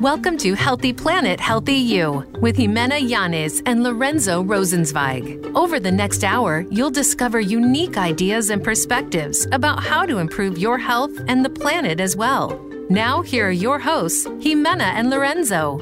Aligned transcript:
Welcome 0.00 0.38
to 0.38 0.54
Healthy 0.54 0.94
Planet, 0.94 1.38
Healthy 1.38 1.74
You 1.74 2.26
with 2.40 2.56
Jimena 2.56 3.06
Yanez 3.06 3.62
and 3.66 3.82
Lorenzo 3.82 4.42
Rosenzweig. 4.42 5.54
Over 5.54 5.78
the 5.78 5.92
next 5.92 6.24
hour, 6.24 6.64
you'll 6.70 6.90
discover 6.90 7.38
unique 7.38 7.98
ideas 7.98 8.48
and 8.48 8.64
perspectives 8.64 9.46
about 9.52 9.82
how 9.84 10.06
to 10.06 10.16
improve 10.16 10.56
your 10.56 10.78
health 10.78 11.10
and 11.28 11.44
the 11.44 11.50
planet 11.50 12.00
as 12.00 12.16
well. 12.16 12.58
Now, 12.88 13.20
here 13.20 13.48
are 13.48 13.52
your 13.52 13.78
hosts, 13.78 14.26
Jimena 14.26 14.90
and 14.94 15.10
Lorenzo. 15.10 15.76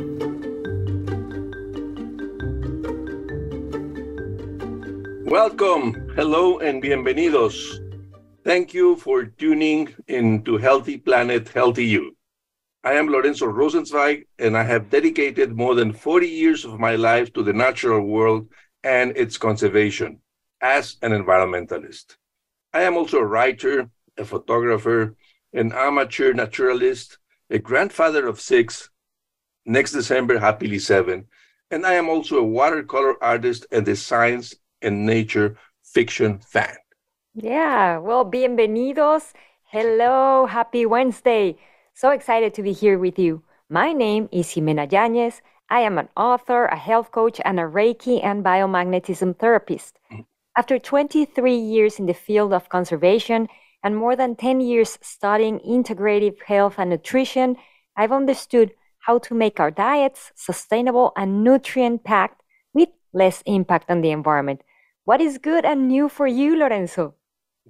Welcome, 5.30 5.94
hello, 6.16 6.58
and 6.58 6.82
bienvenidos. 6.82 7.54
Thank 8.42 8.74
you 8.74 8.96
for 8.96 9.26
tuning 9.26 9.94
in 10.08 10.42
to 10.42 10.56
Healthy 10.56 10.96
Planet, 10.98 11.48
Healthy 11.50 11.86
You. 11.86 12.17
I 12.84 12.92
am 12.92 13.08
Lorenzo 13.08 13.46
Rosenzweig, 13.46 14.26
and 14.38 14.56
I 14.56 14.62
have 14.62 14.88
dedicated 14.90 15.56
more 15.56 15.74
than 15.74 15.92
40 15.92 16.28
years 16.28 16.64
of 16.64 16.78
my 16.78 16.94
life 16.94 17.32
to 17.32 17.42
the 17.42 17.52
natural 17.52 18.00
world 18.00 18.48
and 18.84 19.16
its 19.16 19.36
conservation 19.36 20.20
as 20.62 20.96
an 21.02 21.10
environmentalist. 21.10 22.16
I 22.72 22.82
am 22.82 22.96
also 22.96 23.18
a 23.18 23.26
writer, 23.26 23.90
a 24.16 24.24
photographer, 24.24 25.16
an 25.52 25.72
amateur 25.72 26.32
naturalist, 26.32 27.18
a 27.50 27.58
grandfather 27.58 28.26
of 28.28 28.40
six, 28.40 28.90
next 29.66 29.92
December, 29.92 30.38
happily 30.38 30.78
seven, 30.78 31.26
and 31.70 31.84
I 31.84 31.94
am 31.94 32.08
also 32.08 32.38
a 32.38 32.44
watercolor 32.44 33.22
artist 33.22 33.66
and 33.72 33.86
a 33.88 33.96
science 33.96 34.54
and 34.82 35.04
nature 35.04 35.56
fiction 35.82 36.38
fan. 36.38 36.76
Yeah, 37.34 37.98
well, 37.98 38.24
bienvenidos. 38.24 39.32
Hello, 39.64 40.46
happy 40.46 40.86
Wednesday. 40.86 41.58
So 41.98 42.10
excited 42.10 42.54
to 42.54 42.62
be 42.62 42.72
here 42.72 42.96
with 42.96 43.18
you. 43.18 43.42
My 43.68 43.92
name 43.92 44.28
is 44.30 44.46
Jimena 44.46 44.86
Yanez. 44.86 45.42
I 45.68 45.80
am 45.80 45.98
an 45.98 46.08
author, 46.16 46.66
a 46.66 46.76
health 46.76 47.10
coach, 47.10 47.40
and 47.44 47.58
a 47.58 47.64
Reiki 47.64 48.24
and 48.24 48.44
biomagnetism 48.44 49.36
therapist. 49.36 49.98
Mm-hmm. 50.12 50.22
After 50.54 50.78
23 50.78 51.56
years 51.56 51.98
in 51.98 52.06
the 52.06 52.14
field 52.14 52.52
of 52.52 52.68
conservation 52.68 53.48
and 53.82 53.96
more 53.96 54.14
than 54.14 54.36
10 54.36 54.60
years 54.60 54.96
studying 55.02 55.58
integrative 55.58 56.40
health 56.40 56.76
and 56.78 56.90
nutrition, 56.90 57.56
I've 57.96 58.12
understood 58.12 58.70
how 59.00 59.18
to 59.18 59.34
make 59.34 59.58
our 59.58 59.72
diets 59.72 60.30
sustainable 60.36 61.12
and 61.16 61.42
nutrient 61.42 62.04
packed 62.04 62.44
with 62.74 62.90
less 63.12 63.42
impact 63.44 63.90
on 63.90 64.02
the 64.02 64.12
environment. 64.12 64.62
What 65.04 65.20
is 65.20 65.38
good 65.38 65.64
and 65.64 65.88
new 65.88 66.08
for 66.08 66.28
you, 66.28 66.54
Lorenzo? 66.54 67.14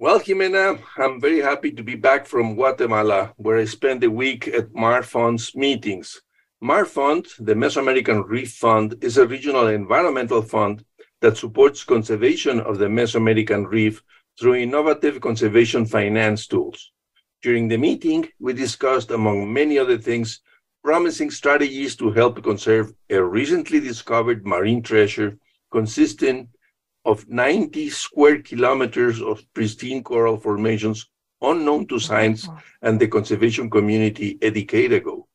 Well, 0.01 0.21
Jimena, 0.21 0.79
I'm 0.95 1.19
very 1.19 1.41
happy 1.41 1.71
to 1.71 1.83
be 1.83 1.95
back 1.95 2.25
from 2.25 2.55
Guatemala, 2.55 3.33
where 3.35 3.57
I 3.57 3.65
spent 3.65 4.01
a 4.05 4.09
week 4.09 4.47
at 4.47 4.73
MAR 4.73 5.03
Fund's 5.03 5.53
meetings. 5.57 6.21
MAR 6.61 6.85
Fund, 6.85 7.27
the 7.37 7.53
Mesoamerican 7.53 8.23
Reef 8.25 8.53
Fund, 8.53 8.95
is 9.01 9.17
a 9.17 9.27
regional 9.27 9.67
environmental 9.67 10.41
fund 10.41 10.85
that 11.19 11.35
supports 11.35 11.83
conservation 11.83 12.61
of 12.61 12.77
the 12.77 12.85
Mesoamerican 12.85 13.69
Reef 13.69 14.01
through 14.39 14.55
innovative 14.55 15.19
conservation 15.19 15.85
finance 15.85 16.47
tools. 16.47 16.93
During 17.41 17.67
the 17.67 17.77
meeting, 17.77 18.29
we 18.39 18.53
discussed, 18.53 19.11
among 19.11 19.51
many 19.51 19.77
other 19.77 19.97
things, 19.97 20.39
promising 20.81 21.29
strategies 21.29 21.97
to 21.97 22.09
help 22.11 22.41
conserve 22.41 22.93
a 23.09 23.21
recently 23.21 23.81
discovered 23.81 24.47
marine 24.47 24.81
treasure 24.81 25.37
consisting 25.73 26.47
of 27.09 27.27
90 27.27 27.89
square 27.89 28.39
kilometers 28.41 29.19
of 29.21 29.41
pristine 29.55 30.03
coral 30.03 30.37
formations 30.37 31.09
unknown 31.41 31.87
to 31.87 31.99
science 31.99 32.47
and 32.81 32.99
the 32.99 33.07
conservation 33.07 33.69
community 33.69 34.37
a 34.41 34.49
decade 34.51 34.93
ago. 34.93 35.27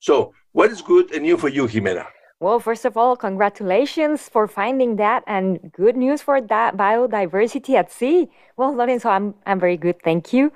So, 0.00 0.34
what 0.52 0.70
is 0.70 0.82
good 0.82 1.12
and 1.12 1.22
new 1.22 1.38
for 1.38 1.48
you, 1.48 1.66
Jimena? 1.66 2.06
Well, 2.40 2.58
first 2.58 2.84
of 2.84 2.96
all, 2.96 3.16
congratulations 3.16 4.28
for 4.28 4.48
finding 4.48 4.96
that 4.96 5.22
and 5.26 5.70
good 5.72 5.96
news 5.96 6.20
for 6.20 6.40
that 6.40 6.76
biodiversity 6.76 7.74
at 7.74 7.90
sea. 7.90 8.28
Well, 8.56 8.74
Lorenzo, 8.74 9.08
I'm, 9.08 9.34
I'm 9.46 9.60
very 9.60 9.76
good. 9.76 10.02
Thank 10.02 10.32
you. 10.32 10.52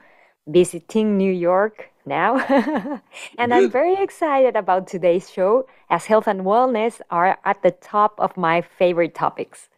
Visiting 0.49 1.17
New 1.17 1.33
York 1.33 1.91
now. 2.05 2.39
and 3.39 3.53
good. 3.53 3.53
I'm 3.53 3.71
very 3.71 3.95
excited 3.95 4.57
about 4.57 4.89
today's 4.89 5.31
show 5.31 5.69
as 5.89 6.07
health 6.07 6.27
and 6.27 6.41
wellness 6.41 7.01
are 7.11 7.39
at 7.45 7.63
the 7.63 7.71
top 7.71 8.19
of 8.19 8.37
my 8.37 8.63
favorite 8.63 9.15
topics. 9.15 9.69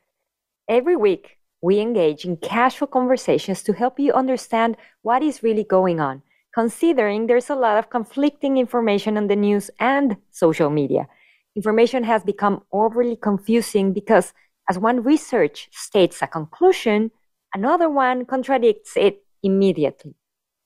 Every 0.69 0.97
week, 0.97 1.39
we 1.63 1.81
engage 1.81 2.27
in 2.27 2.37
casual 2.37 2.89
conversations 2.89 3.63
to 3.63 3.73
help 3.73 3.99
you 3.99 4.13
understand 4.13 4.77
what 5.01 5.23
is 5.23 5.43
really 5.43 5.65
going 5.65 5.99
on, 5.99 6.23
considering 6.55 7.27
there's 7.27 7.49
a 7.49 7.55
lot 7.55 7.79
of 7.79 7.89
conflicting 7.89 8.59
information 8.59 9.17
on 9.17 9.29
the 9.29 9.37
news 9.37 9.71
and 9.81 10.19
social 10.31 10.69
media. 10.69 11.09
Information 11.57 12.05
has 12.05 12.23
become 12.23 12.63
overly 12.71 13.17
confusing 13.17 13.95
because, 13.95 14.35
as 14.69 14.79
one 14.79 15.03
research 15.03 15.71
states 15.73 16.21
a 16.21 16.27
conclusion, 16.27 17.13
another 17.55 17.89
one 17.89 18.27
contradicts 18.27 18.95
it 18.95 19.25
immediately. 19.43 20.15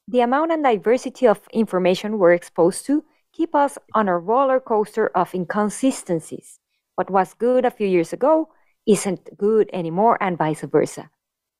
The 0.09 0.23
amount 0.23 0.51
and 0.51 0.65
diversity 0.65 1.29
of 1.29 1.41
information 1.53 2.19
we're 2.19 2.35
exposed 2.35 2.87
to 2.87 3.05
keep 3.33 3.55
us 3.55 3.79
on 3.95 4.09
a 4.09 4.19
roller 4.19 4.59
coaster 4.59 5.13
of 5.15 5.33
inconsistencies. 5.33 6.59
What 6.97 7.09
was 7.09 7.35
good 7.35 7.65
a 7.65 7.71
few 7.71 7.87
years 7.87 8.13
ago 8.13 8.49
isn't 8.87 9.37
good 9.37 9.71
anymore, 9.73 10.19
and 10.21 10.39
vice 10.39 10.63
versa. 10.63 11.11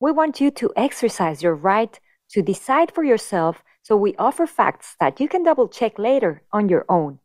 We 0.01 0.13
want 0.13 0.41
you 0.41 0.51
to 0.51 0.73
exercise 0.77 1.43
your 1.43 1.55
right 1.55 1.99
to 2.31 2.43
decide 2.43 2.93
for 2.93 3.05
yourself, 3.05 3.63
so 3.83 3.97
we 3.97 4.17
offer 4.17 4.47
facts 4.47 4.97
that 5.01 5.21
you 5.21 5.29
can 5.29 5.43
double 5.43 5.69
check 5.69 5.99
later 5.99 6.43
on 6.53 6.69
your 6.69 6.85
own. 6.89 7.19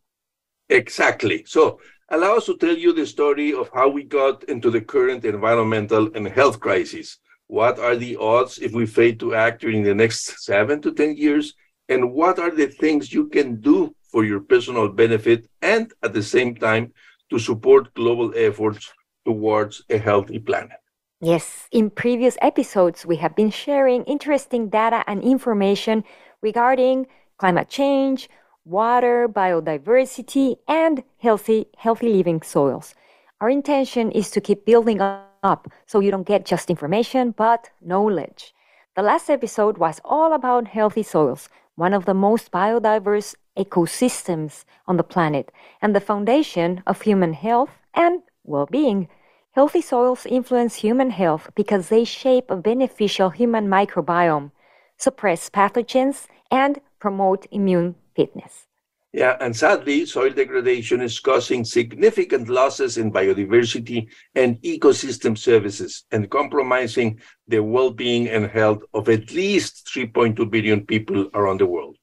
Exactly. 0.68 1.44
So, 1.46 1.80
allow 2.10 2.36
us 2.36 2.46
to 2.46 2.56
tell 2.56 2.76
you 2.76 2.92
the 2.92 3.06
story 3.06 3.54
of 3.54 3.70
how 3.72 3.88
we 3.88 4.04
got 4.04 4.44
into 4.44 4.70
the 4.70 4.80
current 4.80 5.24
environmental 5.24 6.10
and 6.14 6.28
health 6.28 6.60
crisis. 6.60 7.18
What 7.46 7.78
are 7.78 7.96
the 7.96 8.16
odds 8.16 8.58
if 8.58 8.72
we 8.72 8.84
fail 8.84 9.14
to 9.16 9.34
act 9.34 9.62
during 9.62 9.82
the 9.82 9.94
next 9.94 10.44
seven 10.44 10.82
to 10.82 10.92
10 10.92 11.16
years? 11.16 11.54
And 11.88 12.12
what 12.12 12.38
are 12.38 12.50
the 12.50 12.66
things 12.66 13.12
you 13.12 13.28
can 13.28 13.60
do 13.62 13.94
for 14.12 14.24
your 14.24 14.40
personal 14.40 14.88
benefit 14.88 15.48
and 15.62 15.90
at 16.02 16.12
the 16.12 16.22
same 16.22 16.54
time 16.54 16.92
to 17.30 17.38
support 17.38 17.94
global 17.94 18.32
efforts 18.36 18.92
towards 19.28 19.82
a 19.90 19.98
healthy 19.98 20.38
planet. 20.38 20.80
Yes, 21.20 21.68
in 21.70 21.90
previous 21.90 22.38
episodes, 22.40 23.04
we 23.04 23.16
have 23.16 23.36
been 23.36 23.50
sharing 23.50 24.04
interesting 24.04 24.70
data 24.70 25.04
and 25.06 25.22
information 25.22 26.02
regarding 26.40 27.06
climate 27.36 27.68
change, 27.68 28.30
water, 28.64 29.28
biodiversity, 29.28 30.56
and 30.66 31.02
healthy, 31.18 31.66
healthy 31.76 32.08
living 32.08 32.40
soils. 32.40 32.94
Our 33.42 33.50
intention 33.50 34.10
is 34.12 34.30
to 34.30 34.40
keep 34.40 34.64
building 34.64 35.02
up 35.02 35.68
so 35.84 36.00
you 36.00 36.10
don't 36.10 36.26
get 36.26 36.46
just 36.46 36.70
information, 36.70 37.34
but 37.36 37.68
knowledge. 37.82 38.54
The 38.96 39.02
last 39.02 39.28
episode 39.28 39.76
was 39.76 40.00
all 40.06 40.32
about 40.32 40.68
healthy 40.68 41.02
soils, 41.02 41.50
one 41.74 41.92
of 41.92 42.06
the 42.06 42.14
most 42.14 42.50
biodiverse 42.50 43.34
ecosystems 43.58 44.64
on 44.86 44.96
the 44.96 45.10
planet, 45.14 45.52
and 45.82 45.94
the 45.94 46.00
foundation 46.10 46.82
of 46.86 47.02
human 47.02 47.34
health 47.34 47.72
and 47.92 48.22
well 48.44 48.66
being. 48.70 49.08
Healthy 49.58 49.80
soils 49.80 50.24
influence 50.24 50.76
human 50.76 51.10
health 51.10 51.50
because 51.56 51.88
they 51.88 52.04
shape 52.04 52.48
a 52.48 52.54
beneficial 52.54 53.30
human 53.30 53.66
microbiome, 53.66 54.52
suppress 54.98 55.50
pathogens, 55.50 56.28
and 56.48 56.80
promote 57.00 57.44
immune 57.50 57.96
fitness. 58.14 58.68
Yeah, 59.12 59.36
and 59.40 59.56
sadly, 59.56 60.06
soil 60.06 60.30
degradation 60.30 61.00
is 61.00 61.18
causing 61.18 61.64
significant 61.64 62.48
losses 62.48 62.98
in 62.98 63.10
biodiversity 63.10 64.06
and 64.36 64.62
ecosystem 64.62 65.36
services 65.36 66.04
and 66.12 66.30
compromising 66.30 67.18
the 67.48 67.58
well 67.58 67.90
being 67.90 68.28
and 68.28 68.46
health 68.46 68.84
of 68.94 69.08
at 69.08 69.32
least 69.32 69.90
3.2 69.92 70.48
billion 70.48 70.86
people 70.86 71.28
around 71.34 71.58
the 71.58 71.66
world. 71.66 71.96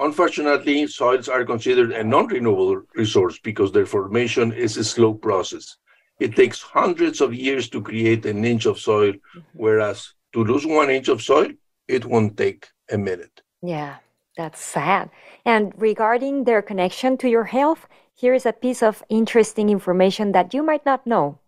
Unfortunately, 0.00 0.88
soils 0.88 1.28
are 1.28 1.44
considered 1.44 1.92
a 1.92 2.02
non 2.02 2.26
renewable 2.26 2.82
resource 2.96 3.38
because 3.44 3.70
their 3.70 3.86
formation 3.86 4.50
is 4.50 4.76
a 4.76 4.82
slow 4.82 5.14
process. 5.14 5.76
It 6.20 6.36
takes 6.36 6.62
hundreds 6.62 7.20
of 7.20 7.34
years 7.34 7.68
to 7.70 7.80
create 7.80 8.26
an 8.26 8.44
inch 8.44 8.66
of 8.66 8.78
soil, 8.78 9.12
mm-hmm. 9.12 9.40
whereas 9.54 10.14
to 10.32 10.44
lose 10.44 10.66
one 10.66 10.90
inch 10.90 11.08
of 11.08 11.22
soil, 11.22 11.48
it 11.88 12.04
won't 12.04 12.36
take 12.36 12.68
a 12.90 12.98
minute. 12.98 13.42
Yeah, 13.62 13.96
that's 14.36 14.60
sad. 14.60 15.10
And 15.44 15.72
regarding 15.76 16.44
their 16.44 16.62
connection 16.62 17.16
to 17.18 17.28
your 17.28 17.44
health, 17.44 17.88
here 18.14 18.34
is 18.34 18.46
a 18.46 18.52
piece 18.52 18.82
of 18.82 19.02
interesting 19.08 19.70
information 19.70 20.32
that 20.32 20.52
you 20.54 20.62
might 20.62 20.84
not 20.84 21.06
know. 21.06 21.38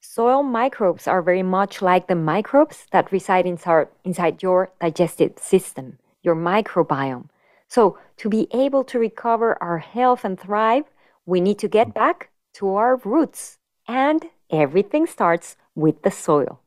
Soil 0.00 0.42
microbes 0.42 1.06
are 1.06 1.20
very 1.20 1.42
much 1.42 1.82
like 1.82 2.06
the 2.06 2.14
microbes 2.14 2.86
that 2.92 3.12
reside 3.12 3.44
inside, 3.44 3.88
inside 4.02 4.42
your 4.42 4.70
digestive 4.80 5.38
system, 5.38 5.98
your 6.22 6.34
microbiome. 6.34 7.28
So, 7.68 7.98
to 8.16 8.28
be 8.28 8.48
able 8.52 8.82
to 8.84 8.98
recover 8.98 9.62
our 9.62 9.78
health 9.78 10.24
and 10.24 10.40
thrive, 10.40 10.84
we 11.26 11.40
need 11.40 11.58
to 11.58 11.68
get 11.68 11.92
back 11.92 12.30
to 12.54 12.74
our 12.74 12.96
roots, 12.96 13.58
and 13.90 14.24
everything 14.50 15.04
starts 15.04 15.56
with 15.74 16.00
the 16.02 16.10
soil. 16.10 16.60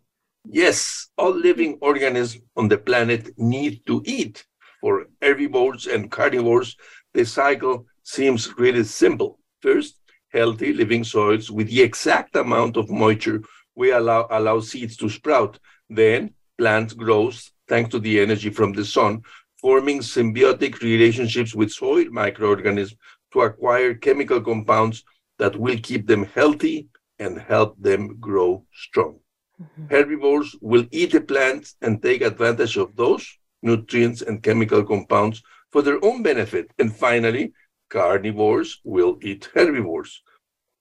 Yes, 0.45 1.07
all 1.17 1.33
living 1.33 1.77
organisms 1.79 2.43
on 2.57 2.67
the 2.67 2.77
planet 2.77 3.31
need 3.37 3.85
to 3.85 4.03
eat. 4.05 4.45
For 4.81 5.05
herbivores 5.21 5.87
and 5.87 6.11
carnivores, 6.11 6.75
the 7.13 7.23
cycle 7.23 7.85
seems 8.03 8.53
really 8.57 8.83
simple. 8.83 9.39
First, 9.61 10.01
healthy 10.33 10.73
living 10.73 11.05
soils 11.05 11.49
with 11.49 11.69
the 11.69 11.81
exact 11.81 12.35
amount 12.35 12.75
of 12.75 12.89
moisture 12.89 13.41
we 13.75 13.91
allow, 13.91 14.27
allow 14.29 14.59
seeds 14.59 14.97
to 14.97 15.07
sprout. 15.07 15.57
Then 15.89 16.31
plant 16.57 16.97
grows 16.97 17.51
thanks 17.69 17.91
to 17.91 17.99
the 17.99 18.19
energy 18.19 18.49
from 18.49 18.73
the 18.73 18.83
sun, 18.83 19.21
forming 19.61 19.99
symbiotic 19.99 20.81
relationships 20.81 21.55
with 21.55 21.71
soil 21.71 22.07
microorganisms 22.11 22.99
to 23.31 23.39
acquire 23.41 23.93
chemical 23.93 24.41
compounds 24.41 25.05
that 25.39 25.55
will 25.55 25.77
keep 25.81 26.05
them 26.05 26.25
healthy 26.25 26.89
and 27.23 27.39
help 27.39 27.75
them 27.79 28.19
grow 28.19 28.65
strong. 28.73 29.19
Mm-hmm. 29.61 29.87
Herbivores 29.89 30.55
will 30.61 30.85
eat 30.91 31.11
the 31.11 31.21
plants 31.21 31.75
and 31.81 32.01
take 32.01 32.21
advantage 32.21 32.75
of 32.77 32.95
those 32.95 33.23
nutrients 33.61 34.21
and 34.21 34.43
chemical 34.43 34.83
compounds 34.83 35.41
for 35.71 35.81
their 35.81 36.03
own 36.03 36.21
benefit. 36.21 36.71
And 36.77 36.95
finally, 36.95 37.53
carnivores 37.89 38.79
will 38.83 39.17
eat 39.21 39.49
herbivores. 39.53 40.21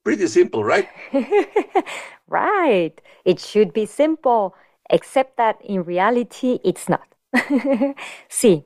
Pretty 0.04 0.26
simple, 0.26 0.64
right? 0.64 0.88
right. 2.26 3.00
It 3.24 3.38
should 3.38 3.72
be 3.72 3.86
simple, 3.86 4.56
except 4.90 5.36
that 5.36 5.58
in 5.62 5.84
reality, 5.84 6.58
it's 6.64 6.88
not. 6.88 7.06
See, 8.28 8.64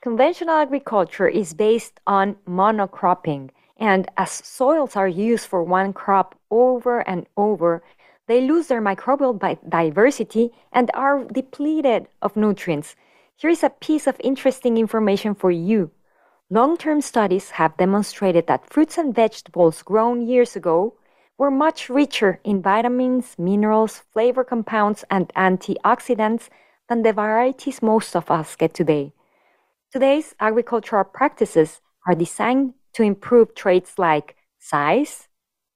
conventional 0.00 0.54
agriculture 0.54 1.26
is 1.26 1.54
based 1.54 1.98
on 2.06 2.36
monocropping, 2.48 3.50
and 3.78 4.10
as 4.16 4.30
soils 4.30 4.96
are 4.96 5.08
used 5.08 5.46
for 5.46 5.62
one 5.62 5.92
crop 5.92 6.38
over 6.50 7.00
and 7.08 7.26
over, 7.36 7.82
they 8.26 8.40
lose 8.40 8.66
their 8.66 8.82
microbial 8.82 9.38
diversity 9.68 10.52
and 10.72 10.90
are 10.94 11.24
depleted 11.24 12.08
of 12.22 12.36
nutrients. 12.36 12.96
Here 13.36 13.50
is 13.50 13.62
a 13.62 13.70
piece 13.70 14.06
of 14.06 14.16
interesting 14.20 14.78
information 14.78 15.34
for 15.34 15.50
you. 15.50 15.90
Long 16.48 16.76
term 16.76 17.00
studies 17.00 17.50
have 17.50 17.76
demonstrated 17.76 18.46
that 18.46 18.68
fruits 18.70 18.98
and 18.98 19.14
vegetables 19.14 19.82
grown 19.82 20.26
years 20.26 20.56
ago 20.56 20.94
were 21.38 21.50
much 21.50 21.90
richer 21.90 22.40
in 22.44 22.62
vitamins, 22.62 23.34
minerals, 23.38 24.02
flavor 24.12 24.42
compounds, 24.42 25.04
and 25.10 25.28
antioxidants 25.36 26.48
than 26.88 27.02
the 27.02 27.12
varieties 27.12 27.82
most 27.82 28.16
of 28.16 28.30
us 28.30 28.56
get 28.56 28.72
today. 28.72 29.12
Today's 29.92 30.34
agricultural 30.40 31.04
practices 31.04 31.80
are 32.06 32.14
designed 32.14 32.74
to 32.96 33.02
improve 33.02 33.54
traits 33.54 33.98
like 33.98 34.36
size, 34.58 35.28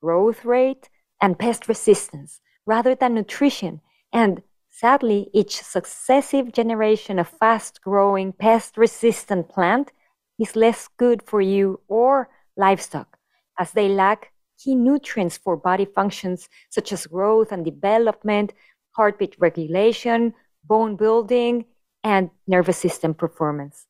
growth 0.03 0.45
rate, 0.45 0.89
and 1.21 1.39
pest 1.39 1.69
resistance 1.69 2.41
rather 2.65 2.95
than 2.95 3.15
nutrition. 3.15 3.83
And 4.11 4.43
sadly, 4.71 5.29
each 5.35 5.61
successive 5.61 6.51
generation 6.53 7.19
of 7.19 7.29
fast 7.29 7.83
growing, 7.83 8.33
pest 8.33 8.79
resistant 8.79 9.51
plant 9.51 9.93
is 10.39 10.57
less 10.57 10.89
good 10.97 11.23
for 11.23 11.43
you 11.43 11.81
or 11.89 12.31
livestock, 12.57 13.19
as 13.59 13.73
they 13.73 13.89
lack 13.89 14.33
key 14.59 14.75
nutrients 14.75 15.37
for 15.37 15.57
body 15.59 15.85
functions 15.85 16.49
such 16.71 16.91
as 16.91 17.07
growth 17.07 17.53
and 17.53 17.67
development, 17.67 18.55
heartbeat 18.93 19.37
regulation, 19.39 20.33
bone 20.65 20.97
building, 20.97 21.67
and 22.03 22.31
nervous 22.47 22.79
system 22.79 23.13
performance. 23.13 23.90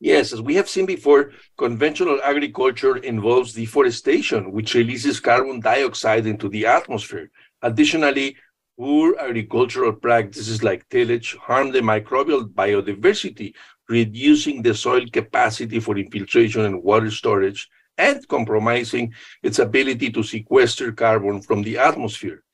Yes, 0.00 0.32
as 0.32 0.40
we 0.40 0.54
have 0.54 0.68
seen 0.68 0.86
before, 0.86 1.32
conventional 1.56 2.20
agriculture 2.22 2.98
involves 2.98 3.52
deforestation, 3.52 4.52
which 4.52 4.74
releases 4.74 5.18
carbon 5.18 5.60
dioxide 5.60 6.26
into 6.26 6.48
the 6.48 6.66
atmosphere. 6.66 7.30
Additionally, 7.62 8.36
poor 8.78 9.16
agricultural 9.18 9.92
practices 9.92 10.62
like 10.62 10.88
tillage 10.88 11.34
harm 11.36 11.72
the 11.72 11.80
microbial 11.80 12.48
biodiversity, 12.48 13.54
reducing 13.88 14.62
the 14.62 14.72
soil 14.72 15.04
capacity 15.12 15.80
for 15.80 15.98
infiltration 15.98 16.64
and 16.64 16.82
water 16.84 17.10
storage, 17.10 17.68
and 17.96 18.26
compromising 18.28 19.12
its 19.42 19.58
ability 19.58 20.10
to 20.12 20.22
sequester 20.22 20.92
carbon 20.92 21.42
from 21.42 21.62
the 21.62 21.76
atmosphere. 21.76 22.44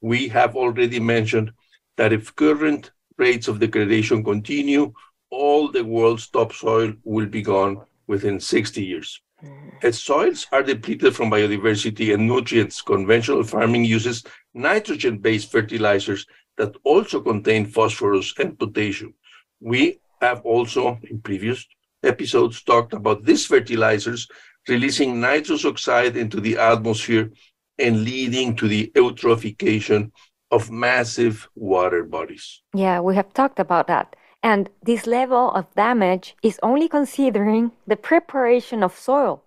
We 0.00 0.28
have 0.28 0.54
already 0.54 1.00
mentioned 1.00 1.50
that 1.96 2.12
if 2.12 2.34
current 2.36 2.92
rates 3.18 3.48
of 3.48 3.58
degradation 3.58 4.22
continue, 4.22 4.92
all 5.32 5.72
the 5.72 5.84
world's 5.84 6.28
topsoil 6.28 6.92
will 7.04 7.26
be 7.26 7.42
gone 7.42 7.80
within 8.06 8.38
60 8.38 8.84
years. 8.84 9.20
Mm-hmm. 9.42 9.68
As 9.82 10.00
soils 10.00 10.46
are 10.52 10.62
depleted 10.62 11.16
from 11.16 11.30
biodiversity 11.30 12.14
and 12.14 12.28
nutrients, 12.28 12.82
conventional 12.82 13.42
farming 13.42 13.84
uses 13.84 14.22
nitrogen 14.54 15.18
based 15.18 15.50
fertilizers 15.50 16.26
that 16.58 16.76
also 16.84 17.20
contain 17.20 17.64
phosphorus 17.66 18.34
and 18.38 18.58
potassium. 18.58 19.14
We 19.60 20.00
have 20.20 20.42
also, 20.42 21.00
in 21.10 21.20
previous 21.20 21.66
episodes, 22.02 22.62
talked 22.62 22.92
about 22.92 23.24
these 23.24 23.46
fertilizers 23.46 24.28
releasing 24.68 25.20
nitrous 25.20 25.64
oxide 25.64 26.16
into 26.16 26.40
the 26.40 26.58
atmosphere 26.58 27.32
and 27.78 28.04
leading 28.04 28.54
to 28.56 28.68
the 28.68 28.92
eutrophication 28.94 30.12
of 30.50 30.70
massive 30.70 31.48
water 31.54 32.04
bodies. 32.04 32.62
Yeah, 32.74 33.00
we 33.00 33.16
have 33.16 33.32
talked 33.32 33.58
about 33.58 33.86
that. 33.86 34.14
And 34.42 34.68
this 34.82 35.06
level 35.06 35.52
of 35.52 35.72
damage 35.74 36.36
is 36.42 36.58
only 36.62 36.88
considering 36.88 37.72
the 37.86 37.96
preparation 37.96 38.82
of 38.82 38.98
soil. 38.98 39.42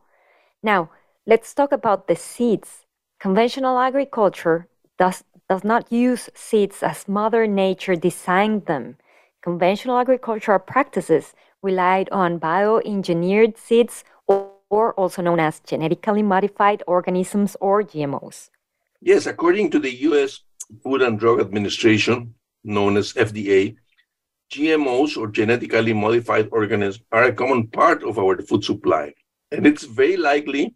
Now, 0.63 0.89
let's 1.27 1.53
talk 1.53 1.71
about 1.71 2.07
the 2.07 2.15
seeds. 2.15 2.85
Conventional 3.19 3.77
agriculture 3.77 4.67
does, 4.97 5.23
does 5.49 5.63
not 5.63 5.91
use 5.91 6.29
seeds 6.33 6.81
as 6.81 7.07
Mother 7.07 7.45
Nature 7.47 7.95
designed 7.95 8.65
them 8.67 8.97
conventional 9.45 9.99
agricultural 9.99 10.57
practices 10.57 11.35
relied 11.61 12.09
on 12.11 12.39
bioengineered 12.39 13.55
seeds 13.55 14.03
or 14.27 14.93
also 14.97 15.21
known 15.21 15.39
as 15.39 15.59
genetically 15.59 16.23
modified 16.23 16.81
organisms 16.87 17.55
or 17.61 17.83
GMOs. 17.83 18.49
Yes, 19.01 19.27
according 19.27 19.69
to 19.69 19.79
the 19.79 19.93
US 20.09 20.41
Food 20.81 21.03
and 21.03 21.19
Drug 21.19 21.39
Administration, 21.39 22.33
known 22.63 22.97
as 22.97 23.13
FDA, 23.13 23.77
GMOs 24.51 25.17
or 25.17 25.27
genetically 25.27 25.93
modified 25.93 26.49
organisms 26.51 27.03
are 27.11 27.25
a 27.25 27.33
common 27.33 27.67
part 27.67 28.03
of 28.03 28.19
our 28.19 28.37
food 28.41 28.63
supply. 28.63 29.13
And 29.51 29.65
it's 29.65 29.83
very 29.83 30.17
likely 30.17 30.75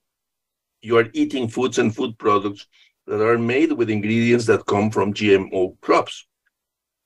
you 0.82 0.98
are 0.98 1.10
eating 1.14 1.48
foods 1.48 1.78
and 1.78 1.94
food 1.94 2.18
products 2.18 2.68
that 3.08 3.22
are 3.22 3.38
made 3.38 3.72
with 3.74 3.90
ingredients 3.90 4.46
that 4.46 4.66
come 4.66 4.90
from 4.92 5.14
GMO 5.14 5.80
crops. 5.82 6.26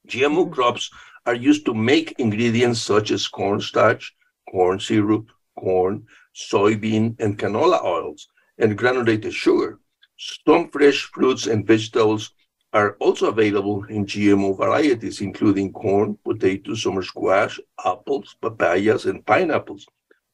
GMO 0.07 0.43
mm-hmm. 0.43 0.53
crops 0.53 0.89
are 1.25 1.35
used 1.35 1.65
to 1.65 1.73
make 1.73 2.19
ingredients 2.19 2.81
such 2.81 3.11
as 3.11 3.27
cornstarch, 3.27 4.13
corn 4.49 4.79
syrup, 4.79 5.27
corn, 5.57 6.05
soybean, 6.35 7.15
and 7.19 7.39
canola 7.39 7.83
oils, 7.83 8.27
and 8.57 8.77
granulated 8.77 9.33
sugar. 9.33 9.79
Some 10.17 10.69
fresh 10.69 11.09
fruits 11.13 11.47
and 11.47 11.65
vegetables 11.65 12.31
are 12.73 12.97
also 12.99 13.27
available 13.27 13.83
in 13.85 14.05
GMO 14.05 14.57
varieties, 14.57 15.21
including 15.21 15.71
corn, 15.71 16.17
potatoes, 16.25 16.81
summer 16.81 17.03
squash, 17.03 17.59
apples, 17.85 18.35
papayas, 18.41 19.05
and 19.05 19.23
pineapples. 19.25 19.85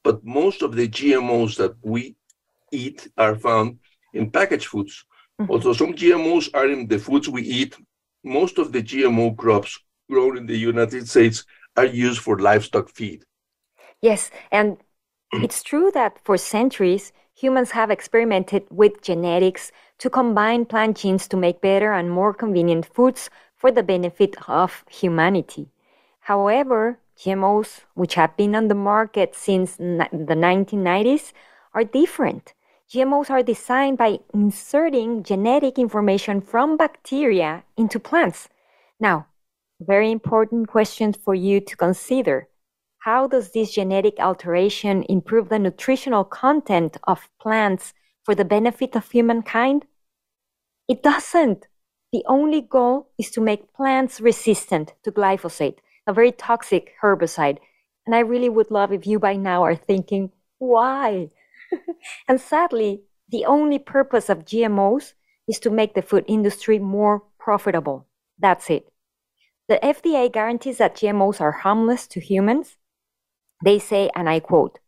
But 0.02 0.24
most 0.24 0.62
of 0.62 0.74
the 0.74 0.88
GMOs 0.88 1.56
that 1.56 1.74
we 1.82 2.16
eat 2.72 3.08
are 3.18 3.36
found 3.36 3.78
in 4.14 4.30
packaged 4.30 4.68
foods. 4.68 5.04
Mm-hmm. 5.40 5.50
Also, 5.50 5.74
some 5.74 5.92
GMOs 5.92 6.48
are 6.54 6.68
in 6.68 6.86
the 6.88 6.98
foods 6.98 7.28
we 7.28 7.42
eat. 7.42 7.76
Most 8.24 8.58
of 8.58 8.72
the 8.72 8.82
GMO 8.82 9.36
crops 9.36 9.78
grown 10.10 10.38
in 10.38 10.46
the 10.46 10.58
United 10.58 11.08
States 11.08 11.44
are 11.76 11.86
used 11.86 12.20
for 12.20 12.38
livestock 12.38 12.88
feed. 12.88 13.24
Yes, 14.00 14.30
and 14.50 14.78
it's 15.32 15.62
true 15.62 15.90
that 15.92 16.18
for 16.24 16.36
centuries, 16.36 17.12
humans 17.40 17.70
have 17.70 17.90
experimented 17.90 18.64
with 18.70 19.00
genetics 19.00 19.72
to 19.98 20.10
combine 20.10 20.64
plant 20.66 20.96
genes 20.98 21.26
to 21.28 21.36
make 21.36 21.60
better 21.60 21.92
and 21.92 22.10
more 22.10 22.34
convenient 22.34 22.84
foods 22.84 23.30
for 23.56 23.70
the 23.72 23.82
benefit 23.82 24.36
of 24.46 24.84
humanity. 24.90 25.68
However, 26.20 26.98
GMOs, 27.16 27.80
which 27.94 28.14
have 28.14 28.36
been 28.36 28.54
on 28.54 28.68
the 28.68 28.74
market 28.74 29.34
since 29.34 29.76
the 29.76 30.36
1990s, 30.46 31.32
are 31.72 31.84
different. 31.84 32.52
GMOs 32.90 33.30
are 33.30 33.42
designed 33.42 33.96
by 33.96 34.18
inserting 34.34 35.22
genetic 35.22 35.78
information 35.78 36.40
from 36.40 36.76
bacteria 36.76 37.62
into 37.76 37.98
plants. 38.00 38.48
Now, 38.98 39.26
very 39.80 40.10
important 40.10 40.68
question 40.68 41.12
for 41.14 41.34
you 41.34 41.60
to 41.60 41.76
consider. 41.76 42.48
How 43.00 43.26
does 43.26 43.52
this 43.52 43.72
genetic 43.72 44.20
alteration 44.20 45.04
improve 45.08 45.48
the 45.48 45.58
nutritional 45.58 46.22
content 46.22 46.98
of 47.04 47.30
plants 47.40 47.94
for 48.24 48.34
the 48.34 48.44
benefit 48.44 48.94
of 48.94 49.10
humankind? 49.10 49.86
It 50.86 51.02
doesn't. 51.02 51.66
The 52.12 52.22
only 52.26 52.60
goal 52.60 53.08
is 53.16 53.30
to 53.30 53.40
make 53.40 53.72
plants 53.72 54.20
resistant 54.20 54.92
to 55.04 55.10
glyphosate, 55.12 55.78
a 56.06 56.12
very 56.12 56.30
toxic 56.30 56.92
herbicide. 57.02 57.56
And 58.04 58.14
I 58.14 58.18
really 58.18 58.50
would 58.50 58.70
love 58.70 58.92
if 58.92 59.06
you 59.06 59.18
by 59.18 59.36
now 59.36 59.62
are 59.62 59.76
thinking, 59.76 60.32
why? 60.58 61.30
and 62.28 62.38
sadly, 62.38 63.04
the 63.30 63.46
only 63.46 63.78
purpose 63.78 64.28
of 64.28 64.44
GMOs 64.44 65.14
is 65.48 65.58
to 65.60 65.70
make 65.70 65.94
the 65.94 66.02
food 66.02 66.26
industry 66.28 66.78
more 66.78 67.22
profitable. 67.38 68.06
That's 68.38 68.68
it. 68.68 68.92
The 69.68 69.78
FDA 69.82 70.30
guarantees 70.30 70.76
that 70.78 70.96
GMOs 70.96 71.40
are 71.40 71.52
harmless 71.52 72.06
to 72.08 72.20
humans. 72.20 72.76
They 73.62 73.78
say, 73.78 74.10
and 74.14 74.28
I 74.28 74.40
quote, 74.40 74.78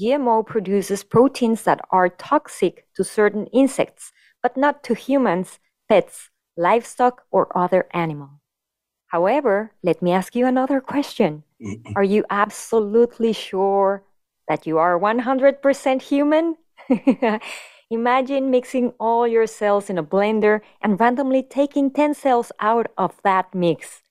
GMO 0.00 0.44
produces 0.46 1.04
proteins 1.04 1.62
that 1.62 1.80
are 1.90 2.08
toxic 2.08 2.86
to 2.96 3.04
certain 3.04 3.46
insects, 3.46 4.12
but 4.42 4.56
not 4.56 4.82
to 4.84 4.94
humans, 4.94 5.58
pets, 5.88 6.30
livestock, 6.56 7.22
or 7.30 7.56
other 7.56 7.86
animals. 7.92 8.40
However, 9.06 9.70
let 9.82 10.02
me 10.02 10.10
ask 10.12 10.34
you 10.34 10.46
another 10.46 10.80
question. 10.80 11.44
Mm-hmm. 11.62 11.92
Are 11.96 12.02
you 12.02 12.24
absolutely 12.30 13.32
sure 13.32 14.02
that 14.48 14.66
you 14.66 14.78
are 14.78 14.98
100% 14.98 16.02
human? 16.02 16.56
Imagine 17.90 18.50
mixing 18.50 18.92
all 18.98 19.28
your 19.28 19.46
cells 19.46 19.88
in 19.88 19.98
a 19.98 20.02
blender 20.02 20.62
and 20.82 20.98
randomly 20.98 21.42
taking 21.42 21.92
10 21.92 22.14
cells 22.14 22.50
out 22.58 22.88
of 22.98 23.20
that 23.22 23.54
mix. 23.54 24.02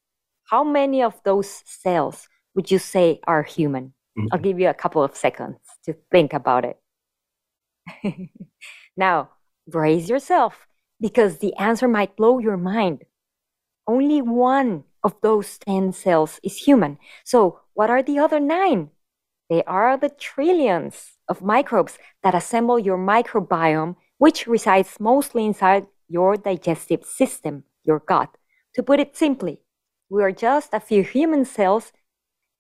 How 0.49 0.63
many 0.63 1.03
of 1.03 1.19
those 1.25 1.49
cells 1.65 2.29
would 2.55 2.71
you 2.71 2.79
say 2.79 3.19
are 3.25 3.43
human? 3.43 3.93
Mm-hmm. 4.17 4.27
I'll 4.31 4.39
give 4.39 4.59
you 4.59 4.69
a 4.69 4.73
couple 4.73 5.03
of 5.03 5.15
seconds 5.15 5.57
to 5.85 5.95
think 6.11 6.33
about 6.33 6.65
it. 6.65 6.77
now, 8.97 9.29
brace 9.67 10.09
yourself 10.09 10.67
because 10.99 11.37
the 11.37 11.55
answer 11.55 11.87
might 11.87 12.15
blow 12.15 12.39
your 12.39 12.57
mind. 12.57 13.03
Only 13.87 14.21
one 14.21 14.83
of 15.03 15.15
those 15.21 15.57
10 15.59 15.91
cells 15.93 16.39
is 16.43 16.57
human. 16.57 16.97
So, 17.25 17.59
what 17.73 17.89
are 17.89 18.01
the 18.03 18.19
other 18.19 18.39
nine? 18.39 18.91
They 19.49 19.63
are 19.63 19.97
the 19.97 20.09
trillions 20.09 21.17
of 21.27 21.41
microbes 21.41 21.97
that 22.21 22.35
assemble 22.35 22.79
your 22.79 22.97
microbiome, 22.97 23.95
which 24.17 24.47
resides 24.47 24.99
mostly 24.99 25.45
inside 25.45 25.87
your 26.07 26.37
digestive 26.37 27.03
system, 27.03 27.63
your 27.83 27.99
gut. 27.99 28.29
To 28.75 28.83
put 28.83 28.99
it 28.99 29.17
simply, 29.17 29.59
we 30.09 30.23
are 30.23 30.31
just 30.31 30.73
a 30.73 30.79
few 30.79 31.03
human 31.03 31.43
cells 31.43 31.91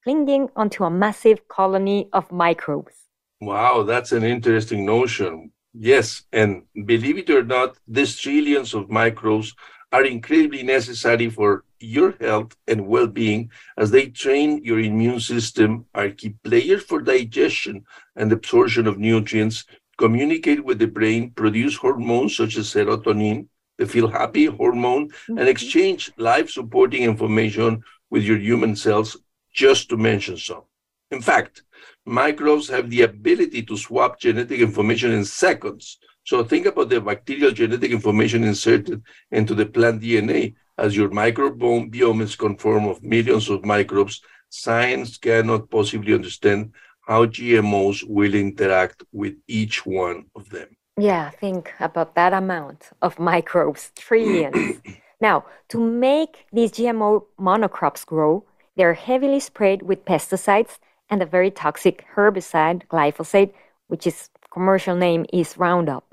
clinging 0.03 0.49
onto 0.55 0.83
a 0.83 0.89
massive 0.89 1.47
colony 1.47 2.09
of 2.13 2.31
microbes. 2.31 2.93
Wow, 3.41 3.83
that's 3.83 4.11
an 4.11 4.23
interesting 4.23 4.85
notion. 4.85 5.51
Yes, 5.73 6.23
and 6.31 6.63
believe 6.85 7.17
it 7.17 7.29
or 7.29 7.43
not, 7.43 7.77
these 7.87 8.17
trillions 8.17 8.73
of 8.73 8.89
microbes 8.89 9.55
are 9.91 10.05
incredibly 10.05 10.63
necessary 10.63 11.29
for 11.29 11.63
your 11.79 12.15
health 12.19 12.55
and 12.67 12.87
well 12.87 13.07
being 13.07 13.51
as 13.77 13.91
they 13.91 14.07
train 14.07 14.63
your 14.63 14.79
immune 14.79 15.19
system, 15.19 15.85
are 15.93 16.09
key 16.09 16.35
players 16.43 16.83
for 16.83 17.01
digestion 17.01 17.83
and 18.15 18.31
absorption 18.31 18.87
of 18.87 18.97
nutrients, 18.97 19.65
communicate 19.97 20.63
with 20.63 20.79
the 20.79 20.87
brain, 20.87 21.31
produce 21.31 21.75
hormones 21.75 22.35
such 22.35 22.57
as 22.57 22.73
serotonin, 22.73 23.47
the 23.77 23.85
feel 23.85 24.07
happy 24.07 24.45
hormone, 24.45 25.09
mm-hmm. 25.09 25.37
and 25.37 25.47
exchange 25.47 26.11
life 26.17 26.49
supporting 26.49 27.03
information 27.03 27.83
with 28.09 28.23
your 28.23 28.37
human 28.37 28.75
cells, 28.75 29.17
just 29.53 29.89
to 29.89 29.97
mention 29.97 30.37
some. 30.37 30.63
In 31.11 31.21
fact, 31.21 31.63
microbes 32.05 32.67
have 32.69 32.89
the 32.89 33.03
ability 33.03 33.63
to 33.63 33.77
swap 33.77 34.19
genetic 34.19 34.59
information 34.59 35.11
in 35.11 35.25
seconds 35.25 35.99
so 36.25 36.43
think 36.43 36.65
about 36.65 36.89
the 36.89 37.01
bacterial 37.01 37.51
genetic 37.51 37.91
information 37.91 38.43
inserted 38.43 39.03
into 39.31 39.53
the 39.53 39.65
plant 39.65 40.01
DNA. 40.01 40.55
As 40.77 40.95
your 40.95 41.09
microbiome 41.09 42.21
is 42.21 42.35
conformed 42.35 42.87
of 42.87 43.03
millions 43.03 43.49
of 43.49 43.65
microbes, 43.65 44.21
science 44.49 45.17
cannot 45.17 45.69
possibly 45.69 46.13
understand 46.13 46.71
how 47.01 47.25
GMOs 47.25 48.07
will 48.07 48.33
interact 48.33 49.03
with 49.11 49.35
each 49.47 49.85
one 49.85 50.25
of 50.35 50.49
them. 50.49 50.69
Yeah, 50.97 51.29
think 51.29 51.73
about 51.79 52.15
that 52.15 52.33
amount 52.33 52.91
of 53.01 53.19
microbes, 53.19 53.91
trillions. 53.97 54.79
now, 55.21 55.45
to 55.69 55.79
make 55.79 56.45
these 56.53 56.71
GMO 56.71 57.25
monocrops 57.37 58.05
grow, 58.05 58.45
they're 58.75 58.93
heavily 58.93 59.39
sprayed 59.39 59.83
with 59.83 60.05
pesticides 60.05 60.79
and 61.09 61.21
a 61.21 61.25
very 61.25 61.51
toxic 61.51 62.05
herbicide, 62.15 62.87
glyphosate, 62.87 63.53
which 63.87 64.07
is 64.07 64.29
commercial 64.51 64.95
name 64.95 65.25
is 65.31 65.57
Roundup. 65.57 66.05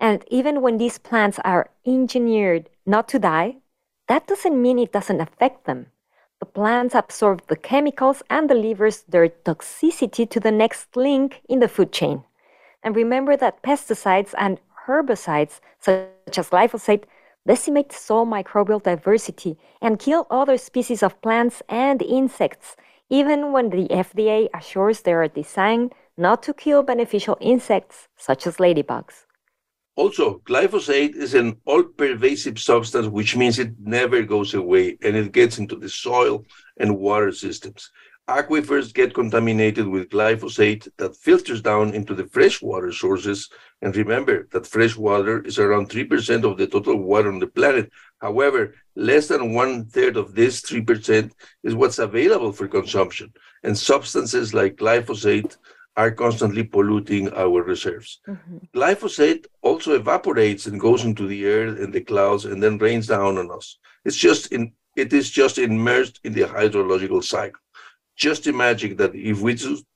And 0.00 0.24
even 0.28 0.60
when 0.60 0.78
these 0.78 0.98
plants 0.98 1.38
are 1.44 1.70
engineered 1.86 2.68
not 2.86 3.08
to 3.08 3.18
die, 3.18 3.56
that 4.08 4.26
doesn't 4.26 4.60
mean 4.60 4.78
it 4.78 4.92
doesn't 4.92 5.20
affect 5.20 5.64
them. 5.64 5.86
The 6.40 6.46
plants 6.46 6.94
absorb 6.94 7.46
the 7.46 7.56
chemicals 7.56 8.22
and 8.28 8.48
delivers 8.48 9.02
their 9.02 9.28
toxicity 9.28 10.28
to 10.28 10.40
the 10.40 10.52
next 10.52 10.94
link 10.96 11.40
in 11.48 11.60
the 11.60 11.68
food 11.68 11.92
chain. 11.92 12.24
And 12.82 12.94
remember 12.94 13.36
that 13.36 13.62
pesticides 13.62 14.34
and 14.36 14.58
herbicides 14.86 15.60
such 15.80 16.36
as 16.36 16.50
glyphosate 16.50 17.04
decimate 17.46 17.92
soil 17.92 18.26
microbial 18.26 18.82
diversity 18.82 19.58
and 19.80 19.98
kill 19.98 20.26
other 20.30 20.56
species 20.56 21.02
of 21.02 21.20
plants 21.20 21.62
and 21.68 22.02
insects, 22.02 22.76
even 23.10 23.52
when 23.52 23.70
the 23.70 23.86
FDA 23.88 24.48
assures 24.54 25.02
they 25.02 25.12
are 25.12 25.28
designed 25.28 25.92
not 26.16 26.42
to 26.44 26.54
kill 26.54 26.82
beneficial 26.82 27.36
insects 27.40 28.08
such 28.16 28.46
as 28.46 28.56
ladybugs. 28.56 29.24
Also, 29.96 30.40
glyphosate 30.44 31.14
is 31.14 31.34
an 31.34 31.56
all-pervasive 31.66 32.58
substance, 32.58 33.06
which 33.06 33.36
means 33.36 33.58
it 33.58 33.74
never 33.78 34.22
goes 34.22 34.52
away 34.54 34.98
and 35.02 35.14
it 35.14 35.30
gets 35.30 35.58
into 35.58 35.76
the 35.76 35.88
soil 35.88 36.44
and 36.78 36.98
water 36.98 37.30
systems. 37.30 37.90
Aquifers 38.28 38.92
get 38.92 39.14
contaminated 39.14 39.86
with 39.86 40.08
glyphosate 40.08 40.88
that 40.96 41.14
filters 41.14 41.60
down 41.60 41.94
into 41.94 42.14
the 42.14 42.26
freshwater 42.26 42.90
sources. 42.90 43.50
And 43.84 43.94
remember 43.94 44.48
that 44.52 44.66
fresh 44.66 44.96
water 44.96 45.42
is 45.42 45.58
around 45.58 45.90
3% 45.90 46.42
of 46.50 46.56
the 46.56 46.66
total 46.66 46.96
water 46.96 47.30
on 47.30 47.38
the 47.38 47.46
planet. 47.46 47.92
However, 48.18 48.74
less 48.96 49.28
than 49.28 49.52
one 49.52 49.84
third 49.84 50.16
of 50.16 50.34
this 50.34 50.62
3% 50.62 51.30
is 51.62 51.74
what's 51.74 51.98
available 51.98 52.50
for 52.50 52.66
consumption. 52.66 53.30
And 53.62 53.76
substances 53.76 54.54
like 54.54 54.76
glyphosate 54.76 55.58
are 55.98 56.10
constantly 56.10 56.64
polluting 56.64 57.30
our 57.34 57.62
reserves. 57.62 58.20
Mm-hmm. 58.26 58.56
Glyphosate 58.74 59.44
also 59.60 59.94
evaporates 59.94 60.66
and 60.66 60.80
goes 60.80 61.04
into 61.04 61.26
the 61.26 61.44
air 61.44 61.66
and 61.66 61.92
the 61.92 62.00
clouds 62.00 62.46
and 62.46 62.62
then 62.62 62.78
rains 62.78 63.08
down 63.08 63.36
on 63.36 63.50
us. 63.50 63.78
It's 64.06 64.16
just 64.16 64.50
in 64.50 64.72
it 64.96 65.12
is 65.12 65.28
just 65.28 65.58
immersed 65.58 66.20
in 66.24 66.32
the 66.32 66.42
hydrological 66.42 67.22
cycle. 67.22 67.60
Just 68.16 68.46
imagine 68.46 68.96
that 68.96 69.14
if 69.14 69.40
we 69.40 69.54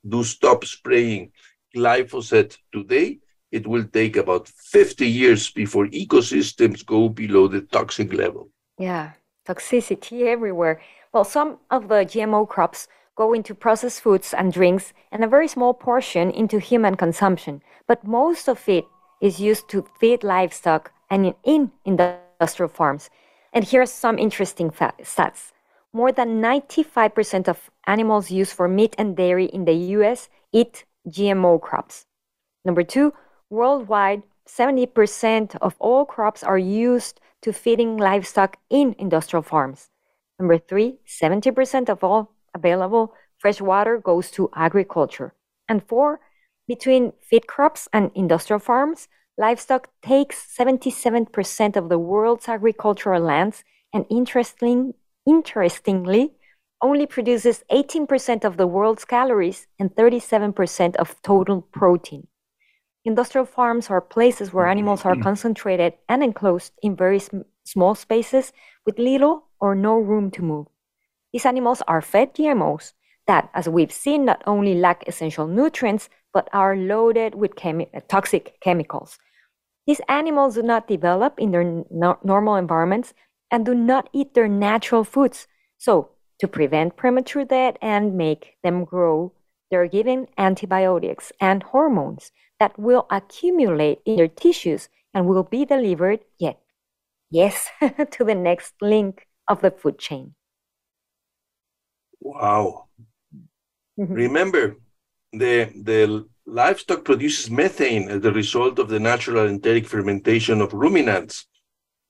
do 0.09 0.25
stop 0.25 0.65
spraying 0.65 1.31
glyphosate 1.75 2.59
today, 2.73 3.21
it 3.51 3.67
will 3.67 3.85
take 3.85 4.17
about 4.17 4.49
50 4.49 5.07
years 5.07 5.51
before 5.51 5.87
ecosystems 5.89 6.85
go 6.85 7.09
below 7.09 7.49
the 7.49 7.63
toxic 7.63 8.13
level. 8.13 8.51
Yeah, 8.79 9.13
toxicity 9.47 10.27
everywhere. 10.27 10.81
Well, 11.13 11.25
some 11.25 11.59
of 11.71 11.89
the 11.89 12.05
GMO 12.05 12.49
crops 12.49 12.89
go 13.19 13.33
into 13.33 13.53
processed 13.53 14.01
foods 14.01 14.33
and 14.33 14.53
drinks, 14.53 14.93
and 15.11 15.25
a 15.25 15.29
very 15.29 15.49
small 15.49 15.75
portion 15.75 16.31
into 16.31 16.61
human 16.61 16.95
consumption. 16.97 17.61
But 17.89 18.07
most 18.07 18.49
of 18.49 18.69
it 18.69 18.85
is 19.21 19.41
used 19.41 19.69
to 19.71 19.85
feed 19.99 20.23
livestock 20.23 20.93
and 21.11 21.27
in, 21.27 21.35
in 21.45 21.73
industrial 21.85 22.69
farms. 22.69 23.11
And 23.53 23.65
here's 23.65 23.91
some 23.91 24.19
interesting 24.19 24.71
stats. 24.71 25.51
More 25.93 26.13
than 26.13 26.41
95% 26.41 27.49
of 27.49 27.71
animals 27.89 28.31
used 28.31 28.53
for 28.53 28.69
meat 28.69 28.95
and 28.99 29.17
dairy 29.17 29.47
in 29.47 29.65
the 29.65 29.79
US 29.97 30.29
eat 30.53 30.85
GMO 31.09 31.61
crops. 31.61 32.05
Number 32.65 32.85
two, 32.85 33.13
worldwide, 33.51 34.23
70% 34.47 35.57
of 35.61 35.77
all 35.79 36.05
crops 36.05 36.43
are 36.43 36.59
used 36.59 37.21
to 37.43 37.53
feeding 37.53 37.97
livestock 37.97 38.57
in 38.71 38.95
industrial 38.99 39.43
farms. 39.43 39.91
Number 40.39 40.59
three, 40.59 40.99
70% 41.07 41.89
of 41.89 42.03
all 42.03 42.33
available 42.55 43.15
fresh 43.39 43.61
water 43.61 43.99
goes 43.99 44.31
to 44.33 44.51
agriculture. 44.55 45.35
And 45.69 45.83
four, 45.87 46.21
between 46.67 47.13
feed 47.21 47.47
crops 47.47 47.89
and 47.93 48.11
industrial 48.15 48.61
farms, 48.61 49.09
livestock 49.37 49.89
takes 50.03 50.57
77% 50.57 51.77
of 51.77 51.89
the 51.89 51.99
world's 51.99 52.49
agricultural 52.49 53.23
lands 53.23 53.65
and 53.93 54.05
interesting, 54.11 54.95
interestingly, 55.27 56.33
only 56.83 57.07
produces 57.07 57.65
18% 57.71 58.45
of 58.45 58.57
the 58.57 58.67
world's 58.67 59.05
calories 59.05 59.67
and 59.79 59.95
37% 59.95 60.97
of 60.97 61.21
total 61.23 61.63
protein. 61.63 62.27
Industrial 63.05 63.47
farms 63.47 63.91
are 63.91 64.01
places 64.01 64.53
where 64.53 64.65
mm-hmm. 64.65 64.79
animals 64.79 65.05
are 65.05 65.15
mm. 65.15 65.23
concentrated 65.23 65.95
and 66.09 66.23
enclosed 66.23 66.73
in 66.83 66.97
very 66.97 67.19
sm- 67.19 67.41
small 67.65 67.95
spaces 67.95 68.53
with 68.85 68.99
little 68.99 69.45
or 69.61 69.75
no 69.75 69.97
room 69.97 70.31
to 70.33 70.43
move. 70.43 70.67
These 71.33 71.47
animals 71.47 71.83
are 71.87 72.03
fed 72.03 72.35
GMOs 72.35 72.93
that, 73.27 73.51
as 73.55 73.69
we've 73.69 73.93
seen, 73.93 74.25
not 74.25 74.43
only 74.47 74.75
lack 74.75 75.07
essential 75.07 75.47
nutrients, 75.47 76.09
but 76.33 76.49
are 76.53 76.77
loaded 76.77 77.35
with 77.35 77.55
chemi- 77.55 77.91
toxic 78.09 78.59
chemicals. 78.61 79.19
These 79.87 80.01
animals 80.09 80.55
do 80.55 80.63
not 80.63 80.89
develop 80.89 81.39
in 81.39 81.51
their 81.51 81.85
no- 81.91 82.19
normal 82.23 82.57
environments 82.57 83.15
and 83.51 83.65
do 83.65 83.75
not 83.75 84.11
eat 84.13 84.35
their 84.35 84.49
natural 84.49 85.05
foods. 85.05 85.47
So, 85.79 86.11
to 86.41 86.49
prevent 86.49 86.97
premature 86.97 87.45
death 87.45 87.77
and 87.81 88.17
make 88.17 88.57
them 88.63 88.85
grow, 88.85 89.33
they're 89.71 89.89
given 89.89 90.29
antibiotics 90.37 91.33
and 91.41 91.63
hormones 91.63 92.33
that 92.61 92.79
will 92.79 93.07
accumulate 93.11 94.01
in 94.05 94.19
your 94.19 94.29
tissues 94.29 94.89
and 95.15 95.27
will 95.27 95.43
be 95.43 95.65
delivered 95.65 96.21
yet, 96.39 96.59
yes, 97.31 97.69
to 98.11 98.25
the 98.25 98.35
next 98.35 98.75
link 98.81 99.27
of 99.47 99.61
the 99.61 99.71
food 99.71 99.99
chain. 99.99 100.35
Wow. 102.21 102.87
Mm-hmm. 103.99 104.13
Remember, 104.13 104.77
the 105.33 105.71
the 105.83 106.27
livestock 106.47 107.05
produces 107.05 107.51
methane 107.51 108.09
as 108.09 108.25
a 108.25 108.33
result 108.33 108.79
of 108.79 108.89
the 108.89 109.01
natural 109.01 109.47
enteric 109.47 109.87
fermentation 109.87 110.61
of 110.61 110.73
ruminants, 110.73 111.47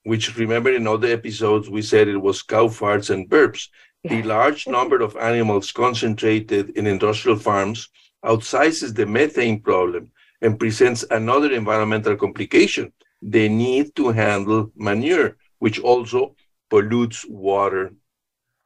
which 0.05 0.37
remember 0.37 0.73
in 0.73 0.87
other 0.87 1.09
episodes 1.09 1.69
we 1.69 1.83
said 1.83 2.09
it 2.09 2.19
was 2.19 2.43
cow 2.43 2.69
farts 2.69 3.11
and 3.11 3.29
burps. 3.29 3.69
The 4.05 4.23
large 4.23 4.67
number 4.77 5.01
of 5.01 5.17
animals 5.17 5.73
concentrated 5.73 6.71
in 6.71 6.87
industrial 6.87 7.39
farms 7.39 7.89
outsizes 8.25 8.95
the 8.95 9.07
methane 9.07 9.61
problem 9.61 10.11
and 10.41 10.59
presents 10.59 11.05
another 11.11 11.53
environmental 11.53 12.17
complication 12.17 12.93
the 13.23 13.49
need 13.49 13.95
to 13.97 14.11
handle 14.11 14.71
manure, 14.77 15.37
which 15.59 15.81
also 15.81 16.35
pollutes 16.71 17.27
water 17.29 17.93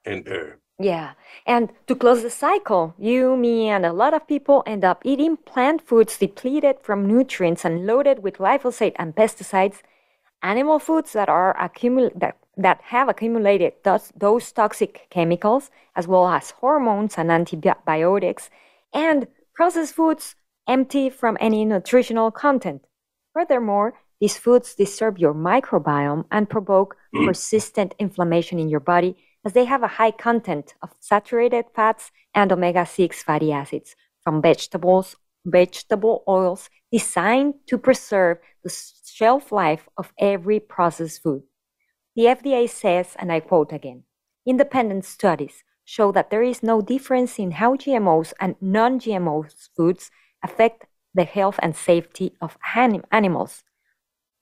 and 0.04 0.26
air. 0.28 0.58
Yeah. 0.78 1.12
And 1.46 1.70
to 1.86 1.94
close 1.94 2.22
the 2.22 2.30
cycle, 2.30 2.94
you, 2.98 3.36
me, 3.36 3.68
and 3.68 3.86
a 3.86 3.92
lot 3.92 4.14
of 4.14 4.26
people 4.26 4.62
end 4.66 4.84
up 4.84 5.02
eating 5.04 5.36
plant 5.36 5.80
foods 5.86 6.18
depleted 6.18 6.76
from 6.82 7.06
nutrients 7.06 7.64
and 7.64 7.86
loaded 7.86 8.22
with 8.22 8.38
glyphosate 8.38 8.94
and 8.96 9.14
pesticides, 9.14 9.82
animal 10.42 10.78
foods 10.78 11.12
that 11.12 11.28
are 11.28 11.54
accumul- 11.56 12.18
that, 12.18 12.36
that 12.56 12.80
have 12.82 13.08
accumulated 13.08 13.74
those, 13.84 14.12
those 14.16 14.50
toxic 14.50 15.06
chemicals, 15.10 15.70
as 15.94 16.08
well 16.08 16.26
as 16.26 16.50
hormones 16.50 17.14
and 17.16 17.30
antibiotics, 17.30 18.50
and 18.92 19.28
processed 19.54 19.94
foods 19.94 20.34
empty 20.68 21.10
from 21.10 21.36
any 21.40 21.64
nutritional 21.64 22.30
content. 22.30 22.86
Furthermore, 23.32 23.94
these 24.20 24.36
foods 24.36 24.74
disturb 24.74 25.18
your 25.18 25.34
microbiome 25.34 26.24
and 26.30 26.48
provoke 26.48 26.96
mm. 27.14 27.26
persistent 27.26 27.94
inflammation 27.98 28.58
in 28.58 28.68
your 28.68 28.80
body 28.80 29.16
as 29.44 29.52
they 29.52 29.64
have 29.64 29.82
a 29.82 29.88
high 29.98 30.12
content 30.12 30.74
of 30.82 30.94
saturated 31.00 31.64
fats 31.74 32.12
and 32.34 32.52
omega 32.52 32.86
6 32.86 33.22
fatty 33.22 33.52
acids 33.52 33.96
from 34.22 34.40
vegetables, 34.40 35.16
vegetable 35.44 36.22
oils 36.28 36.70
designed 36.92 37.54
to 37.66 37.76
preserve 37.78 38.38
the 38.62 38.72
shelf 39.04 39.50
life 39.50 39.88
of 39.96 40.12
every 40.18 40.60
processed 40.60 41.22
food. 41.22 41.42
The 42.14 42.26
FDA 42.26 42.68
says, 42.68 43.16
and 43.18 43.32
I 43.32 43.40
quote 43.40 43.72
again 43.72 44.04
independent 44.46 45.04
studies 45.04 45.64
show 45.84 46.12
that 46.12 46.30
there 46.30 46.42
is 46.42 46.62
no 46.62 46.80
difference 46.80 47.38
in 47.38 47.52
how 47.52 47.76
GMOs 47.76 48.32
and 48.40 48.54
non 48.60 49.00
GMO 49.00 49.52
foods 49.76 50.10
affect 50.42 50.86
the 51.14 51.24
health 51.24 51.58
and 51.62 51.76
safety 51.76 52.32
of 52.40 52.56
animals. 52.74 53.64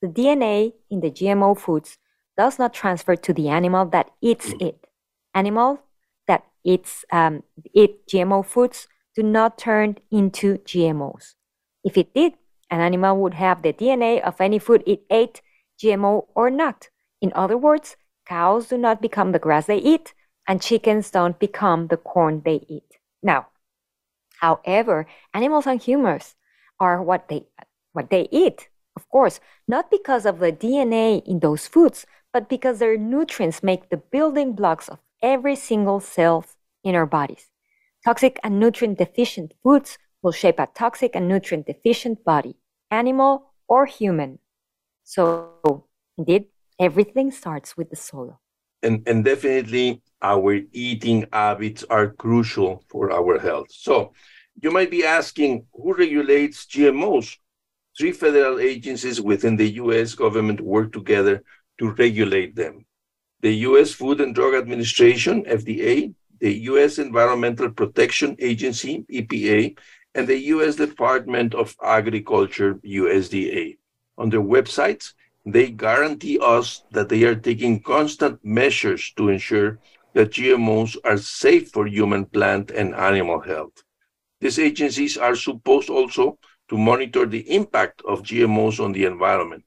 The 0.03 0.09
DNA 0.09 0.75
in 0.89 1.01
the 1.01 1.11
GMO 1.11 1.59
foods 1.59 1.99
does 2.37 2.59
not 2.59 2.73
transfer 2.73 3.17
to 3.17 3.33
the 3.33 3.49
animal 3.49 3.85
that 3.87 4.11
eats 4.21 4.55
it. 4.61 4.87
Animals 5.35 5.79
that 6.27 6.45
eats 6.65 7.05
um, 7.13 7.43
eat 7.75 8.07
GMO 8.07 8.45
foods 8.45 8.89
do 9.15 9.23
not 9.23 9.59
turn 9.59 9.99
into 10.11 10.59
GMOs. 10.59 11.35
If 11.85 11.99
it 11.99 12.15
did, 12.15 12.35
an 12.71 12.81
animal 12.81 13.17
would 13.19 13.35
have 13.35 13.63
the 13.63 13.73
DNA 13.73 14.23
of 14.23 14.41
any 14.41 14.59
food 14.59 14.83
it 14.87 15.03
ate, 15.11 15.43
GMO 15.83 16.27
or 16.35 16.51
not. 16.51 16.89
In 17.21 17.33
other 17.35 17.59
words, 17.59 17.97
cows 18.27 18.69
do 18.69 18.79
not 18.79 19.03
become 19.03 19.33
the 19.33 19.39
grass 19.39 19.67
they 19.67 19.79
eat, 19.79 20.15
and 20.47 20.63
chickens 20.63 21.11
don't 21.11 21.39
become 21.39 21.89
the 21.89 21.97
corn 21.97 22.43
they 22.45 22.65
eat. 22.69 22.99
Now, 23.23 23.49
however, 24.41 25.07
animals 25.35 25.67
and 25.67 25.81
humans 25.81 26.35
are 26.79 27.03
what 27.03 27.29
they 27.29 27.47
what 27.93 28.11
they 28.11 28.29
eat. 28.31 28.69
Of 28.97 29.09
course, 29.09 29.41
not 29.69 29.91
because 29.91 30.27
of 30.27 30.39
the 30.39 30.53
DNA 30.53 31.23
in 31.27 31.41
those 31.41 31.67
foods, 31.67 32.07
but 32.33 32.49
because 32.49 32.79
their 32.79 32.97
nutrients 32.97 33.63
make 33.63 33.89
the 33.89 33.97
building 33.97 34.53
blocks 34.53 34.89
of 34.89 34.99
every 35.23 35.57
single 35.57 36.01
cell 36.01 36.45
in 36.83 36.95
our 36.95 37.07
bodies. 37.07 37.51
Toxic 38.05 38.39
and 38.43 38.59
nutrient 38.59 38.99
deficient 38.99 39.53
foods 39.63 39.99
will 40.23 40.33
shape 40.33 40.59
a 40.59 40.67
toxic 40.67 41.15
and 41.15 41.29
nutrient 41.29 41.67
deficient 41.67 42.25
body, 42.25 42.57
animal 42.91 43.53
or 43.69 43.87
human. 43.87 44.39
So, 45.05 45.87
indeed, 46.17 46.47
everything 46.79 47.31
starts 47.31 47.77
with 47.77 47.91
the 47.91 47.97
soil. 47.97 48.41
And, 48.83 49.07
and 49.07 49.25
definitely, 49.25 50.03
our 50.23 50.61
eating 50.73 51.27
habits 51.33 51.85
are 51.91 52.11
crucial 52.11 52.85
for 52.89 53.13
our 53.13 53.39
health. 53.39 53.69
So, 53.71 54.13
you 54.61 54.71
might 54.71 54.91
be 54.91 55.05
asking 55.05 55.67
who 55.73 55.95
regulates 55.95 56.67
GMOs? 56.67 57.37
three 58.01 58.13
federal 58.13 58.59
agencies 58.59 59.21
within 59.21 59.57
the 59.57 59.73
US 59.73 60.15
government 60.15 60.61
work 60.61 60.93
together 60.93 61.43
to 61.79 61.91
regulate 61.91 62.57
them. 62.57 62.87
The 63.41 63.55
US 63.69 63.93
Food 63.93 64.21
and 64.21 64.35
Drug 64.35 64.55
Administration, 64.55 65.45
FDA, 65.45 66.15
the 66.41 66.53
US 66.71 66.99
Environmental 66.99 67.71
Protection 67.71 68.37
Agency, 68.39 69.05
EPA, 69.13 69.77
and 70.15 70.27
the 70.27 70.39
US 70.55 70.77
Department 70.77 71.55
of 71.55 71.77
Agriculture, 71.83 72.75
USDA. 72.85 73.77
On 74.19 74.31
their 74.31 74.43
websites, 74.43 75.13
they 75.45 75.71
guarantee 75.71 76.39
us 76.39 76.85
that 76.91 77.09
they 77.09 77.25
are 77.25 77.35
taking 77.35 77.83
constant 77.83 78.39
measures 78.45 79.13
to 79.17 79.29
ensure 79.29 79.79
that 80.15 80.31
GMOs 80.31 80.97
are 81.05 81.17
safe 81.17 81.71
for 81.71 81.87
human, 81.87 82.27
plant, 82.27 82.71
and 82.71 82.95
animal 82.95 83.41
health. 83.41 83.83
These 84.41 84.59
agencies 84.59 85.17
are 85.17 85.37
supposed 85.37 85.91
also 85.91 86.39
to 86.69 86.79
monitor 86.79 87.27
the 87.27 87.49
impact 87.55 88.03
of 88.07 88.23
GMOs 88.23 88.83
on 88.83 88.93
the 88.93 89.05
environment. 89.05 89.65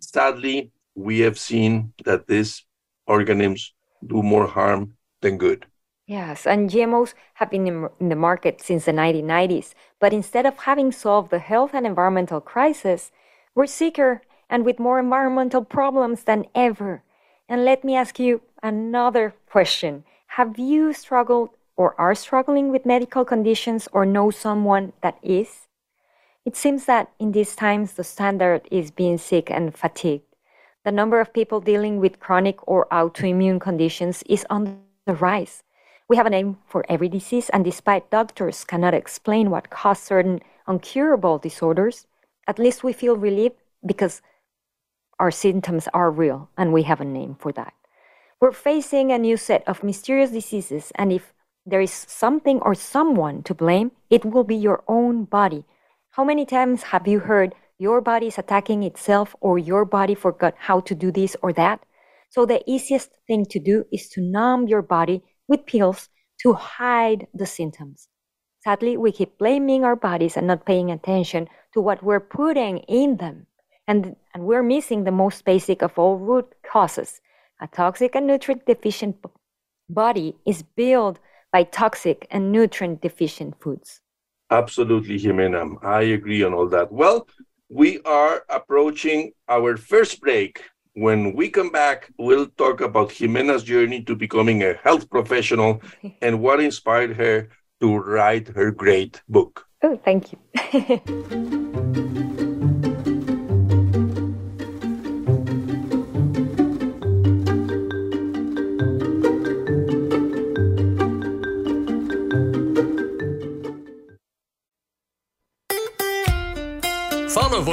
Sadly, 0.00 0.72
we 0.94 1.20
have 1.20 1.38
seen 1.38 1.92
that 2.04 2.26
these 2.26 2.64
organisms 3.06 3.72
do 4.06 4.22
more 4.22 4.46
harm 4.46 4.94
than 5.20 5.38
good. 5.38 5.66
Yes, 6.06 6.46
and 6.46 6.68
GMOs 6.68 7.14
have 7.34 7.50
been 7.50 7.88
in 8.00 8.08
the 8.08 8.16
market 8.16 8.60
since 8.60 8.84
the 8.84 8.92
1990s, 8.92 9.74
but 10.00 10.12
instead 10.12 10.44
of 10.44 10.58
having 10.58 10.90
solved 10.90 11.30
the 11.30 11.38
health 11.38 11.70
and 11.72 11.86
environmental 11.86 12.40
crisis, 12.40 13.12
we're 13.54 13.66
sicker 13.66 14.22
and 14.50 14.64
with 14.66 14.78
more 14.78 14.98
environmental 14.98 15.64
problems 15.64 16.24
than 16.24 16.44
ever. 16.54 17.02
And 17.48 17.64
let 17.64 17.84
me 17.84 17.96
ask 17.96 18.18
you 18.18 18.42
another 18.62 19.34
question. 19.48 20.04
Have 20.36 20.58
you 20.58 20.92
struggled 20.92 21.50
or 21.76 21.98
are 21.98 22.14
struggling 22.14 22.70
with 22.70 22.84
medical 22.84 23.24
conditions 23.24 23.88
or 23.92 24.04
know 24.04 24.30
someone 24.30 24.92
that 25.00 25.16
is? 25.22 25.68
It 26.44 26.56
seems 26.56 26.84
that 26.86 27.10
in 27.18 27.32
these 27.32 27.54
times 27.54 27.94
the 27.94 28.04
standard 28.04 28.66
is 28.70 28.90
being 28.90 29.18
sick 29.18 29.50
and 29.50 29.74
fatigued. 29.74 30.24
The 30.84 30.92
number 30.92 31.20
of 31.20 31.32
people 31.32 31.60
dealing 31.60 32.00
with 32.00 32.20
chronic 32.20 32.66
or 32.66 32.86
autoimmune 32.90 33.60
conditions 33.60 34.22
is 34.26 34.46
on 34.50 34.80
the 35.06 35.14
rise. 35.14 35.62
We 36.08 36.16
have 36.16 36.26
a 36.26 36.30
name 36.30 36.58
for 36.66 36.84
every 36.88 37.08
disease, 37.08 37.50
and 37.50 37.64
despite 37.64 38.10
doctors 38.10 38.64
cannot 38.64 38.94
explain 38.94 39.50
what 39.50 39.70
caused 39.70 40.02
certain 40.02 40.40
uncurable 40.66 41.40
disorders, 41.40 42.06
at 42.48 42.58
least 42.58 42.82
we 42.82 42.92
feel 42.92 43.16
relieved 43.16 43.56
because 43.86 44.22
our 45.20 45.30
symptoms 45.30 45.88
are 45.94 46.10
real 46.10 46.50
and 46.56 46.72
we 46.72 46.82
have 46.82 47.00
a 47.00 47.04
name 47.04 47.36
for 47.38 47.52
that. 47.52 47.74
We're 48.40 48.52
facing 48.52 49.12
a 49.12 49.18
new 49.18 49.36
set 49.36 49.62
of 49.68 49.84
mysterious 49.84 50.30
diseases, 50.30 50.90
and 50.96 51.12
if 51.12 51.34
there 51.66 51.82
is 51.82 51.92
something 51.92 52.58
or 52.62 52.74
someone 52.74 53.42
to 53.44 53.54
blame, 53.54 53.92
it 54.08 54.24
will 54.24 54.44
be 54.44 54.56
your 54.56 54.82
own 54.88 55.24
body 55.24 55.66
how 56.14 56.24
many 56.24 56.44
times 56.44 56.82
have 56.82 57.06
you 57.06 57.20
heard 57.20 57.54
your 57.78 58.00
body 58.00 58.26
is 58.26 58.36
attacking 58.36 58.82
itself 58.82 59.36
or 59.40 59.60
your 59.60 59.84
body 59.84 60.16
forgot 60.16 60.54
how 60.58 60.80
to 60.80 60.94
do 60.94 61.12
this 61.12 61.36
or 61.40 61.52
that? 61.52 61.80
So 62.30 62.44
the 62.44 62.62
easiest 62.66 63.10
thing 63.28 63.46
to 63.46 63.60
do 63.60 63.84
is 63.92 64.08
to 64.10 64.20
numb 64.20 64.66
your 64.66 64.82
body 64.82 65.22
with 65.46 65.66
pills 65.66 66.08
to 66.42 66.54
hide 66.54 67.28
the 67.32 67.46
symptoms. 67.46 68.08
Sadly, 68.64 68.96
we 68.96 69.12
keep 69.12 69.38
blaming 69.38 69.84
our 69.84 69.94
bodies 69.94 70.36
and 70.36 70.48
not 70.48 70.66
paying 70.66 70.90
attention 70.90 71.48
to 71.74 71.80
what 71.80 72.02
we're 72.02 72.18
putting 72.18 72.78
in 72.78 73.18
them. 73.18 73.46
And, 73.90 74.14
and 74.34 74.44
we're 74.44 74.62
missing 74.62 75.02
the 75.02 75.10
most 75.10 75.44
basic 75.44 75.82
of 75.82 75.98
all 75.98 76.16
root 76.16 76.46
causes. 76.62 77.20
A 77.60 77.66
toxic 77.66 78.14
and 78.14 78.24
nutrient 78.24 78.64
deficient 78.64 79.16
body 79.88 80.36
is 80.46 80.62
built 80.62 81.18
by 81.50 81.64
toxic 81.64 82.28
and 82.30 82.52
nutrient 82.52 83.00
deficient 83.00 83.60
foods. 83.60 84.00
Absolutely, 84.48 85.18
Jimena. 85.18 85.84
I 85.84 86.02
agree 86.02 86.44
on 86.44 86.54
all 86.54 86.68
that. 86.68 86.92
Well, 86.92 87.26
we 87.68 88.00
are 88.02 88.44
approaching 88.48 89.32
our 89.48 89.76
first 89.76 90.20
break. 90.20 90.62
When 90.94 91.34
we 91.34 91.50
come 91.50 91.70
back, 91.70 92.12
we'll 92.16 92.46
talk 92.46 92.80
about 92.80 93.10
Jimena's 93.10 93.64
journey 93.64 94.04
to 94.04 94.14
becoming 94.14 94.62
a 94.62 94.74
health 94.74 95.10
professional 95.10 95.82
and 96.22 96.40
what 96.40 96.60
inspired 96.60 97.16
her 97.16 97.48
to 97.80 97.96
write 97.98 98.46
her 98.54 98.70
great 98.70 99.20
book. 99.28 99.66
Oh, 99.82 99.96
thank 100.04 100.32
you. 100.32 100.38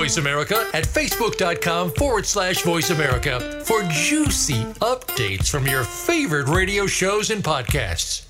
Voice 0.08 0.16
America 0.16 0.70
at 0.74 0.86
facebook.com 0.86 1.92
forward 1.92 2.26
slash 2.26 2.62
voice 2.62 2.92
America 2.92 3.62
for 3.66 3.84
juicy 3.90 4.64
updates 4.80 5.50
from 5.50 5.68
your 5.68 5.84
favorite 5.84 6.48
radio 6.48 6.88
shows 6.88 7.30
and 7.30 7.44
podcasts. 7.44 8.26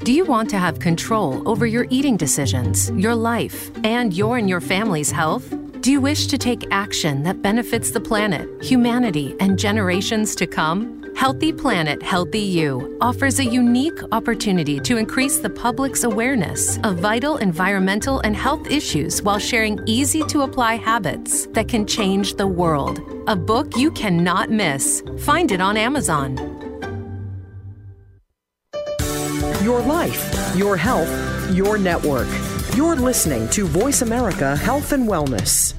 Do 0.00 0.12
you 0.12 0.26
want 0.26 0.50
to 0.50 0.58
have 0.58 0.80
control 0.80 1.48
over 1.48 1.64
your 1.64 1.86
eating 1.88 2.18
decisions, 2.18 2.90
your 2.90 3.14
life, 3.14 3.70
and 3.82 4.12
your 4.12 4.36
and 4.36 4.50
your 4.50 4.60
family's 4.60 5.10
health? 5.10 5.50
Do 5.80 5.90
you 5.90 6.02
wish 6.02 6.26
to 6.26 6.36
take 6.36 6.66
action 6.70 7.22
that 7.22 7.40
benefits 7.40 7.90
the 7.90 8.02
planet, 8.02 8.46
humanity, 8.62 9.34
and 9.40 9.58
generations 9.58 10.34
to 10.34 10.46
come? 10.46 11.02
Healthy 11.16 11.54
Planet, 11.54 12.02
Healthy 12.02 12.40
You 12.40 12.98
offers 13.00 13.38
a 13.38 13.46
unique 13.46 13.98
opportunity 14.12 14.78
to 14.80 14.98
increase 14.98 15.38
the 15.38 15.48
public's 15.48 16.04
awareness 16.04 16.78
of 16.84 16.98
vital 16.98 17.38
environmental 17.38 18.20
and 18.20 18.36
health 18.36 18.70
issues 18.70 19.22
while 19.22 19.38
sharing 19.38 19.80
easy 19.86 20.22
to 20.24 20.42
apply 20.42 20.74
habits 20.74 21.46
that 21.52 21.68
can 21.68 21.86
change 21.86 22.34
the 22.34 22.46
world. 22.46 23.00
A 23.26 23.34
book 23.34 23.74
you 23.74 23.90
cannot 23.90 24.50
miss. 24.50 25.02
Find 25.20 25.50
it 25.50 25.62
on 25.62 25.78
Amazon. 25.78 26.36
Your 29.64 29.80
life, 29.80 30.54
your 30.54 30.76
health, 30.76 31.10
your 31.54 31.78
network. 31.78 32.28
You're 32.76 32.94
listening 32.94 33.48
to 33.48 33.66
Voice 33.66 34.00
America 34.00 34.56
Health 34.56 34.92
and 34.92 35.08
Wellness. 35.08 35.74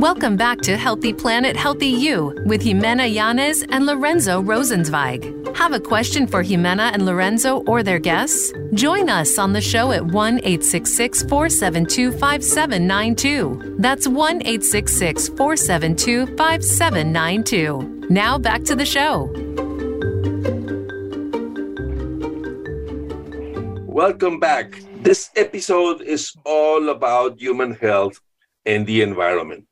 Welcome 0.00 0.36
back 0.36 0.60
to 0.62 0.76
Healthy 0.76 1.12
Planet, 1.12 1.56
Healthy 1.56 1.86
You 1.86 2.36
with 2.44 2.62
Jimena 2.62 3.12
Yanez 3.12 3.64
and 3.70 3.86
Lorenzo 3.86 4.42
Rosenzweig. 4.42 5.56
Have 5.56 5.72
a 5.72 5.80
question 5.80 6.26
for 6.26 6.42
Jimena 6.42 6.92
and 6.92 7.06
Lorenzo 7.06 7.62
or 7.68 7.84
their 7.84 8.00
guests? 8.00 8.52
Join 8.74 9.08
us 9.08 9.38
on 9.38 9.52
the 9.52 9.60
show 9.60 9.92
at 9.92 10.04
1 10.04 10.38
866 10.38 11.22
472 11.22 12.10
5792. 12.10 13.76
That's 13.78 14.08
1 14.08 14.42
866 14.42 15.28
472 15.28 16.26
5792. 16.36 18.08
Now 18.10 18.38
back 18.38 18.64
to 18.64 18.74
the 18.74 18.84
show. 18.84 19.32
Welcome 23.96 24.38
back. 24.40 24.76
This 25.00 25.30
episode 25.36 26.02
is 26.02 26.36
all 26.44 26.90
about 26.90 27.40
human 27.40 27.72
health 27.72 28.20
and 28.66 28.86
the 28.86 29.00
environment. 29.00 29.64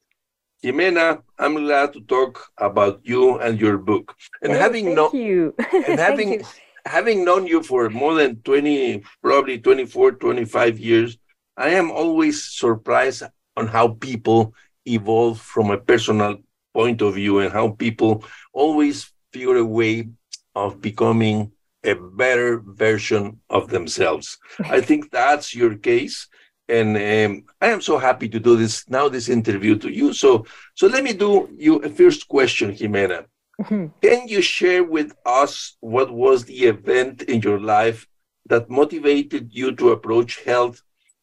Jimena, 0.65 1.21
I'm 1.39 1.57
glad 1.61 1.93
to 1.93 2.01
talk 2.01 2.41
about 2.57 3.05
you 3.05 3.37
and 3.37 3.61
your 3.61 3.77
book. 3.77 4.17
And 4.41 4.53
Oh, 4.53 4.59
having 4.59 4.95
known 4.95 5.13
you. 5.13 5.53
and 5.73 6.01
having 6.01 6.41
you. 6.41 6.45
having 6.87 7.23
known 7.23 7.47
you 7.47 7.63
for 7.63 7.91
more 7.91 8.15
than 8.15 8.41
20 8.49 9.05
probably 9.21 9.59
24 9.61 10.13
25 10.13 10.79
years 10.79 11.19
i 11.61 11.69
am 11.69 11.91
always 11.93 12.45
surprised 12.45 13.25
on 13.61 13.69
how 13.69 13.89
people 14.01 14.55
evolve 14.89 15.37
from 15.39 15.69
a 15.71 15.77
personal 15.77 16.41
point 16.73 17.03
of 17.05 17.17
view 17.21 17.41
and 17.41 17.53
how 17.53 17.69
people 17.77 18.25
always 18.57 19.13
figure 19.37 19.57
a 19.61 19.65
way 19.65 20.09
of 20.57 20.81
becoming 20.81 21.53
a 21.85 21.95
better 21.95 22.63
version 22.65 23.39
of 23.51 23.69
themselves 23.69 24.39
i 24.71 24.81
think 24.81 25.11
that's 25.11 25.55
your 25.55 25.75
case 25.77 26.29
and 26.69 26.97
um, 26.97 27.45
i 27.61 27.69
am 27.69 27.81
so 27.81 27.99
happy 27.99 28.29
to 28.29 28.41
do 28.41 28.57
this 28.57 28.89
now 28.89 29.09
this 29.09 29.29
interview 29.29 29.77
to 29.77 29.91
you 29.91 30.13
so 30.13 30.45
so 30.75 30.87
let 30.87 31.05
me 31.05 31.13
do 31.13 31.49
you 31.57 31.77
a 31.77 31.89
first 31.89 32.29
question 32.29 32.73
jimena 32.73 33.25
Mhm. 33.61 33.93
can 34.03 34.27
you 34.27 34.43
share 34.43 34.83
with 34.83 35.15
us 35.25 35.77
what 35.81 36.11
was 36.11 36.45
the 36.45 36.65
event 36.75 37.23
in 37.23 37.41
your 37.41 37.61
life 37.61 38.07
that 38.47 38.69
motivated 38.69 39.51
you 39.53 39.75
to 39.77 39.91
approach 39.91 40.43
health 40.45 40.83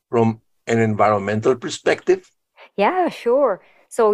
from 0.10 0.42
an 0.68 0.80
environmental 0.80 1.56
perspective? 1.56 2.30
Yeah, 2.78 3.10
sure. 3.10 3.62
So 3.90 4.14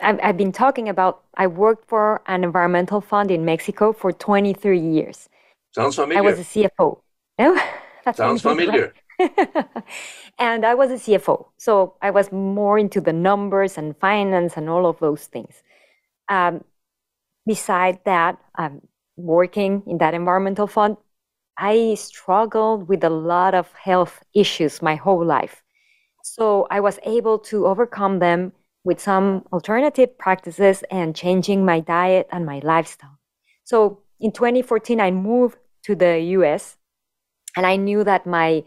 I've, 0.00 0.20
I've 0.22 0.36
been 0.36 0.52
talking 0.52 0.88
about, 0.88 1.22
I 1.36 1.46
worked 1.46 1.88
for 1.88 2.22
an 2.26 2.44
environmental 2.44 3.00
fund 3.00 3.30
in 3.30 3.44
Mexico 3.44 3.92
for 3.92 4.12
23 4.12 4.78
years. 4.78 5.28
Sounds 5.72 5.96
familiar. 5.96 6.18
I 6.18 6.22
was 6.22 6.38
a 6.38 6.42
CFO. 6.42 7.00
No? 7.38 7.54
That's 8.04 8.16
Sounds 8.16 8.42
familiar, 8.42 8.94
right? 9.18 9.66
and 10.38 10.64
I 10.64 10.74
was 10.74 10.90
a 10.90 10.94
CFO. 10.94 11.46
So 11.58 11.94
I 12.00 12.10
was 12.10 12.32
more 12.32 12.78
into 12.78 13.00
the 13.00 13.12
numbers 13.12 13.76
and 13.76 13.96
finance 13.98 14.56
and 14.56 14.68
all 14.68 14.86
of 14.86 14.98
those 14.98 15.26
things. 15.26 15.62
Um, 16.28 16.64
beside 17.46 18.00
that, 18.04 18.38
um, 18.56 18.80
working 19.16 19.82
in 19.86 19.98
that 19.98 20.14
environmental 20.14 20.66
fund, 20.66 20.96
I 21.58 21.94
struggled 21.94 22.88
with 22.88 23.04
a 23.04 23.10
lot 23.10 23.54
of 23.54 23.70
health 23.74 24.22
issues 24.34 24.80
my 24.80 24.94
whole 24.94 25.24
life. 25.24 25.62
So 26.22 26.66
I 26.70 26.80
was 26.80 26.98
able 27.04 27.38
to 27.50 27.66
overcome 27.66 28.18
them 28.18 28.52
with 28.84 28.98
some 28.98 29.44
alternative 29.52 30.16
practices 30.16 30.82
and 30.90 31.14
changing 31.14 31.64
my 31.64 31.80
diet 31.80 32.28
and 32.32 32.46
my 32.46 32.60
lifestyle. 32.64 33.18
So 33.64 34.00
in 34.20 34.32
2014, 34.32 35.00
I 35.00 35.10
moved 35.10 35.56
to 35.84 35.94
the 35.94 36.20
US 36.36 36.76
and 37.56 37.66
I 37.66 37.76
knew 37.76 38.04
that 38.04 38.26
my 38.26 38.64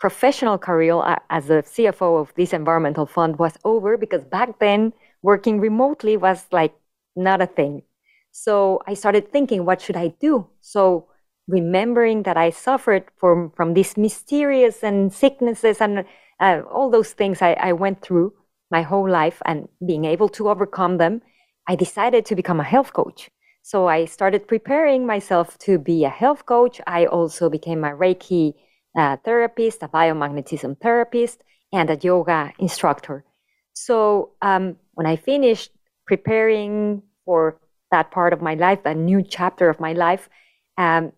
professional 0.00 0.58
career 0.58 0.94
as 1.30 1.50
a 1.50 1.62
CFO 1.62 2.20
of 2.20 2.32
this 2.36 2.52
environmental 2.52 3.06
fund 3.06 3.38
was 3.38 3.56
over 3.64 3.96
because 3.96 4.24
back 4.24 4.58
then 4.58 4.92
working 5.22 5.60
remotely 5.60 6.16
was 6.16 6.46
like 6.52 6.74
not 7.16 7.40
a 7.40 7.46
thing. 7.46 7.82
So 8.30 8.80
I 8.86 8.94
started 8.94 9.32
thinking, 9.32 9.64
what 9.64 9.80
should 9.80 9.96
I 9.96 10.08
do? 10.20 10.46
So 10.60 11.08
remembering 11.48 12.22
that 12.24 12.36
I 12.36 12.50
suffered 12.50 13.04
from 13.16 13.50
from 13.56 13.74
these 13.74 13.96
mysterious 13.96 14.84
and 14.84 15.12
sicknesses 15.12 15.80
and 15.80 16.04
uh, 16.40 16.60
all 16.70 16.90
those 16.90 17.12
things 17.12 17.42
I, 17.42 17.54
I 17.54 17.72
went 17.72 18.02
through 18.02 18.34
my 18.70 18.82
whole 18.82 19.08
life 19.08 19.40
and 19.46 19.68
being 19.84 20.04
able 20.04 20.28
to 20.28 20.48
overcome 20.50 20.98
them, 20.98 21.22
I 21.66 21.74
decided 21.74 22.26
to 22.26 22.36
become 22.36 22.60
a 22.60 22.64
health 22.64 22.92
coach. 22.92 23.30
So 23.68 23.86
I 23.86 24.06
started 24.06 24.48
preparing 24.48 25.04
myself 25.04 25.58
to 25.58 25.78
be 25.78 26.06
a 26.06 26.08
health 26.08 26.46
coach. 26.46 26.80
I 26.86 27.04
also 27.04 27.50
became 27.50 27.84
a 27.84 27.90
Reiki 27.90 28.54
uh, 28.96 29.18
therapist, 29.26 29.82
a 29.82 29.88
biomagnetism 29.88 30.80
therapist, 30.80 31.44
and 31.70 31.90
a 31.90 31.98
yoga 32.00 32.54
instructor. 32.58 33.26
So 33.74 34.30
um, 34.40 34.76
when 34.94 35.06
I 35.06 35.16
finished 35.16 35.70
preparing 36.06 37.02
for 37.26 37.60
that 37.90 38.10
part 38.10 38.32
of 38.32 38.40
my 38.40 38.54
life, 38.54 38.78
a 38.86 38.94
new 38.94 39.22
chapter 39.22 39.68
of 39.68 39.80
my 39.80 39.92
life, 39.92 40.30
um, 40.78 41.12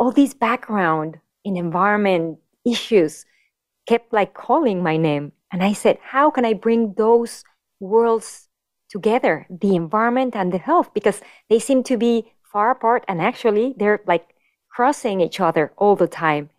all 0.00 0.10
these 0.10 0.34
background 0.34 1.20
in 1.44 1.56
environment 1.56 2.40
issues 2.66 3.24
kept 3.86 4.12
like 4.12 4.34
calling 4.34 4.82
my 4.82 4.96
name. 4.96 5.30
And 5.52 5.62
I 5.62 5.74
said, 5.74 5.98
how 6.02 6.28
can 6.28 6.44
I 6.44 6.54
bring 6.54 6.94
those 6.94 7.44
worlds 7.78 8.48
together, 8.92 9.46
the 9.48 9.74
environment 9.74 10.36
and 10.36 10.52
the 10.52 10.58
health? 10.58 10.88
Because 10.94 11.20
they 11.48 11.58
seem 11.58 11.82
to 11.84 11.96
be 11.96 12.32
far 12.52 12.70
apart 12.70 13.04
and 13.08 13.20
actually 13.20 13.74
they're 13.78 14.00
like 14.06 14.26
crossing 14.68 15.20
each 15.20 15.40
other 15.40 15.72
all 15.76 15.96
the 15.96 16.06
time. 16.06 16.50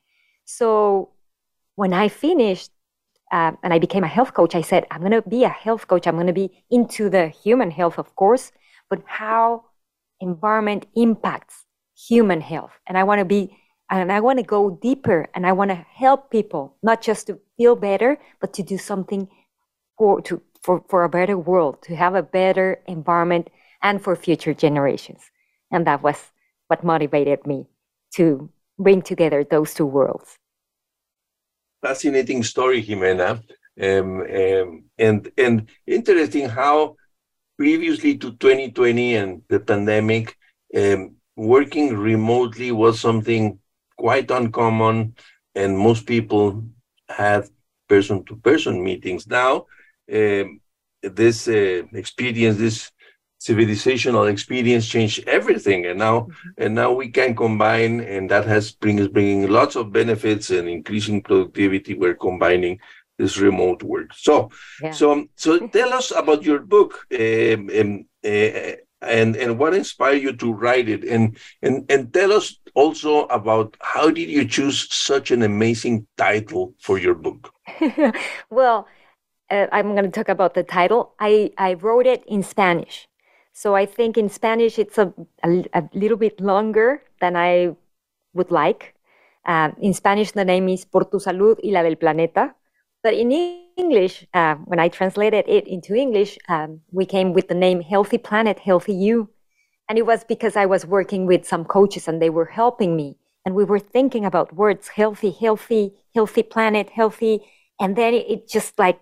So 0.46 1.10
when 1.76 1.94
I 1.94 2.08
finished 2.10 2.72
uh, 3.32 3.54
and 3.64 3.74
I 3.74 3.80
became 3.80 4.04
a 4.04 4.16
health 4.18 4.34
coach, 4.34 4.56
I 4.56 4.62
said, 4.62 4.86
I'm 4.92 5.00
going 5.00 5.12
to 5.12 5.28
be 5.28 5.44
a 5.44 5.50
health 5.50 5.88
coach. 5.88 6.06
I'm 6.06 6.16
going 6.16 6.28
to 6.28 6.34
be 6.34 6.52
into 6.70 7.10
the 7.10 7.28
human 7.30 7.72
health, 7.72 7.98
of 7.98 8.16
course, 8.16 8.52
but 8.90 9.02
how 9.06 9.66
environment 10.20 10.86
impacts 10.96 11.66
human 11.96 12.42
health. 12.42 12.72
And 12.88 12.98
I 12.98 13.04
want 13.04 13.20
to 13.20 13.26
be, 13.26 13.58
and 13.90 14.12
I 14.12 14.20
want 14.20 14.40
to 14.40 14.46
go 14.46 14.78
deeper 14.82 15.28
and 15.34 15.46
I 15.46 15.52
want 15.52 15.72
to 15.72 15.76
help 15.76 16.32
people, 16.32 16.76
not 16.84 17.02
just 17.02 17.28
to 17.28 17.40
feel 17.58 17.76
better, 17.76 18.20
but 18.40 18.54
to 18.54 18.64
do 18.64 18.78
something 18.78 19.28
for, 19.98 20.22
to, 20.22 20.42
for, 20.64 20.84
for 20.90 21.04
a 21.04 21.10
better 21.10 21.38
world, 21.38 21.82
to 21.84 21.96
have 21.96 22.16
a 22.16 22.24
better 22.24 22.82
environment 22.88 23.50
and 23.82 24.02
for 24.02 24.16
future 24.16 24.54
generations. 24.54 25.22
And 25.72 25.86
that 25.88 26.02
was 26.02 26.32
what 26.68 26.84
motivated 26.84 27.46
me 27.46 27.68
to 28.16 28.50
bring 28.80 29.02
together 29.02 29.44
those 29.44 29.74
two 29.74 29.86
worlds. 29.86 30.38
Fascinating 31.82 32.44
story, 32.44 32.82
Jimena. 32.82 33.44
Um, 33.82 34.22
um, 34.22 34.84
and 35.00 35.32
and 35.36 35.68
interesting 35.88 36.48
how 36.48 36.96
previously 37.58 38.18
to 38.18 38.32
2020 38.34 39.16
and 39.16 39.42
the 39.50 39.60
pandemic, 39.60 40.38
um, 40.76 41.16
working 41.36 41.98
remotely 41.98 42.72
was 42.72 43.00
something 43.00 43.60
quite 43.98 44.30
uncommon, 44.32 45.16
and 45.56 45.78
most 45.78 46.06
people 46.06 46.64
had 47.10 47.50
person-to-person 47.90 48.84
meetings. 48.84 49.28
Now, 49.28 49.66
this 50.08 51.48
uh, 51.48 51.84
experience, 51.94 52.58
this 52.58 52.92
civilizational 53.40 54.30
experience, 54.32 54.88
changed 54.88 55.28
everything, 55.28 55.86
and 55.86 56.00
now 56.00 56.28
and 56.58 56.76
now 56.76 56.92
we 56.94 57.10
can 57.10 57.36
combine, 57.36 58.00
and 58.00 58.30
that 58.30 58.46
has 58.46 58.72
bring 58.72 59.00
is 59.00 59.08
bringing 59.08 59.50
lots 59.50 59.76
of 59.76 59.92
benefits 59.92 60.50
and 60.50 60.70
increasing 60.70 61.22
productivity. 61.22 61.94
We're 61.94 62.16
combining 62.16 62.80
this 63.18 63.38
remote 63.38 63.84
work. 63.84 64.12
So, 64.14 64.50
Yeah. 64.82 64.92
so, 64.92 65.26
so 65.36 65.68
tell 65.68 65.94
us 65.94 66.12
about 66.12 66.44
your 66.44 66.60
book 66.60 67.06
um, 67.14 67.70
um, 67.80 68.06
uh, 68.26 68.76
and 69.02 69.36
and 69.36 69.60
what 69.60 69.74
inspired 69.74 70.22
you 70.22 70.34
to 70.34 70.54
write 70.54 70.88
it, 70.88 71.04
and 71.04 71.38
and 71.62 71.86
and 71.90 72.14
tell 72.14 72.32
us 72.32 72.58
also 72.74 73.26
about 73.26 73.76
how 73.82 74.10
did 74.10 74.30
you 74.30 74.46
choose 74.46 74.88
such 74.94 75.32
an 75.32 75.44
amazing 75.44 76.08
title 76.18 76.74
for 76.80 76.98
your 76.98 77.14
book? 77.14 77.52
well, 78.50 78.88
uh, 79.50 79.68
I'm 79.72 79.94
going 79.94 80.06
to 80.06 80.12
talk 80.12 80.30
about 80.30 80.54
the 80.54 80.64
title. 80.64 81.14
I, 81.20 81.52
I 81.58 81.74
wrote 81.74 82.06
it 82.06 82.24
in 82.28 82.44
Spanish. 82.44 83.08
So 83.54 83.76
I 83.76 83.86
think 83.86 84.18
in 84.18 84.30
Spanish 84.30 84.80
it's 84.80 84.98
a, 84.98 85.14
a, 85.44 85.64
a 85.74 85.90
little 85.94 86.18
bit 86.18 86.42
longer 86.42 87.04
than 87.22 87.36
I 87.36 87.76
would 88.34 88.52
like. 88.52 88.96
Um, 89.46 89.76
in 89.80 89.94
Spanish, 89.94 90.32
the 90.32 90.46
name 90.46 90.70
is 90.70 90.86
Por 90.86 91.06
tu 91.06 91.20
salud 91.20 91.60
y 91.64 91.70
la 91.72 91.84
del 91.84 91.96
planeta. 91.96 92.56
But 93.04 93.14
in 93.14 93.32
English, 93.78 94.26
uh, 94.34 94.56
when 94.66 94.80
I 94.80 94.88
translated 94.88 95.46
it 95.48 95.68
into 95.68 95.94
English, 95.94 96.40
um, 96.48 96.80
we 96.92 97.06
came 97.06 97.34
with 97.34 97.50
the 97.50 97.56
name 97.56 97.82
Healthy 97.82 98.20
Planet, 98.20 98.58
Healthy 98.60 98.94
You. 98.94 99.30
And 99.90 99.98
it 99.98 100.06
was 100.06 100.24
because 100.24 100.56
I 100.56 100.66
was 100.66 100.86
working 100.86 101.26
with 101.26 101.46
some 101.46 101.66
coaches 101.66 102.08
and 102.08 102.22
they 102.22 102.30
were 102.30 102.46
helping 102.46 102.96
me. 102.96 103.18
And 103.46 103.54
we 103.54 103.66
were 103.66 103.80
thinking 103.80 104.24
about 104.24 104.56
words 104.56 104.88
healthy, 104.88 105.32
healthy, 105.32 105.94
healthy 106.16 106.44
planet, 106.44 106.90
healthy. 106.90 107.42
And 107.80 107.98
then 107.98 108.14
it 108.14 108.48
just 108.48 108.80
like 108.80 109.02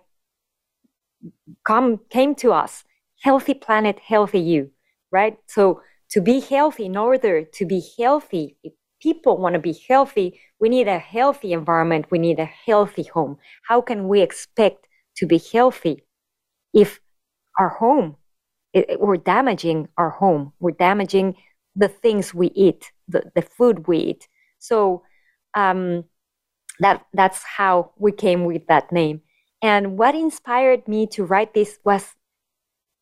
come 1.64 2.00
came 2.10 2.34
to 2.36 2.52
us 2.52 2.84
healthy 3.22 3.54
planet, 3.54 3.98
healthy 4.00 4.40
you, 4.40 4.70
right? 5.10 5.38
So 5.46 5.80
to 6.10 6.20
be 6.20 6.40
healthy, 6.40 6.86
in 6.86 6.96
order 6.96 7.44
to 7.44 7.66
be 7.66 7.82
healthy, 7.98 8.56
if 8.62 8.72
people 9.00 9.38
want 9.38 9.54
to 9.54 9.58
be 9.58 9.80
healthy, 9.88 10.40
we 10.60 10.68
need 10.68 10.88
a 10.88 10.98
healthy 10.98 11.52
environment. 11.52 12.06
We 12.10 12.18
need 12.18 12.38
a 12.38 12.44
healthy 12.44 13.04
home. 13.04 13.38
How 13.66 13.80
can 13.80 14.08
we 14.08 14.20
expect 14.20 14.86
to 15.16 15.26
be 15.26 15.40
healthy 15.52 16.04
if 16.72 17.00
our 17.58 17.68
home, 17.68 18.16
it, 18.72 19.00
we're 19.00 19.16
damaging 19.16 19.88
our 19.98 20.10
home, 20.10 20.52
we're 20.60 20.72
damaging 20.72 21.36
the 21.76 21.88
things 21.88 22.34
we 22.34 22.48
eat, 22.48 22.90
the, 23.08 23.30
the 23.34 23.42
food 23.42 23.86
we 23.86 23.98
eat. 23.98 24.28
So 24.58 25.02
um, 25.54 26.04
that 26.80 27.06
that's 27.12 27.42
how 27.42 27.92
we 27.96 28.12
came 28.12 28.44
with 28.44 28.66
that 28.68 28.92
name. 28.92 29.22
And 29.62 29.96
what 29.96 30.14
inspired 30.14 30.88
me 30.88 31.06
to 31.08 31.24
write 31.24 31.54
this 31.54 31.78
was 31.84 32.16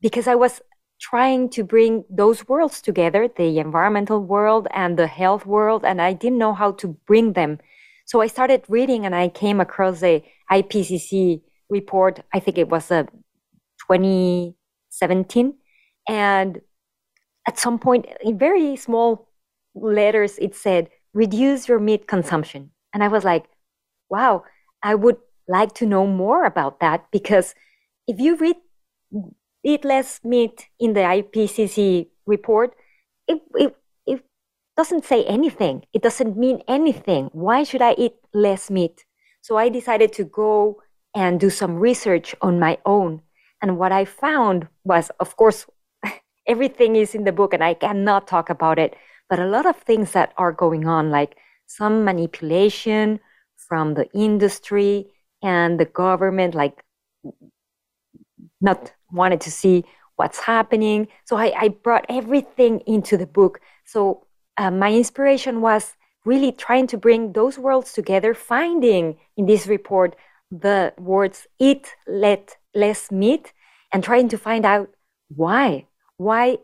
because 0.01 0.29
I 0.29 0.35
was 0.35 0.61
trying 1.01 1.49
to 1.49 1.64
bring 1.64 2.05
those 2.11 2.46
worlds 2.46 2.83
together 2.83 3.27
the 3.27 3.59
environmental 3.59 4.20
world 4.20 4.68
and 4.73 4.99
the 4.99 5.07
health 5.07 5.46
world 5.46 5.83
and 5.83 6.01
i 6.01 6.12
didn't 6.12 6.38
know 6.38 6.53
how 6.53 6.73
to 6.73 6.88
bring 7.07 7.33
them. 7.33 7.59
So 8.05 8.20
i 8.20 8.27
started 8.27 8.64
reading 8.68 9.07
and 9.07 9.14
i 9.14 9.29
came 9.29 9.61
across 9.61 10.01
the 10.01 10.23
ipcc 10.53 11.40
report. 11.70 12.20
I 12.35 12.40
think 12.40 12.59
it 12.59 12.68
was 12.68 12.90
uh, 12.90 13.05
a 13.05 13.07
2017 13.88 15.55
and 16.09 16.61
at 17.49 17.59
some 17.59 17.79
point 17.79 18.07
in 18.23 18.38
very 18.38 18.77
small 18.77 19.29
letters 19.75 20.37
it 20.38 20.55
said 20.55 20.90
reduce 21.14 21.66
your 21.66 21.81
meat 21.81 22.07
consumption. 22.07 22.73
And 22.92 23.03
i 23.03 23.09
was 23.09 23.25
like 23.25 23.46
wow 24.11 24.44
i 24.83 24.94
would 24.94 25.16
like 25.51 25.75
to 25.75 25.87
know 25.87 26.07
more 26.07 26.45
about 26.45 26.81
that 26.81 27.11
because 27.11 27.55
if 28.07 28.21
you 28.21 28.37
read 28.37 28.57
eat 29.63 29.85
less 29.85 30.21
meat 30.25 30.69
in 30.79 30.95
the 30.95 31.01
IPCC 31.01 32.09
report, 32.27 32.75
it, 33.29 33.43
it, 33.55 33.77
it 34.07 34.25
doesn't 34.77 35.05
say 35.05 35.25
anything. 35.25 35.85
It 35.93 36.03
doesn't 36.03 36.37
mean 36.37 36.63
anything. 36.67 37.31
Why 37.33 37.63
should 37.65 37.83
I 37.83 37.95
eat 37.99 38.15
less 38.33 38.71
meat? 38.71 39.05
So 39.43 39.57
I 39.57 39.69
decided 39.69 40.13
to 40.15 40.25
go 40.25 40.83
and 41.15 41.41
do 41.41 41.51
some 41.51 41.77
research 41.77 42.35
on 42.41 42.59
my 42.59 42.79
own. 42.87 43.23
And 43.63 43.79
what 43.79 43.93
I 43.93 44.05
found 44.05 44.69
was, 44.85 45.11
of 45.21 45.37
course, 45.37 45.67
everything 46.47 46.97
is 46.97 47.15
in 47.15 47.25
the 47.25 47.33
book 47.33 47.53
and 47.53 47.63
I 47.63 47.75
cannot 47.75 48.27
talk 48.27 48.49
about 48.49 48.79
it, 48.79 48.95
but 49.29 49.39
a 49.39 49.47
lot 49.47 49.67
of 49.67 49.77
things 49.77 50.13
that 50.13 50.33
are 50.39 50.53
going 50.53 50.87
on, 50.87 51.11
like 51.11 51.37
some 51.67 52.05
manipulation 52.05 53.21
from 53.57 53.95
the 53.95 54.11
industry 54.15 55.07
and 55.42 55.79
the 55.79 55.85
government, 55.85 56.55
like 56.55 56.85
not 58.61 58.92
wanted 59.11 59.40
to 59.42 59.50
see 59.50 59.85
what's 60.16 60.38
happening. 60.38 61.09
So 61.24 61.37
I, 61.37 61.53
I 61.57 61.68
brought 61.68 62.05
everything 62.09 62.81
into 62.87 63.16
the 63.16 63.26
book. 63.26 63.61
So 63.85 64.26
uh, 64.57 64.70
my 64.70 64.92
inspiration 64.92 65.61
was 65.61 65.96
really 66.24 66.53
trying 66.53 66.87
to 66.88 66.98
bring 66.98 67.33
those 67.33 67.59
worlds 67.59 67.92
together, 67.92 68.35
finding 68.35 69.16
in 69.37 69.46
this 69.46 69.66
report 69.66 70.16
the 70.50 70.92
words 70.98 71.46
eat 71.59 71.94
let 72.07 72.57
less 72.74 73.11
meat 73.11 73.53
and 73.92 74.03
trying 74.03 74.29
to 74.29 74.38
find 74.38 74.64
out 74.66 74.90
why 75.29 75.87
why 76.16 76.59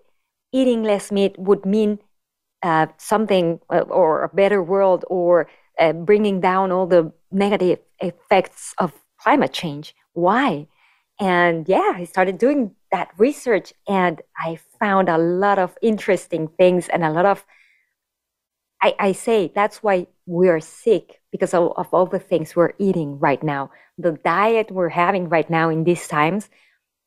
eating 0.52 0.82
less 0.82 1.12
meat 1.12 1.34
would 1.38 1.64
mean 1.64 1.98
uh, 2.62 2.86
something 2.98 3.60
uh, 3.70 3.80
or 3.88 4.24
a 4.24 4.28
better 4.28 4.62
world 4.62 5.04
or 5.08 5.48
uh, 5.78 5.92
bringing 5.92 6.40
down 6.40 6.72
all 6.72 6.86
the 6.86 7.12
negative 7.30 7.78
effects 8.00 8.74
of 8.78 8.92
climate 9.18 9.52
change 9.52 9.94
why 10.12 10.66
and 11.18 11.68
yeah, 11.68 11.92
I 11.94 12.04
started 12.04 12.38
doing 12.38 12.74
that 12.92 13.10
research 13.16 13.72
and 13.88 14.20
I 14.38 14.58
found 14.78 15.08
a 15.08 15.18
lot 15.18 15.58
of 15.58 15.76
interesting 15.80 16.48
things 16.48 16.88
and 16.88 17.02
a 17.04 17.10
lot 17.10 17.24
of, 17.24 17.44
I, 18.82 18.94
I 18.98 19.12
say 19.12 19.50
that's 19.54 19.82
why 19.82 20.08
we're 20.26 20.60
sick 20.60 21.20
because 21.32 21.54
of, 21.54 21.72
of 21.76 21.88
all 21.92 22.06
the 22.06 22.18
things 22.18 22.54
we're 22.54 22.74
eating 22.78 23.18
right 23.18 23.42
now. 23.42 23.70
The 23.96 24.12
diet 24.12 24.70
we're 24.70 24.90
having 24.90 25.30
right 25.30 25.48
now 25.48 25.70
in 25.70 25.84
these 25.84 26.06
times, 26.06 26.50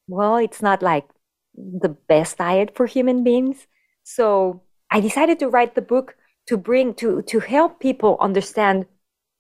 well, 0.08 0.38
it's 0.38 0.62
not 0.62 0.82
like 0.82 1.08
the 1.54 1.90
best 1.90 2.40
diet 2.40 2.76
for 2.76 2.88
human 2.88 3.24
beings. 3.24 3.68
So 4.04 4.64
I 4.90 5.02
decided 5.02 5.38
to 5.40 5.50
write 5.50 5.76
the 5.76 5.84
book 5.84 6.16
to 6.48 6.58
bring, 6.58 6.94
to, 6.96 7.22
to 7.24 7.40
help 7.40 7.80
people 7.80 8.18
understand 8.20 8.86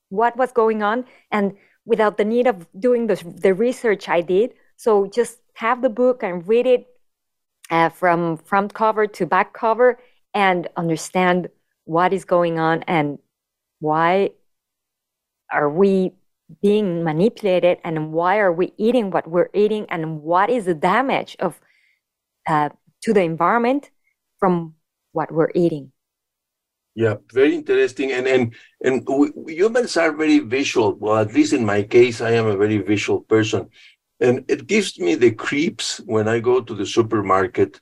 what 0.10 0.36
was 0.38 0.52
going 0.52 0.84
on 0.84 1.06
and 1.32 1.54
without 1.86 2.18
the 2.18 2.26
need 2.26 2.48
of 2.48 2.68
doing 2.80 3.08
the, 3.08 3.16
the 3.38 3.54
research 3.54 4.10
I 4.10 4.22
did. 4.22 4.52
So 4.78 5.08
just 5.08 5.40
have 5.54 5.82
the 5.82 5.90
book 5.90 6.24
and 6.24 6.48
read 6.48 6.68
it 6.68 6.88
uh, 7.70 7.90
from 7.90 8.38
front 8.38 8.74
cover 8.74 9.08
to 9.08 9.26
back 9.26 9.54
cover 9.54 10.00
and 10.34 10.68
understand 10.78 11.50
what 11.86 12.14
is 12.14 12.26
going 12.26 12.60
on 12.60 12.84
and 12.84 13.18
why 13.80 14.32
are 15.52 15.70
we 15.70 16.14
being 16.62 17.04
manipulated 17.04 17.78
and 17.84 18.12
why 18.12 18.40
are 18.40 18.52
we 18.52 18.74
eating 18.78 19.12
what 19.12 19.28
we're 19.28 19.50
eating 19.54 19.86
and 19.90 20.22
what 20.22 20.50
is 20.50 20.66
the 20.66 20.74
damage 20.74 21.36
of 21.40 21.60
uh, 22.48 22.70
to 23.02 23.14
the 23.14 23.22
environment 23.22 23.92
from 24.40 24.76
what 25.12 25.32
we're 25.32 25.52
eating 25.56 25.92
yeah, 26.96 27.16
very 27.32 27.56
interesting. 27.56 28.12
And 28.12 28.28
and 28.28 28.54
and 28.84 29.08
we, 29.08 29.56
humans 29.56 29.96
are 29.98 30.12
very 30.12 30.40
visual. 30.40 30.96
Well, 30.96 31.18
at 31.18 31.34
least 31.34 31.54
in 31.54 31.66
my 31.66 31.84
case, 31.84 32.22
I 32.22 32.32
am 32.32 32.48
a 32.48 32.58
very 32.58 32.78
visual 32.80 33.22
person, 33.22 33.70
and 34.20 34.44
it 34.48 34.68
gives 34.68 35.00
me 35.00 35.16
the 35.16 35.32
creeps 35.32 36.00
when 36.06 36.28
I 36.28 36.40
go 36.40 36.62
to 36.62 36.76
the 36.76 36.86
supermarket 36.86 37.80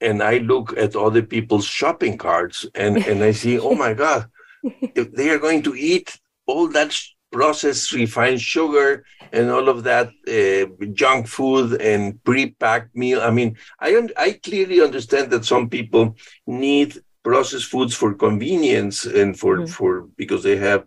and 0.00 0.22
I 0.22 0.38
look 0.38 0.76
at 0.76 0.96
other 0.96 1.22
people's 1.22 1.66
shopping 1.66 2.18
carts 2.18 2.66
and 2.74 2.98
and 3.06 3.22
I 3.22 3.32
see, 3.32 3.58
oh 3.58 3.74
my 3.74 3.94
god, 3.94 4.28
if 4.94 5.12
they 5.12 5.30
are 5.30 5.38
going 5.38 5.62
to 5.64 5.74
eat 5.74 6.18
all 6.46 6.68
that 6.68 6.96
processed 7.32 7.92
refined 7.92 8.40
sugar 8.40 9.04
and 9.32 9.50
all 9.50 9.68
of 9.68 9.84
that 9.84 10.08
uh, 10.28 10.66
junk 10.94 11.26
food 11.26 11.80
and 11.80 12.22
pre-packed 12.24 12.94
meal. 12.96 13.20
I 13.20 13.30
mean, 13.30 13.56
I 13.80 13.96
un- 13.96 14.16
I 14.16 14.32
clearly 14.42 14.80
understand 14.80 15.30
that 15.32 15.44
some 15.44 15.68
people 15.68 16.16
need 16.46 16.98
processed 17.26 17.70
foods 17.74 17.94
for 18.00 18.22
convenience 18.26 18.98
and 19.20 19.30
for 19.40 19.54
mm. 19.58 19.68
for 19.76 19.90
because 20.22 20.42
they 20.44 20.58
have 20.68 20.82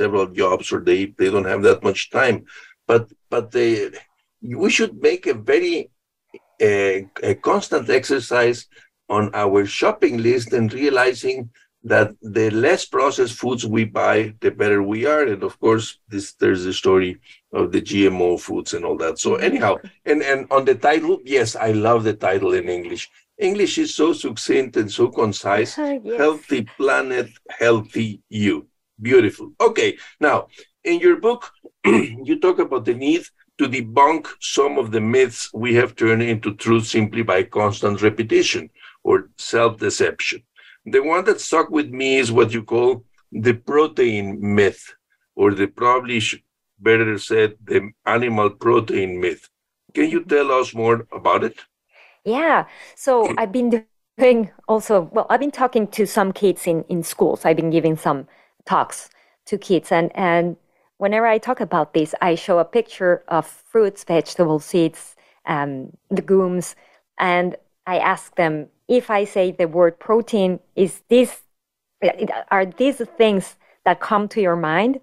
several 0.00 0.26
jobs 0.42 0.66
or 0.72 0.80
they 0.80 1.00
they 1.18 1.28
don't 1.32 1.52
have 1.52 1.62
that 1.64 1.82
much 1.88 2.00
time 2.20 2.36
but 2.90 3.02
but 3.32 3.44
they 3.56 3.90
we 4.62 4.70
should 4.76 4.94
make 5.08 5.24
a 5.26 5.42
very 5.52 5.76
uh, 6.68 6.98
a 7.30 7.34
constant 7.50 7.86
exercise 7.90 8.58
on 9.16 9.24
our 9.34 9.60
shopping 9.66 10.16
list 10.28 10.48
and 10.52 10.72
realizing 10.72 11.50
that 11.84 12.08
the 12.22 12.48
less 12.50 12.84
processed 12.84 13.36
foods 13.42 13.66
we 13.66 13.84
buy, 13.84 14.32
the 14.40 14.50
better 14.50 14.82
we 14.82 15.04
are. 15.04 15.24
And 15.32 15.42
of 15.42 15.58
course, 15.58 15.98
this 16.08 16.34
there's 16.34 16.64
the 16.64 16.72
story 16.72 17.18
of 17.52 17.72
the 17.72 17.82
GMO 17.82 18.40
foods 18.40 18.72
and 18.74 18.84
all 18.84 18.96
that. 18.98 19.18
So 19.18 19.30
anyhow, 19.36 19.72
and 20.04 20.22
and 20.22 20.40
on 20.50 20.64
the 20.64 20.76
title, 20.76 21.20
yes, 21.24 21.56
I 21.56 21.72
love 21.72 22.04
the 22.04 22.14
title 22.14 22.52
in 22.54 22.68
English. 22.68 23.10
English 23.42 23.78
is 23.78 23.94
so 23.94 24.12
succinct 24.12 24.76
and 24.76 24.90
so 24.90 25.08
concise. 25.08 25.76
yes. 25.78 26.16
Healthy 26.16 26.62
planet, 26.76 27.28
healthy 27.50 28.22
you. 28.28 28.68
Beautiful. 29.00 29.52
Okay, 29.60 29.98
now 30.20 30.46
in 30.84 31.00
your 31.00 31.16
book, 31.16 31.50
you 31.84 32.38
talk 32.40 32.58
about 32.58 32.84
the 32.84 32.94
need 32.94 33.24
to 33.58 33.68
debunk 33.68 34.28
some 34.40 34.78
of 34.78 34.92
the 34.92 35.00
myths 35.00 35.50
we 35.52 35.74
have 35.74 35.96
turned 35.96 36.22
into 36.22 36.54
truth 36.54 36.86
simply 36.86 37.22
by 37.22 37.42
constant 37.42 38.00
repetition 38.00 38.70
or 39.02 39.30
self 39.38 39.78
deception. 39.78 40.42
The 40.84 41.02
one 41.02 41.24
that 41.24 41.40
stuck 41.40 41.70
with 41.70 41.90
me 41.90 42.16
is 42.16 42.32
what 42.32 42.52
you 42.52 42.62
call 42.62 43.04
the 43.30 43.54
protein 43.54 44.38
myth, 44.54 44.94
or 45.34 45.54
the 45.54 45.66
probably 45.66 46.20
better 46.78 47.18
said, 47.18 47.54
the 47.64 47.90
animal 48.04 48.50
protein 48.50 49.20
myth. 49.20 49.48
Can 49.94 50.10
you 50.10 50.24
tell 50.24 50.50
us 50.52 50.74
more 50.74 51.06
about 51.12 51.44
it? 51.44 51.58
Yeah. 52.24 52.66
So 52.96 53.32
I've 53.36 53.52
been 53.52 53.84
doing 54.18 54.50
also, 54.68 55.10
well, 55.12 55.26
I've 55.30 55.40
been 55.40 55.50
talking 55.50 55.86
to 55.88 56.06
some 56.06 56.32
kids 56.32 56.66
in, 56.66 56.84
in 56.88 57.02
schools. 57.02 57.44
I've 57.44 57.56
been 57.56 57.70
giving 57.70 57.96
some 57.96 58.28
talks 58.64 59.10
to 59.46 59.58
kids. 59.58 59.90
And, 59.90 60.10
and 60.16 60.56
whenever 60.98 61.26
I 61.26 61.38
talk 61.38 61.60
about 61.60 61.94
this, 61.94 62.14
I 62.20 62.34
show 62.36 62.58
a 62.58 62.64
picture 62.64 63.24
of 63.28 63.46
fruits, 63.46 64.04
vegetables, 64.04 64.64
seeds, 64.64 65.16
um, 65.46 65.96
legumes. 66.10 66.76
And 67.18 67.56
I 67.86 67.98
ask 67.98 68.34
them 68.36 68.68
if 68.88 69.10
I 69.10 69.24
say 69.24 69.50
the 69.50 69.66
word 69.66 69.98
protein, 69.98 70.60
is 70.76 71.02
this 71.08 71.42
are 72.50 72.66
these 72.66 72.98
things 73.16 73.56
that 73.84 74.00
come 74.00 74.28
to 74.28 74.40
your 74.40 74.56
mind? 74.56 75.00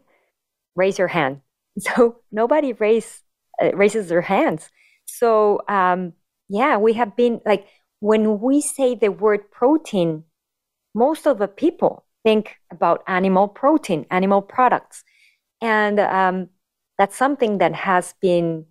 Raise 0.76 0.98
your 1.00 1.10
hand. 1.10 1.42
So 1.80 2.18
nobody 2.32 2.74
raise, 2.74 3.24
uh, 3.62 3.72
raises 3.74 4.10
their 4.10 4.22
hands. 4.22 4.70
So 5.06 5.62
um, 5.70 6.14
yeah, 6.50 6.78
we 6.78 6.94
have 6.94 7.16
been 7.16 7.42
like 7.46 7.68
when 8.00 8.40
we 8.40 8.62
say 8.62 8.96
the 8.96 9.10
word 9.10 9.52
protein, 9.52 10.24
most 10.94 11.28
of 11.28 11.38
the 11.38 11.48
people 11.48 12.06
think 12.24 12.56
about 12.72 13.04
animal 13.08 13.48
protein, 13.48 14.06
animal 14.10 14.42
products, 14.42 15.04
and 15.62 16.00
um, 16.00 16.50
that's 16.98 17.16
something 17.16 17.60
that 17.60 17.74
has 17.76 18.14
been 18.22 18.66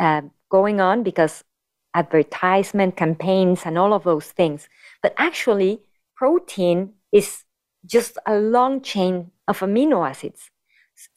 uh, 0.00 0.22
going 0.50 0.80
on 0.80 1.02
because 1.02 1.44
advertisement 1.94 2.96
campaigns 2.96 3.62
and 3.64 3.76
all 3.76 3.92
of 3.92 4.04
those 4.04 4.26
things. 4.26 4.68
But 5.02 5.14
actually, 5.18 5.80
protein 6.16 6.94
is 7.12 7.44
just 7.84 8.18
a 8.26 8.36
long 8.36 8.80
chain 8.80 9.30
of 9.48 9.60
amino 9.60 10.08
acids. 10.08 10.50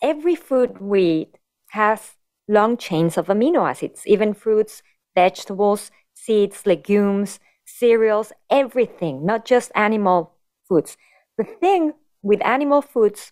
Every 0.01 0.35
food 0.35 0.79
we 0.79 1.03
eat 1.03 1.37
has 1.69 2.13
long 2.47 2.77
chains 2.77 3.17
of 3.17 3.27
amino 3.27 3.69
acids, 3.69 4.03
even 4.05 4.33
fruits, 4.33 4.81
vegetables, 5.15 5.91
seeds, 6.13 6.65
legumes, 6.65 7.39
cereals, 7.65 8.32
everything, 8.49 9.26
not 9.26 9.45
just 9.45 9.71
animal 9.76 10.34
foods. 10.67 10.97
The 11.38 11.43
thing 11.43 11.93
with 12.21 12.43
animal 12.45 12.82
foods 12.82 13.32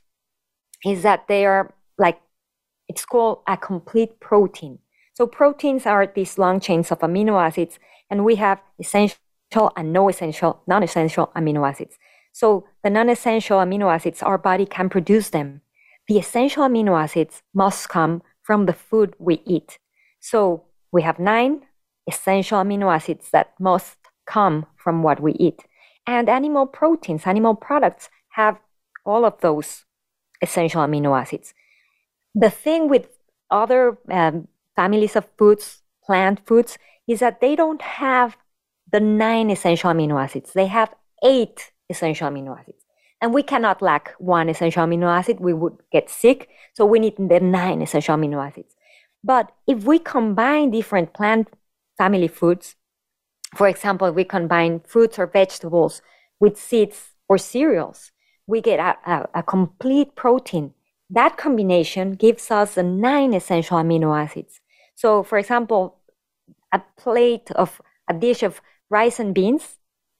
is 0.86 1.04
that 1.04 1.28
they 1.28 1.46
are 1.46 1.74
like, 1.98 2.20
it's 2.88 3.06
called 3.06 3.42
a 3.48 3.56
complete 3.58 4.20
protein. 4.20 4.80
So 5.14 5.28
proteins 5.28 5.86
are 5.86 6.08
these 6.08 6.38
long 6.38 6.60
chains 6.60 6.92
of 6.92 7.00
amino 7.00 7.42
acids, 7.42 7.80
and 8.10 8.26
we 8.26 8.36
have 8.36 8.62
essential 8.80 9.18
and 9.76 9.94
no 9.94 10.10
essential, 10.10 10.62
non-essential 10.68 11.32
amino 11.36 11.68
acids. 11.68 11.98
So 12.34 12.66
the 12.84 12.90
non-essential 12.90 13.60
amino 13.60 13.94
acids, 13.94 14.24
our 14.24 14.38
body 14.38 14.66
can 14.66 14.90
produce 14.90 15.30
them. 15.30 15.62
The 16.08 16.18
essential 16.18 16.64
amino 16.64 17.02
acids 17.02 17.44
must 17.54 17.90
come 17.90 18.24
from 18.42 18.66
the 18.66 18.74
food 18.74 19.14
we 19.20 19.42
eat. 19.46 19.78
So 20.20 20.64
we 20.92 21.02
have 21.04 21.20
nine 21.20 21.62
essential 22.08 22.60
amino 22.60 22.94
acids 22.94 23.30
that 23.32 23.54
must 23.60 23.98
come 24.26 24.66
from 24.76 25.04
what 25.04 25.20
we 25.20 25.34
eat. 25.34 25.62
And 26.08 26.30
animal 26.30 26.66
proteins, 26.66 27.28
animal 27.28 27.56
products 27.56 28.10
have 28.30 28.60
all 29.06 29.26
of 29.26 29.40
those 29.42 29.86
essential 30.42 30.82
amino 30.82 31.20
acids. 31.20 31.54
The 32.34 32.50
thing 32.50 32.90
with 32.90 33.08
other 33.50 33.98
um, 34.10 34.48
families 34.76 35.16
of 35.16 35.28
foods, 35.38 35.82
plant 36.04 36.46
foods, 36.46 36.78
is 37.08 37.20
that 37.20 37.42
they 37.42 37.56
don't 37.56 37.82
have 37.82 38.38
the 38.92 39.00
nine 39.00 39.50
essential 39.50 39.92
amino 39.92 40.22
acids. 40.22 40.54
They 40.54 40.68
have 40.68 40.94
eight 41.24 41.72
essential 41.90 42.30
amino 42.30 42.58
acids. 42.58 42.84
And 43.22 43.34
we 43.34 43.44
cannot 43.44 43.82
lack 43.82 44.14
one 44.18 44.50
essential 44.50 44.84
amino 44.84 45.06
acid. 45.06 45.40
We 45.40 45.54
would 45.54 45.78
get 45.92 46.10
sick. 46.10 46.50
So 46.74 46.86
we 46.86 47.00
need 47.00 47.16
the 47.18 47.40
nine 47.40 47.82
essential 47.82 48.16
amino 48.16 48.46
acids. 48.46 48.76
But 49.24 49.52
if 49.68 49.84
we 49.84 50.00
combine 50.00 50.72
different 50.72 51.14
plant 51.14 51.50
family 52.02 52.28
foods, 52.40 52.76
for 53.60 53.68
example, 53.68 54.08
we 54.12 54.24
combine 54.38 54.74
fruits 54.92 55.20
or 55.20 55.28
vegetables 55.40 55.94
with 56.40 56.58
seeds 56.68 57.00
or 57.30 57.38
cereals, 57.38 58.00
we 58.48 58.60
get 58.70 58.80
a, 58.80 58.92
a, 59.14 59.16
a 59.42 59.44
complete 59.56 60.10
protein. 60.24 60.74
That 61.20 61.34
combination 61.46 62.06
gives 62.26 62.46
us 62.60 62.70
the 62.76 62.84
nine 62.84 63.32
essential 63.40 63.78
amino 63.78 64.10
acids. 64.24 64.54
So, 65.02 65.24
for 65.30 65.38
example, 65.38 65.82
a 66.78 66.80
plate 67.04 67.48
of 67.64 67.70
a 68.12 68.14
dish 68.14 68.42
of 68.44 68.62
rice 68.90 69.20
and 69.24 69.34
beans 69.40 69.66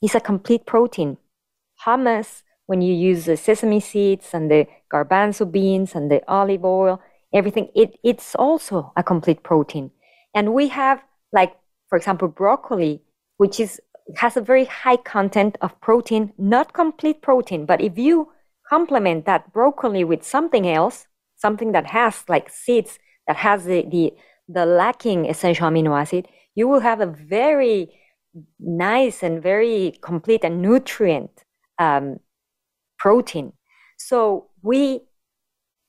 is 0.02 0.16
a 0.16 0.28
complete 0.32 0.66
protein 0.66 1.18
hummus, 1.86 2.44
when 2.68 2.82
you 2.82 2.94
use 2.94 3.26
the 3.26 3.38
sesame 3.38 3.80
seeds 3.80 4.34
and 4.34 4.50
the 4.50 4.68
garbanzo 4.94 5.46
beans 5.50 5.96
and 5.96 6.10
the 6.12 6.22
olive 6.28 6.64
oil, 6.64 7.02
everything, 7.34 7.70
it, 7.76 8.00
it's 8.04 8.36
also 8.36 8.94
a 8.96 9.04
complete 9.04 9.44
protein. 9.44 9.92
And 10.34 10.54
we 10.54 10.70
have, 10.70 11.02
like, 11.34 11.54
for 11.92 11.98
example, 11.98 12.30
broccoli, 12.30 13.02
which 13.36 13.60
is 13.60 13.82
has 14.16 14.38
a 14.38 14.42
very 14.42 14.64
high 14.64 14.96
content 14.96 15.58
of 15.62 15.80
protein, 15.82 16.32
not 16.38 16.74
complete 16.74 17.22
protein, 17.22 17.66
but 17.66 17.82
if 17.82 17.98
you 17.98 18.32
complement 18.68 19.26
that 19.26 19.52
broccoli 19.52 20.06
with 20.06 20.24
something 20.24 20.68
else, 20.68 21.06
something 21.36 21.74
that 21.74 21.86
has 21.88 22.24
like 22.30 22.50
seeds 22.50 22.98
that 23.28 23.36
has 23.36 23.66
the, 23.66 23.86
the, 23.92 24.14
the 24.48 24.66
lacking 24.66 25.26
essential 25.26 25.68
amino 25.70 26.00
acid, 26.00 26.28
you 26.56 26.66
will 26.66 26.80
have 26.80 27.02
a 27.02 27.06
very 27.06 27.90
nice 28.60 29.22
and 29.22 29.44
very 29.44 29.94
complete 30.02 30.46
and 30.46 30.62
nutrient 30.62 31.44
um, 31.78 32.20
protein. 32.98 33.52
So 33.98 34.48
we, 34.62 35.02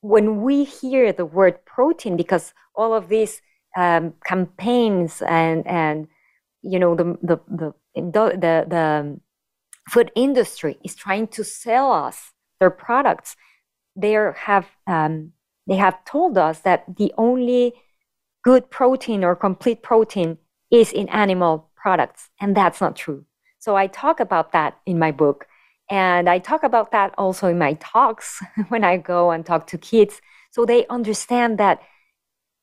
when 0.01 0.43
we 0.43 0.65
hear 0.65 1.13
the 1.13 1.25
word 1.25 1.65
protein, 1.65 2.17
because 2.17 2.53
all 2.75 2.93
of 2.93 3.09
these 3.09 3.41
um, 3.77 4.15
campaigns 4.25 5.23
and 5.23 5.67
and 5.67 6.09
you 6.63 6.79
know 6.79 6.95
the 6.95 7.19
the 7.23 7.39
the 7.55 7.73
the, 7.95 8.67
the 8.69 9.21
food 9.91 10.11
industry 10.15 10.79
is 10.85 10.95
trying 10.95 11.27
to 11.29 11.45
sell 11.45 11.93
us 11.93 12.33
their 12.61 12.71
products. 12.71 13.37
They 13.97 14.13
have 14.13 14.69
um, 14.87 15.33
they 15.67 15.77
have 15.77 16.05
told 16.05 16.39
us 16.39 16.61
that 16.61 16.85
the 16.97 17.13
only 17.19 17.75
good 18.45 18.71
protein 18.71 19.25
or 19.25 19.37
complete 19.37 19.83
protein 19.83 20.39
is 20.71 20.93
in 20.93 21.09
animal 21.09 21.71
products, 21.77 22.31
and 22.41 22.57
that's 22.57 22.81
not 22.81 22.97
true. 22.97 23.25
So 23.59 23.77
I 23.77 23.87
talk 23.87 24.19
about 24.19 24.53
that 24.53 24.79
in 24.87 24.99
my 24.99 25.13
book 25.13 25.47
and 25.93 26.29
I 26.29 26.39
talk 26.39 26.63
about 26.63 26.91
that 26.93 27.15
also 27.19 27.49
in 27.49 27.59
my 27.59 27.75
talks 27.75 28.43
when 28.69 28.83
I 28.83 28.97
go 28.97 29.31
and 29.31 29.45
talk 29.45 29.67
to 29.69 29.79
kids 29.79 30.21
so 30.51 30.65
they 30.65 30.87
understand 30.87 31.59
that 31.59 31.81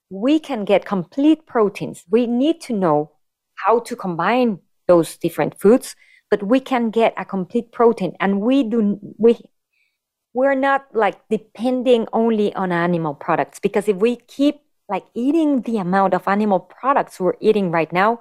we 0.10 0.40
can 0.40 0.66
get 0.66 0.86
complete 0.86 1.46
proteins. 1.46 2.04
We 2.10 2.28
need 2.28 2.62
to 2.62 2.74
know 2.74 3.12
how 3.66 3.80
to 3.80 3.96
combine 3.96 4.60
those 4.88 5.18
different 5.18 5.60
foods, 5.60 5.96
but 6.32 6.44
we 6.44 6.60
can 6.60 6.90
get 6.90 7.14
a 7.18 7.26
complete 7.26 7.72
protein 7.72 8.16
and 8.20 8.42
we 8.42 8.64
do 8.64 9.00
we 9.18 9.38
we're 10.34 10.56
not 10.56 10.86
like 10.94 11.18
depending 11.30 12.08
only 12.14 12.54
on 12.56 12.72
animal 12.72 13.14
products 13.14 13.60
because 13.60 13.88
if 13.88 13.98
we 13.98 14.16
keep 14.16 14.62
like 14.88 15.06
eating 15.14 15.62
the 15.62 15.78
amount 15.78 16.14
of 16.14 16.28
animal 16.28 16.60
products 16.60 17.20
we're 17.20 17.38
eating 17.40 17.72
right 17.72 17.92
now, 17.94 18.20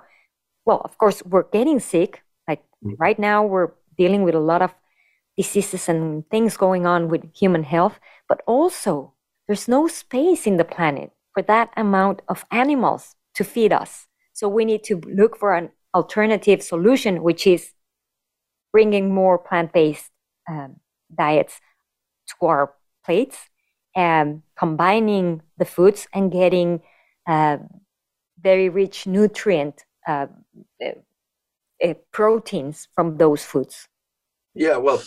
well, 0.64 0.82
of 0.84 0.98
course, 0.98 1.22
we're 1.24 1.48
getting 1.50 1.80
sick. 1.80 2.22
Like 2.46 2.62
mm. 2.84 2.94
right 2.98 3.18
now, 3.18 3.44
we're 3.44 3.72
dealing 3.96 4.22
with 4.22 4.34
a 4.34 4.40
lot 4.40 4.60
of 4.60 4.74
diseases 5.36 5.88
and 5.88 6.28
things 6.28 6.56
going 6.56 6.86
on 6.86 7.08
with 7.08 7.24
human 7.34 7.62
health, 7.62 7.98
but 8.28 8.42
also 8.46 9.14
there's 9.46 9.66
no 9.66 9.88
space 9.88 10.46
in 10.46 10.58
the 10.58 10.64
planet 10.64 11.10
for 11.38 11.42
that 11.42 11.72
amount 11.76 12.20
of 12.26 12.44
animals 12.50 13.14
to 13.36 13.44
feed 13.44 13.72
us. 13.72 14.08
So 14.32 14.48
we 14.48 14.64
need 14.64 14.82
to 14.84 15.00
look 15.06 15.38
for 15.38 15.54
an 15.54 15.70
alternative 15.94 16.60
solution, 16.64 17.22
which 17.22 17.46
is 17.46 17.74
bringing 18.72 19.14
more 19.14 19.38
plant 19.38 19.72
based 19.72 20.10
um, 20.50 20.80
diets 21.16 21.60
to 22.30 22.46
our 22.46 22.74
plates 23.04 23.38
and 23.94 24.42
combining 24.56 25.42
the 25.58 25.64
foods 25.64 26.08
and 26.12 26.32
getting 26.32 26.80
uh, 27.28 27.58
very 28.40 28.68
rich 28.68 29.06
nutrient 29.06 29.84
uh, 30.08 30.26
uh, 30.84 31.94
proteins 32.10 32.88
from 32.96 33.16
those 33.16 33.44
foods. 33.44 33.86
Yeah, 34.54 34.78
well, 34.78 35.00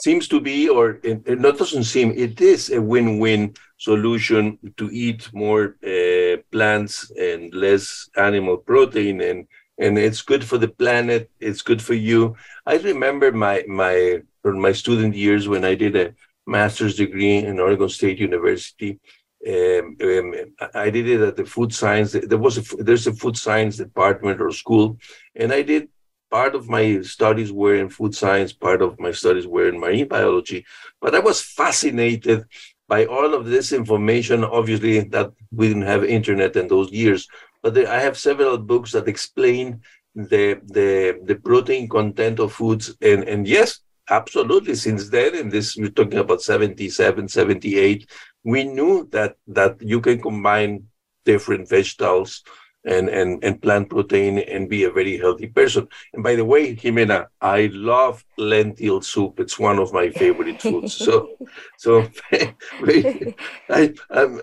seems 0.00 0.28
to 0.28 0.40
be, 0.40 0.68
or 0.68 1.00
it, 1.02 1.24
doesn't 1.42 1.84
seem, 1.84 2.12
it 2.16 2.40
is 2.40 2.70
a 2.70 2.80
win-win 2.80 3.54
solution 3.78 4.58
to 4.76 4.90
eat 4.90 5.28
more 5.32 5.76
uh, 5.84 6.36
plants 6.52 7.10
and 7.18 7.52
less 7.54 8.08
animal 8.16 8.56
protein, 8.56 9.20
and 9.20 9.46
and 9.80 9.96
it's 9.96 10.22
good 10.22 10.44
for 10.44 10.58
the 10.58 10.68
planet. 10.68 11.30
It's 11.38 11.62
good 11.62 11.80
for 11.80 11.94
you. 11.94 12.36
I 12.66 12.76
remember 12.78 13.30
my 13.32 13.64
my 13.68 14.22
my 14.44 14.72
student 14.72 15.14
years 15.14 15.46
when 15.48 15.64
I 15.64 15.74
did 15.74 15.94
a 15.96 16.14
master's 16.46 16.96
degree 16.96 17.36
in 17.36 17.60
Oregon 17.60 17.88
State 17.88 18.18
University. 18.18 18.98
Um, 19.46 19.96
um, 20.02 20.34
I 20.74 20.90
did 20.90 21.08
it 21.08 21.20
at 21.20 21.36
the 21.36 21.44
food 21.44 21.72
science. 21.72 22.12
There 22.12 22.38
was 22.38 22.58
a 22.58 22.76
there's 22.82 23.06
a 23.06 23.12
food 23.12 23.36
science 23.36 23.76
department 23.76 24.40
or 24.40 24.50
school, 24.50 24.98
and 25.36 25.52
I 25.52 25.62
did 25.62 25.88
part 26.30 26.54
of 26.54 26.68
my 26.68 27.00
studies 27.02 27.52
were 27.52 27.76
in 27.76 27.88
food 27.88 28.14
science, 28.14 28.52
part 28.52 28.82
of 28.82 28.98
my 29.00 29.12
studies 29.12 29.46
were 29.46 29.68
in 29.68 29.80
marine 29.80 30.08
biology, 30.08 30.64
but 31.00 31.14
I 31.14 31.20
was 31.20 31.40
fascinated 31.40 32.44
by 32.88 33.04
all 33.06 33.34
of 33.34 33.46
this 33.46 33.72
information. 33.72 34.44
Obviously, 34.44 35.00
that 35.00 35.30
we 35.52 35.68
didn't 35.68 35.82
have 35.82 36.04
internet 36.04 36.56
in 36.56 36.68
those 36.68 36.90
years, 36.90 37.28
but 37.62 37.76
I 37.78 38.00
have 38.00 38.18
several 38.18 38.58
books 38.58 38.92
that 38.92 39.08
explain 39.08 39.80
the 40.14 40.60
the 40.64 41.20
the 41.24 41.36
protein 41.36 41.88
content 41.88 42.40
of 42.40 42.52
foods, 42.52 42.94
and 43.00 43.24
and 43.24 43.46
yes, 43.46 43.80
absolutely. 44.10 44.74
Since 44.74 45.10
then, 45.10 45.34
and 45.34 45.52
this 45.52 45.76
we're 45.76 45.90
talking 45.90 46.18
about 46.18 46.42
77, 46.42 47.28
78, 47.28 48.08
we 48.44 48.64
knew 48.64 49.08
that 49.12 49.36
that 49.46 49.80
you 49.80 50.00
can 50.00 50.20
combine 50.20 50.84
different 51.24 51.68
vegetables 51.68 52.42
and, 52.84 53.08
and, 53.08 53.42
and 53.44 53.60
plant 53.60 53.90
protein 53.90 54.38
and 54.38 54.68
be 54.68 54.84
a 54.84 54.90
very 54.90 55.18
healthy 55.18 55.46
person. 55.46 55.88
And 56.14 56.22
by 56.22 56.36
the 56.36 56.44
way, 56.44 56.74
Jimena, 56.74 57.26
I 57.40 57.70
love 57.72 58.24
lentil 58.36 59.02
soup. 59.02 59.40
It's 59.40 59.58
one 59.58 59.78
of 59.78 59.92
my 59.92 60.10
favorite 60.10 60.62
foods. 60.62 60.94
So, 60.94 61.36
so 61.76 62.08
I, 62.32 63.94
I'm, 64.10 64.40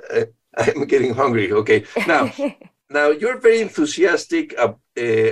I'm 0.57 0.86
getting 0.86 1.13
hungry. 1.13 1.51
Okay. 1.51 1.86
Now, 2.07 2.31
now 2.89 3.09
you're 3.09 3.39
very 3.39 3.61
enthusiastic 3.61 4.55
uh, 4.57 4.73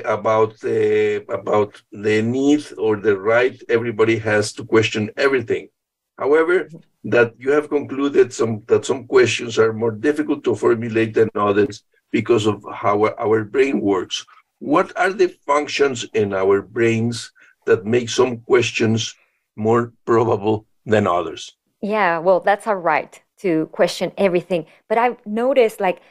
about 0.06 0.64
uh, 0.64 1.22
about 1.30 1.82
the 1.92 2.22
need 2.22 2.66
or 2.78 2.98
the 2.98 3.18
right 3.18 3.62
everybody 3.70 4.18
has 4.18 4.54
to 4.54 4.66
question 4.66 5.12
everything. 5.18 5.70
However, 6.18 6.70
that 7.06 7.34
you 7.38 7.52
have 7.52 7.70
concluded 7.70 8.34
some 8.34 8.64
that 8.68 8.86
some 8.86 9.08
questions 9.08 9.58
are 9.58 9.74
more 9.74 9.92
difficult 9.92 10.44
to 10.44 10.56
formulate 10.56 11.14
than 11.14 11.30
others 11.36 11.84
because 12.14 12.46
of 12.46 12.64
how 12.72 13.14
our 13.18 13.44
brain 13.44 13.82
works. 13.82 14.26
What 14.60 14.96
are 14.96 15.12
the 15.12 15.28
functions 15.46 16.06
in 16.14 16.34
our 16.34 16.62
brains 16.62 17.34
that 17.66 17.86
make 17.86 18.08
some 18.08 18.38
questions 18.38 19.14
more 19.58 19.92
probable 20.06 20.66
than 20.86 21.08
others? 21.08 21.52
Yeah, 21.82 22.20
well, 22.20 22.40
that's 22.40 22.68
our 22.68 22.80
right 22.80 23.22
to 23.40 23.68
question 23.74 24.14
everything. 24.18 24.66
But 24.88 24.98
I've 24.98 25.18
noticed, 25.26 25.82
like, 25.82 26.02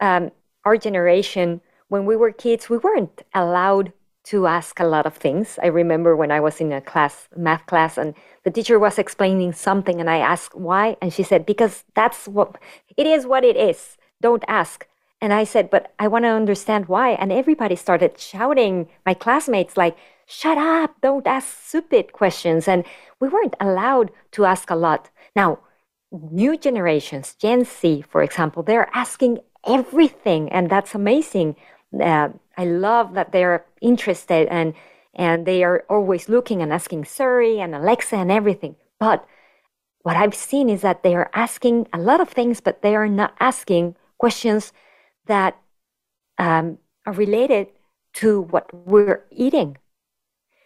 um, 0.00 0.30
our 0.64 0.76
generation, 0.76 1.60
when 1.88 2.06
we 2.06 2.14
were 2.14 2.30
kids, 2.30 2.70
we 2.70 2.76
weren't 2.78 3.22
allowed 3.34 3.92
to 4.24 4.46
ask 4.46 4.78
a 4.78 4.84
lot 4.84 5.06
of 5.06 5.14
things. 5.14 5.58
I 5.62 5.68
remember 5.68 6.14
when 6.14 6.30
I 6.30 6.40
was 6.40 6.60
in 6.60 6.72
a 6.72 6.80
class, 6.80 7.28
math 7.36 7.64
class, 7.66 7.96
and 7.96 8.14
the 8.44 8.50
teacher 8.50 8.78
was 8.78 8.98
explaining 8.98 9.52
something, 9.52 10.00
and 10.00 10.10
I 10.10 10.18
asked 10.18 10.54
why, 10.54 10.96
and 11.00 11.12
she 11.12 11.22
said, 11.22 11.46
because 11.46 11.84
that's 11.94 12.28
what 12.28 12.58
it 12.96 13.06
is, 13.06 13.26
what 13.26 13.44
it 13.44 13.56
is. 13.56 13.96
Don't 14.20 14.44
ask. 14.48 14.86
And 15.20 15.32
I 15.32 15.44
said, 15.44 15.70
but 15.70 15.92
I 15.98 16.08
want 16.08 16.24
to 16.24 16.28
understand 16.28 16.86
why. 16.88 17.10
And 17.10 17.32
everybody 17.32 17.76
started 17.76 18.18
shouting, 18.18 18.88
my 19.04 19.14
classmates, 19.14 19.76
like, 19.76 19.96
shut 20.26 20.58
up, 20.58 20.94
don't 21.00 21.26
ask 21.26 21.66
stupid 21.66 22.12
questions. 22.12 22.68
And 22.68 22.84
we 23.20 23.28
weren't 23.28 23.56
allowed 23.60 24.10
to 24.32 24.44
ask 24.44 24.70
a 24.70 24.76
lot. 24.76 25.10
Now, 25.34 25.60
new 26.12 26.56
generations, 26.56 27.34
Gen 27.34 27.64
Z, 27.64 28.02
for 28.08 28.22
example, 28.22 28.62
they're 28.62 28.90
asking 28.94 29.38
everything, 29.66 30.50
and 30.50 30.70
that's 30.70 30.94
amazing. 30.94 31.56
Uh, 31.98 32.28
I 32.56 32.64
love 32.64 33.14
that 33.14 33.32
they're 33.32 33.64
interested 33.80 34.48
and 34.48 34.74
and 35.18 35.46
they 35.46 35.64
are 35.64 35.82
always 35.88 36.28
looking 36.28 36.60
and 36.60 36.70
asking 36.70 37.06
Siri 37.06 37.58
and 37.58 37.74
Alexa 37.74 38.14
and 38.14 38.30
everything. 38.30 38.76
But 39.00 39.26
what 40.02 40.14
I've 40.14 40.34
seen 40.34 40.68
is 40.68 40.82
that 40.82 41.02
they 41.02 41.14
are 41.14 41.30
asking 41.32 41.88
a 41.90 41.98
lot 41.98 42.20
of 42.20 42.28
things, 42.28 42.60
but 42.60 42.82
they 42.82 42.94
are 42.94 43.08
not 43.08 43.34
asking 43.40 43.96
questions 44.18 44.74
that 45.26 45.56
um, 46.38 46.78
are 47.06 47.12
related 47.12 47.68
to 48.14 48.42
what 48.42 48.72
we're 48.72 49.24
eating. 49.30 49.76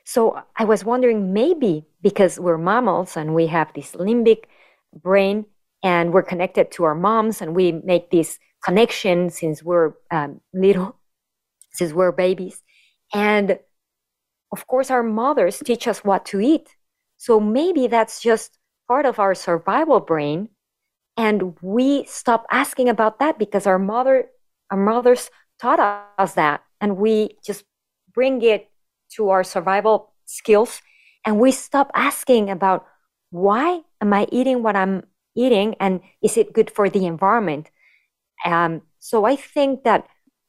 So 0.05 0.43
I 0.57 0.65
was 0.65 0.85
wondering 0.85 1.33
maybe 1.33 1.87
because 2.03 2.41
we're 2.41 2.59
mammals 2.59 3.17
and 3.17 3.35
we 3.35 3.47
have 3.49 3.73
this 3.75 3.93
limbic 3.93 4.45
brain 4.95 5.47
and 5.83 6.13
we're 6.13 6.23
connected 6.23 6.71
to 6.73 6.85
our 6.85 6.95
moms 6.95 7.41
and 7.41 7.55
we 7.55 7.73
make 7.73 8.11
this 8.11 8.39
connection 8.65 9.31
since 9.31 9.63
we're 9.63 9.93
um, 10.11 10.41
little, 10.53 10.97
since 11.73 11.93
we're 11.93 12.13
babies. 12.13 12.63
And 13.13 13.59
of 14.53 14.67
course, 14.67 14.91
our 14.91 15.03
mothers 15.03 15.63
teach 15.65 15.87
us 15.87 16.05
what 16.05 16.25
to 16.27 16.41
eat. 16.41 16.77
So 17.17 17.39
maybe 17.39 17.87
that's 17.87 18.21
just 18.21 18.59
part 18.89 19.07
of 19.07 19.19
our 19.19 19.35
survival 19.35 20.01
brain. 20.01 20.49
And 21.17 21.57
we 21.61 22.05
stop 22.07 22.47
asking 22.51 22.89
about 22.89 23.19
that 23.19 23.39
because 23.39 23.67
our 23.67 23.79
mother, 23.79 24.27
our 24.71 24.77
mothers 24.77 25.31
taught 25.61 25.81
us 26.19 26.35
that. 26.35 26.63
And 26.81 26.97
we 26.97 27.37
just 27.45 27.65
bring 28.15 28.43
it 28.43 28.71
to 29.17 29.31
our 29.31 29.45
survival 29.45 30.13
skills. 30.25 30.81
And 31.25 31.39
we 31.39 31.53
stop 31.53 31.91
asking 31.95 32.51
about 32.51 32.87
why 33.31 33.83
am 34.01 34.13
I 34.13 34.27
eating 34.33 34.63
what 34.63 34.77
I'm 34.77 35.05
eating 35.37 35.77
and 35.79 36.01
is 36.23 36.37
it 36.37 36.53
good 36.53 36.71
for 36.71 36.89
the 36.89 37.07
environment? 37.07 37.71
Um, 38.45 38.83
so 38.99 39.25
I 39.25 39.37
think 39.37 39.85
that 39.85 40.07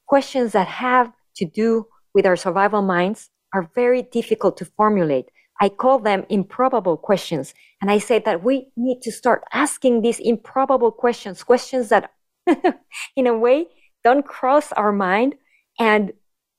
questions 0.08 0.54
that 0.54 0.68
have 0.68 1.12
to 1.36 1.46
do 1.46 1.88
with 2.14 2.26
our 2.26 2.36
survival 2.36 2.82
minds 2.82 3.30
are 3.54 3.70
very 3.76 4.02
difficult 4.02 4.58
to 4.58 4.66
formulate. 4.66 5.26
I 5.62 5.70
call 5.70 6.00
them 6.00 6.26
improbable 6.30 6.98
questions. 6.98 7.54
And 7.82 7.92
I 7.92 8.00
say 8.00 8.20
that 8.20 8.44
we 8.44 8.72
need 8.76 9.02
to 9.04 9.12
start 9.12 9.44
asking 9.54 10.02
these 10.02 10.20
improbable 10.20 10.92
questions, 10.92 11.44
questions 11.44 11.90
that, 11.90 12.12
in 13.16 13.28
a 13.28 13.38
way, 13.38 13.68
don't 14.04 14.26
cross 14.26 14.72
our 14.74 14.92
mind. 14.92 15.36
And 15.80 16.14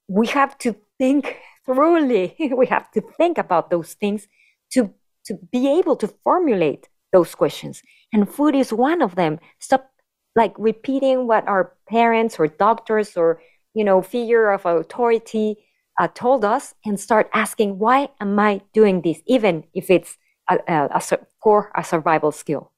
we 0.08 0.26
have 0.28 0.56
to 0.58 0.76
think 0.98 1.38
thoroughly. 1.66 2.36
we 2.56 2.66
have 2.66 2.90
to 2.92 3.00
think 3.00 3.38
about 3.38 3.70
those 3.70 3.94
things 3.94 4.28
to, 4.72 4.92
to 5.26 5.38
be 5.50 5.68
able 5.78 5.96
to 5.96 6.08
formulate 6.08 6.88
those 7.12 7.34
questions. 7.34 7.82
And 8.12 8.28
food 8.28 8.54
is 8.54 8.72
one 8.72 9.02
of 9.02 9.14
them. 9.14 9.38
Stop 9.58 9.92
like 10.34 10.54
repeating 10.58 11.26
what 11.26 11.46
our 11.46 11.74
parents 11.88 12.38
or 12.38 12.46
doctors 12.46 13.16
or 13.16 13.40
you 13.74 13.84
know 13.84 14.02
figure 14.02 14.50
of 14.50 14.64
authority 14.66 15.56
uh, 16.00 16.08
told 16.14 16.44
us 16.44 16.74
and 16.84 16.98
start 16.98 17.28
asking 17.34 17.78
why 17.78 18.08
am 18.20 18.38
i 18.38 18.60
doing 18.72 19.02
this 19.02 19.20
even 19.26 19.64
if 19.74 19.90
it's 19.90 20.16
a, 20.50 20.58
a, 20.68 20.88
a 20.94 21.18
core 21.40 21.70
a 21.76 21.84
survival 21.84 22.32
skill 22.32 22.71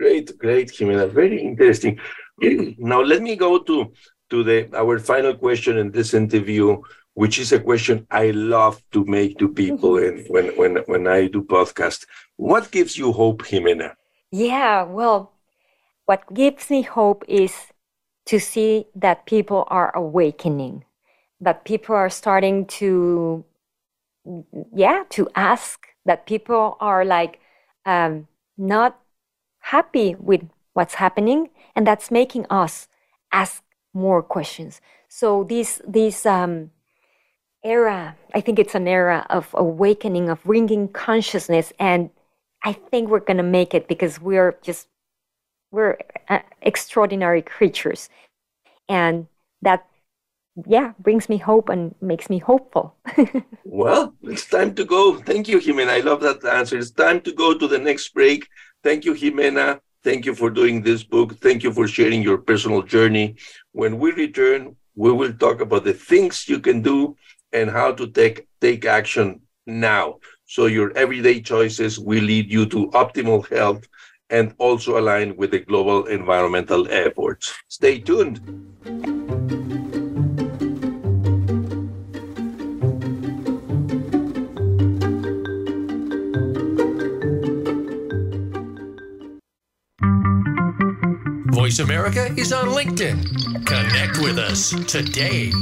great 0.00 0.26
great 0.38 0.68
Jimena. 0.72 1.06
very 1.10 1.38
interesting. 1.50 2.00
Now 2.78 3.00
let 3.02 3.20
me 3.20 3.36
go 3.36 3.58
to 3.68 3.92
to 4.30 4.42
the 4.42 4.58
our 4.74 4.98
final 4.98 5.34
question 5.34 5.76
in 5.76 5.90
this 5.90 6.14
interview 6.14 6.80
which 7.14 7.38
is 7.38 7.52
a 7.52 7.58
question 7.58 8.06
i 8.10 8.30
love 8.30 8.80
to 8.92 9.04
make 9.04 9.36
to 9.38 9.48
people 9.48 9.98
and 9.98 10.24
when 10.28 10.46
when 10.60 10.76
when 10.86 11.06
i 11.06 11.26
do 11.26 11.42
podcast 11.42 12.06
what 12.36 12.70
gives 12.70 12.96
you 12.96 13.12
hope 13.12 13.42
Jimena? 13.42 13.94
Yeah 14.30 14.84
well 14.84 15.32
what 16.06 16.22
gives 16.32 16.70
me 16.70 16.82
hope 16.82 17.24
is 17.28 17.52
to 18.26 18.38
see 18.38 18.86
that 18.94 19.26
people 19.26 19.64
are 19.68 19.90
awakening 19.96 20.84
that 21.40 21.64
people 21.64 21.94
are 21.96 22.10
starting 22.10 22.64
to 22.80 23.44
yeah 24.74 25.02
to 25.10 25.28
ask 25.34 25.86
that 26.06 26.26
people 26.26 26.76
are 26.80 27.04
like 27.04 27.40
um, 27.86 28.28
not 28.56 28.99
happy 29.60 30.14
with 30.18 30.48
what's 30.72 30.94
happening 30.94 31.50
and 31.74 31.86
that's 31.86 32.10
making 32.10 32.46
us 32.50 32.88
ask 33.32 33.62
more 33.92 34.22
questions 34.22 34.80
so 35.08 35.44
this 35.44 35.80
this 35.86 36.26
um, 36.26 36.70
era 37.64 38.16
i 38.34 38.40
think 38.40 38.58
it's 38.58 38.74
an 38.74 38.88
era 38.88 39.26
of 39.30 39.48
awakening 39.54 40.28
of 40.28 40.42
bringing 40.44 40.88
consciousness 40.88 41.72
and 41.78 42.10
i 42.64 42.72
think 42.72 43.08
we're 43.08 43.20
to 43.20 43.42
make 43.42 43.74
it 43.74 43.88
because 43.88 44.20
we're 44.20 44.56
just 44.62 44.88
we're 45.70 45.98
uh, 46.28 46.40
extraordinary 46.62 47.42
creatures 47.42 48.08
and 48.88 49.26
that 49.62 49.86
yeah, 50.66 50.92
brings 50.98 51.28
me 51.28 51.38
hope 51.38 51.68
and 51.68 51.94
makes 52.00 52.28
me 52.28 52.38
hopeful. 52.38 52.94
well, 53.64 54.14
it's 54.22 54.46
time 54.46 54.74
to 54.74 54.84
go. 54.84 55.16
Thank 55.18 55.48
you, 55.48 55.60
Jimena. 55.60 55.90
I 55.90 56.00
love 56.00 56.20
that 56.22 56.44
answer. 56.44 56.78
It's 56.78 56.90
time 56.90 57.20
to 57.22 57.32
go 57.32 57.56
to 57.56 57.68
the 57.68 57.78
next 57.78 58.12
break. 58.12 58.48
Thank 58.82 59.04
you, 59.04 59.14
Jimena. 59.14 59.80
Thank 60.02 60.24
you 60.24 60.34
for 60.34 60.48
doing 60.48 60.82
this 60.82 61.02
book. 61.02 61.36
Thank 61.40 61.62
you 61.62 61.72
for 61.72 61.86
sharing 61.86 62.22
your 62.22 62.38
personal 62.38 62.82
journey. 62.82 63.36
When 63.72 63.98
we 63.98 64.12
return, 64.12 64.76
we 64.96 65.12
will 65.12 65.34
talk 65.34 65.60
about 65.60 65.84
the 65.84 65.92
things 65.92 66.48
you 66.48 66.60
can 66.60 66.80
do 66.80 67.16
and 67.52 67.70
how 67.70 67.92
to 67.92 68.06
take 68.06 68.46
take 68.60 68.86
action 68.86 69.40
now. 69.66 70.18
So 70.46 70.66
your 70.66 70.96
everyday 70.96 71.40
choices 71.42 71.98
will 71.98 72.22
lead 72.24 72.50
you 72.50 72.64
to 72.66 72.88
optimal 72.92 73.46
health 73.50 73.86
and 74.30 74.54
also 74.58 74.98
align 74.98 75.36
with 75.36 75.50
the 75.50 75.60
global 75.60 76.06
environmental 76.06 76.90
efforts. 76.90 77.52
Stay 77.68 77.98
tuned. 77.98 78.40
Voice 91.70 91.78
America 91.78 92.34
is 92.36 92.52
on 92.52 92.66
LinkedIn. 92.66 93.64
Connect 93.64 94.18
with 94.18 94.40
us 94.40 94.70
today. 94.90 95.52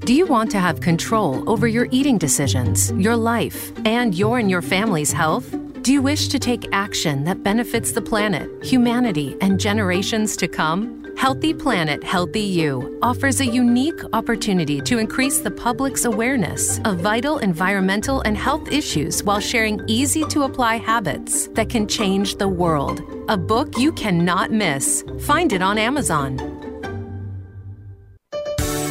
Do 0.00 0.12
you 0.12 0.26
want 0.26 0.50
to 0.50 0.58
have 0.58 0.80
control 0.80 1.48
over 1.48 1.68
your 1.68 1.86
eating 1.92 2.18
decisions, 2.18 2.90
your 2.94 3.14
life, 3.14 3.70
and 3.86 4.12
your 4.12 4.40
and 4.40 4.50
your 4.50 4.60
family's 4.60 5.12
health? 5.12 5.54
Do 5.82 5.92
you 5.92 6.02
wish 6.02 6.26
to 6.28 6.40
take 6.40 6.66
action 6.72 7.22
that 7.26 7.44
benefits 7.44 7.92
the 7.92 8.02
planet, 8.02 8.50
humanity, 8.64 9.36
and 9.40 9.60
generations 9.60 10.36
to 10.38 10.48
come? 10.48 11.01
Healthy 11.16 11.54
Planet, 11.54 12.02
Healthy 12.02 12.40
You 12.40 12.98
offers 13.02 13.40
a 13.40 13.46
unique 13.46 14.00
opportunity 14.12 14.80
to 14.80 14.98
increase 14.98 15.40
the 15.40 15.50
public's 15.50 16.04
awareness 16.04 16.80
of 16.84 16.98
vital 16.98 17.38
environmental 17.38 18.20
and 18.22 18.36
health 18.36 18.70
issues 18.70 19.22
while 19.22 19.40
sharing 19.40 19.80
easy 19.86 20.24
to 20.26 20.42
apply 20.42 20.76
habits 20.76 21.48
that 21.48 21.68
can 21.68 21.86
change 21.86 22.36
the 22.36 22.48
world. 22.48 23.02
A 23.28 23.36
book 23.36 23.78
you 23.78 23.92
cannot 23.92 24.50
miss. 24.50 25.04
Find 25.20 25.52
it 25.52 25.62
on 25.62 25.78
Amazon. 25.78 26.38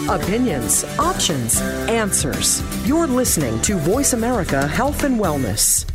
Opinions, 0.09 0.83
options, 0.99 1.61
answers. 1.89 2.61
You're 2.87 3.07
listening 3.07 3.61
to 3.61 3.75
Voice 3.75 4.13
America 4.13 4.67
Health 4.67 5.03
and 5.03 5.19
Wellness. 5.19 5.85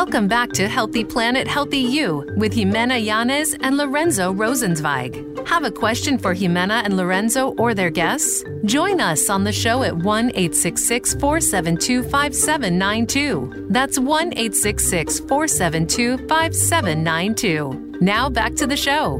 Welcome 0.00 0.28
back 0.28 0.52
to 0.52 0.68
Healthy 0.68 1.02
Planet, 1.02 1.48
Healthy 1.48 1.80
You 1.80 2.24
with 2.36 2.54
Jimena 2.54 3.04
Yanez 3.04 3.56
and 3.62 3.76
Lorenzo 3.76 4.32
Rosenzweig. 4.32 5.44
Have 5.48 5.64
a 5.64 5.72
question 5.72 6.18
for 6.18 6.36
Jimena 6.36 6.84
and 6.84 6.96
Lorenzo 6.96 7.48
or 7.58 7.74
their 7.74 7.90
guests? 7.90 8.44
Join 8.64 9.00
us 9.00 9.28
on 9.28 9.42
the 9.42 9.50
show 9.50 9.82
at 9.82 9.96
1 9.96 10.28
866 10.28 11.14
472 11.14 12.04
5792. 12.04 13.66
That's 13.70 13.98
1 13.98 14.34
866 14.34 15.18
472 15.18 16.16
5792. 16.28 17.98
Now 18.00 18.30
back 18.30 18.54
to 18.54 18.68
the 18.68 18.76
show. 18.76 19.16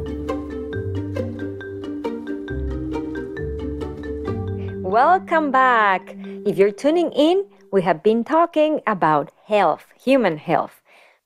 Welcome 4.89 5.51
back. 5.51 6.15
If 6.47 6.57
you're 6.57 6.71
tuning 6.71 7.11
in, 7.11 7.45
we 7.73 7.83
have 7.83 8.03
been 8.03 8.25
talking 8.25 8.81
about 8.87 9.33
health, 9.47 9.87
human 10.01 10.39
health. 10.39 10.83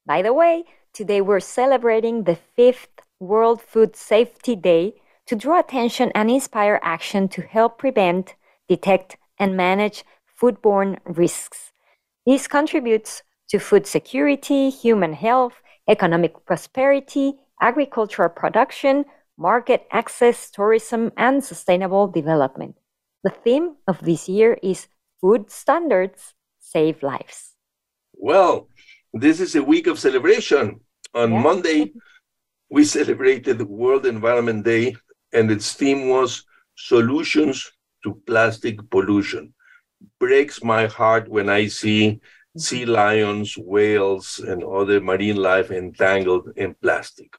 By 0.07 0.23
the 0.23 0.33
way, 0.33 0.65
today 0.93 1.21
we're 1.21 1.41
celebrating 1.41 2.25
the 2.25 2.39
fifth 2.57 2.89
World 3.21 3.63
Food 3.63 3.95
Safety 3.95 4.57
Day 4.57 4.95
to 5.27 5.37
draw 5.37 5.61
attention 5.61 6.11
and 6.15 6.31
inspire 6.31 6.81
action 6.83 7.29
to 7.29 7.43
help 7.43 7.79
prevent, 7.79 8.35
detect, 8.69 9.17
and 9.39 9.57
manage 9.57 10.05
foodborne 10.41 10.99
risks. 11.05 11.73
This 12.27 12.49
contributes 12.49 13.23
to 13.49 13.59
food 13.59 13.87
security, 13.87 14.71
human 14.71 15.13
health, 15.13 15.55
economic 15.89 16.45
prosperity, 16.47 17.35
agricultural 17.61 18.31
production, 18.31 19.05
market 19.39 19.87
access, 19.93 20.51
tourism, 20.51 21.13
and 21.17 21.45
sustainable 21.45 22.09
development. 22.09 22.77
The 23.23 23.31
theme 23.31 23.77
of 23.87 24.01
this 24.01 24.29
year 24.29 24.59
is 24.63 24.89
Food 25.23 25.53
Standards 25.53 26.35
Save 26.59 27.05
Lives. 27.05 27.53
Well, 28.13 28.69
this 29.15 29.39
is 29.39 29.55
a 29.55 29.63
week 29.63 29.87
of 29.87 30.01
celebration. 30.01 30.81
On 31.15 31.31
yeah. 31.31 31.41
Monday, 31.41 31.93
we 32.69 32.83
celebrated 32.83 33.63
World 33.63 34.05
Environment 34.05 34.65
Day, 34.65 34.97
and 35.33 35.49
its 35.49 35.75
theme 35.75 36.09
was 36.09 36.45
Solutions 36.77 37.71
to 38.03 38.21
Plastic 38.27 38.81
Pollution. 38.91 39.55
Breaks 40.19 40.65
my 40.65 40.87
heart 40.87 41.29
when 41.29 41.49
I 41.49 41.69
see 41.69 42.21
sea 42.57 42.83
mm-hmm. 42.83 42.91
lions, 42.91 43.57
whales, 43.57 44.41
and 44.41 44.65
other 44.65 45.01
marine 45.01 45.37
life 45.37 45.71
entangled 45.71 46.49
in 46.57 46.75
plastic. 46.83 47.33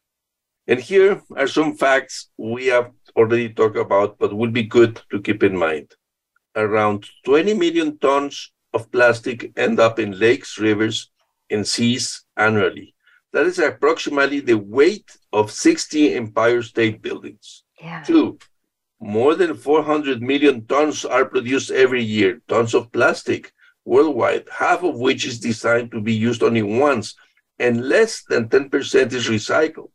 And 0.68 0.80
here 0.80 1.22
are 1.36 1.48
some 1.48 1.76
facts 1.76 2.30
we 2.38 2.68
have 2.68 2.92
already 3.18 3.50
talked 3.50 3.76
about, 3.76 4.18
but 4.20 4.34
would 4.34 4.54
be 4.54 4.64
good 4.64 5.02
to 5.12 5.22
keep 5.22 5.44
in 5.44 5.58
mind. 5.58 5.94
Around 6.56 7.10
20 7.26 7.54
million 7.56 7.98
tons 7.98 8.52
of 8.74 8.92
plastic 8.92 9.52
end 9.58 9.80
up 9.80 10.00
in 10.00 10.20
lakes, 10.20 10.58
rivers, 10.58 11.12
and 11.50 11.68
seas 11.68 12.26
annually. 12.38 12.94
That 13.32 13.46
is 13.46 13.60
approximately 13.60 14.40
the 14.40 14.58
weight 14.58 15.18
of 15.32 15.52
60 15.52 16.14
Empire 16.14 16.62
State 16.62 17.02
Buildings. 17.02 17.64
Yeah. 17.82 18.04
Two, 18.04 18.38
more 19.00 19.36
than 19.36 19.56
400 19.56 20.22
million 20.22 20.66
tons 20.66 21.04
are 21.04 21.26
produced 21.26 21.72
every 21.72 22.04
year, 22.04 22.42
tons 22.48 22.74
of 22.74 22.92
plastic 22.92 23.52
worldwide, 23.86 24.48
half 24.50 24.84
of 24.84 24.96
which 24.96 25.26
is 25.26 25.40
designed 25.40 25.92
to 25.92 26.02
be 26.02 26.14
used 26.14 26.44
only 26.44 26.64
once, 26.64 27.16
and 27.60 27.88
less 27.88 28.24
than 28.24 28.48
10% 28.48 29.12
is 29.12 29.28
recycled. 29.28 29.90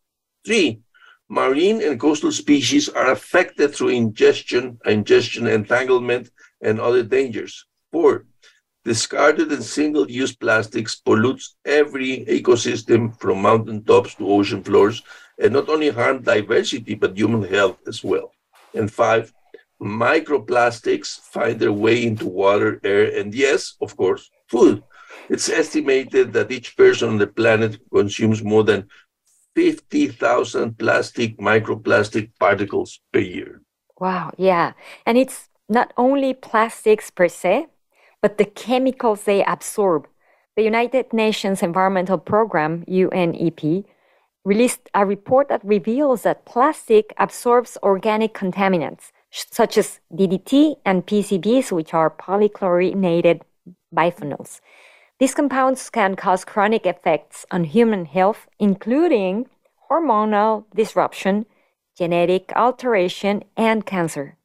Three, 0.44 0.80
marine 1.28 1.82
and 1.82 1.98
coastal 1.98 2.32
species 2.32 2.88
are 2.88 3.10
affected 3.10 3.74
through 3.74 3.88
ingestion, 3.88 4.78
ingestion, 4.84 5.46
entanglement, 5.46 6.30
and 6.60 6.80
other 6.80 7.02
dangers. 7.02 7.66
Four, 7.92 8.26
discarded 8.84 9.52
and 9.52 9.62
single-use 9.62 10.34
plastics 10.36 10.94
pollutes 10.96 11.56
every 11.64 12.24
ecosystem 12.26 13.18
from 13.20 13.42
mountain 13.42 13.84
tops 13.84 14.14
to 14.14 14.28
ocean 14.28 14.62
floors 14.62 15.02
and 15.38 15.52
not 15.52 15.68
only 15.68 15.90
harm 15.90 16.22
diversity 16.22 16.94
but 16.94 17.16
human 17.16 17.42
health 17.42 17.78
as 17.86 18.02
well. 18.02 18.32
And 18.74 18.90
five, 18.90 19.32
microplastics 19.80 21.20
find 21.20 21.58
their 21.58 21.72
way 21.72 22.04
into 22.04 22.26
water, 22.26 22.80
air, 22.84 23.18
and 23.18 23.34
yes, 23.34 23.74
of 23.80 23.96
course, 23.96 24.30
food. 24.48 24.82
It's 25.28 25.48
estimated 25.48 26.32
that 26.32 26.50
each 26.50 26.76
person 26.76 27.10
on 27.10 27.18
the 27.18 27.26
planet 27.26 27.78
consumes 27.92 28.42
more 28.42 28.64
than 28.64 28.88
50,000 29.54 30.78
plastic 30.78 31.38
microplastic 31.38 32.30
particles 32.38 33.00
per 33.12 33.20
year. 33.20 33.60
Wow, 33.98 34.32
yeah. 34.36 34.72
And 35.04 35.18
it's 35.18 35.48
not 35.68 35.92
only 35.96 36.34
plastics 36.34 37.10
per 37.10 37.28
se, 37.28 37.66
but 38.22 38.38
the 38.38 38.44
chemicals 38.44 39.24
they 39.24 39.44
absorb. 39.44 40.08
The 40.56 40.62
United 40.62 41.12
Nations 41.12 41.62
Environmental 41.62 42.18
Program, 42.18 42.84
UNEP, 42.88 43.84
released 44.44 44.88
a 44.94 45.04
report 45.04 45.48
that 45.48 45.64
reveals 45.64 46.22
that 46.22 46.46
plastic 46.46 47.12
absorbs 47.18 47.76
organic 47.82 48.32
contaminants 48.34 49.12
such 49.30 49.76
as 49.76 50.00
DDT 50.12 50.76
and 50.86 51.06
PCBs, 51.06 51.70
which 51.70 51.92
are 51.92 52.10
polychlorinated 52.10 53.42
biphenyls. 53.94 54.60
These 55.20 55.34
compounds 55.34 55.90
can 55.90 56.16
cause 56.16 56.44
chronic 56.44 56.86
effects 56.86 57.44
on 57.50 57.64
human 57.64 58.06
health, 58.06 58.46
including 58.58 59.48
hormonal 59.90 60.64
disruption, 60.74 61.44
genetic 61.96 62.52
alteration, 62.56 63.44
and 63.56 63.84
cancer. 63.84 64.37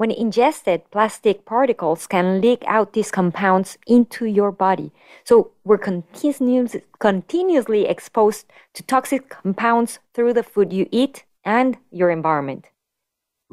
When 0.00 0.10
ingested, 0.10 0.90
plastic 0.90 1.44
particles 1.44 2.06
can 2.06 2.40
leak 2.40 2.64
out 2.66 2.94
these 2.94 3.10
compounds 3.10 3.76
into 3.86 4.24
your 4.24 4.50
body. 4.50 4.92
So 5.24 5.50
we're 5.62 5.76
continuous, 5.76 6.74
continuously 6.98 7.84
exposed 7.84 8.46
to 8.72 8.82
toxic 8.82 9.28
compounds 9.28 9.98
through 10.14 10.32
the 10.32 10.42
food 10.42 10.72
you 10.72 10.88
eat 10.90 11.24
and 11.44 11.76
your 11.90 12.08
environment. 12.08 12.68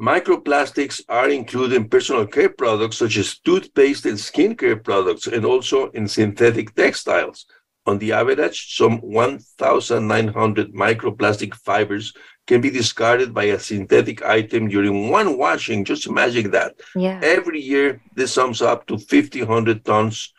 Microplastics 0.00 1.02
are 1.10 1.28
included 1.28 1.76
in 1.76 1.86
personal 1.86 2.26
care 2.26 2.48
products 2.48 2.96
such 2.96 3.18
as 3.18 3.38
toothpaste 3.40 4.06
and 4.06 4.16
skincare 4.16 4.82
products, 4.82 5.26
and 5.26 5.44
also 5.44 5.90
in 5.90 6.08
synthetic 6.08 6.74
textiles. 6.74 7.44
On 7.84 7.98
the 7.98 8.12
average, 8.12 8.74
some 8.74 9.00
1,900 9.00 10.72
microplastic 10.72 11.54
fibers 11.56 12.14
can 12.48 12.62
be 12.62 12.70
discarded 12.70 13.32
by 13.34 13.44
a 13.44 13.60
synthetic 13.60 14.24
item 14.24 14.68
during 14.68 15.10
one 15.10 15.36
washing. 15.36 15.84
Just 15.84 16.06
imagine 16.06 16.50
that. 16.50 16.80
Yeah. 16.96 17.20
Every 17.22 17.60
year, 17.60 18.00
this 18.16 18.32
sums 18.32 18.62
up 18.62 18.86
to 18.86 18.96
5,000 18.96 19.84
tons, 19.84 20.32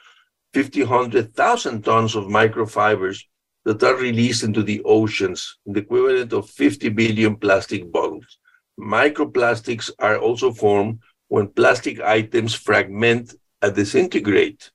500,000 0.53 1.85
tons 1.85 2.15
of 2.15 2.23
microfibers 2.25 3.23
that 3.63 3.83
are 3.83 3.95
released 3.95 4.43
into 4.43 4.63
the 4.63 4.81
oceans, 4.83 5.59
the 5.67 5.81
equivalent 5.81 6.33
of 6.33 6.49
50 6.49 6.89
billion 6.89 7.35
plastic 7.35 7.91
bottles. 7.91 8.39
Microplastics 8.79 9.91
are 9.99 10.17
also 10.17 10.51
formed 10.51 10.99
when 11.27 11.47
plastic 11.47 12.01
items 12.01 12.55
fragment 12.55 13.35
and 13.61 13.75
disintegrate. 13.75 14.71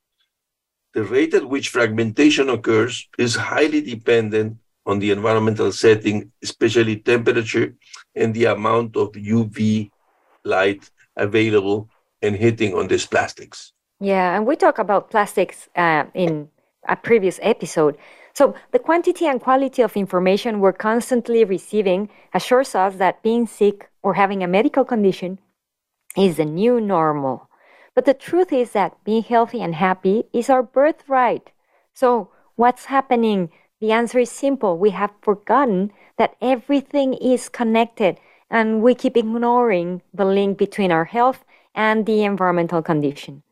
The 0.93 1.03
rate 1.03 1.35
at 1.35 1.49
which 1.49 1.70
fragmentation 1.70 2.49
occurs 2.49 3.09
is 3.18 3.35
highly 3.35 3.80
dependent 3.80 4.59
on 4.87 4.99
the 4.99 5.11
environmental 5.11 5.72
setting, 5.72 6.30
especially 6.43 6.97
temperature 6.97 7.74
and 8.14 8.35
the 8.35 8.45
amount 8.47 8.97
of 8.97 9.12
UV 9.12 9.91
light 10.45 10.91
available 11.16 11.89
and 12.22 12.37
hitting 12.37 12.74
on 12.74 12.89
these 12.89 13.07
plastics. 13.07 13.72
Yeah, 14.01 14.37
and 14.37 14.47
we 14.47 14.57
talk 14.57 14.78
about 14.78 15.11
plastics 15.11 15.68
uh, 15.76 16.05
in 16.14 16.49
a 16.89 16.97
previous 16.97 17.39
episode. 17.43 17.97
So 18.35 18.55
the 18.72 18.78
quantity 18.78 19.26
and 19.26 19.41
quality 19.41 19.82
of 19.82 19.97
information 19.97 20.61
we're 20.61 20.72
constantly 20.72 21.45
receiving 21.45 22.11
assures 22.32 22.74
us 22.74 22.97
that 22.97 23.22
being 23.22 23.47
sick 23.47 23.89
or 24.03 24.14
having 24.14 24.43
a 24.43 24.49
medical 24.49 24.85
condition 24.85 25.39
is 26.16 26.37
the 26.37 26.45
new 26.45 26.80
normal. 26.80 27.49
But 27.95 28.07
the 28.07 28.14
truth 28.14 28.53
is 28.53 28.72
that 28.72 29.03
being 29.05 29.22
healthy 29.22 29.62
and 29.62 29.74
happy 29.74 30.24
is 30.32 30.51
our 30.51 30.62
birthright. 30.62 31.53
So 31.95 32.30
what's 32.57 32.87
happening 32.87 33.51
the 33.85 33.93
answer 33.93 34.18
is 34.18 34.30
simple. 34.30 34.78
We 34.78 34.91
have 34.91 35.12
forgotten 35.20 35.93
that 36.16 36.37
everything 36.41 37.12
is 37.12 37.51
connected 37.51 38.16
and 38.49 38.80
we 38.80 38.95
keep 38.95 39.14
ignoring 39.14 40.01
the 40.14 40.24
link 40.24 40.57
between 40.57 40.91
our 40.91 41.05
health 41.05 41.45
and 41.74 42.07
the 42.07 42.24
environmental 42.24 42.80
condition. 42.80 43.43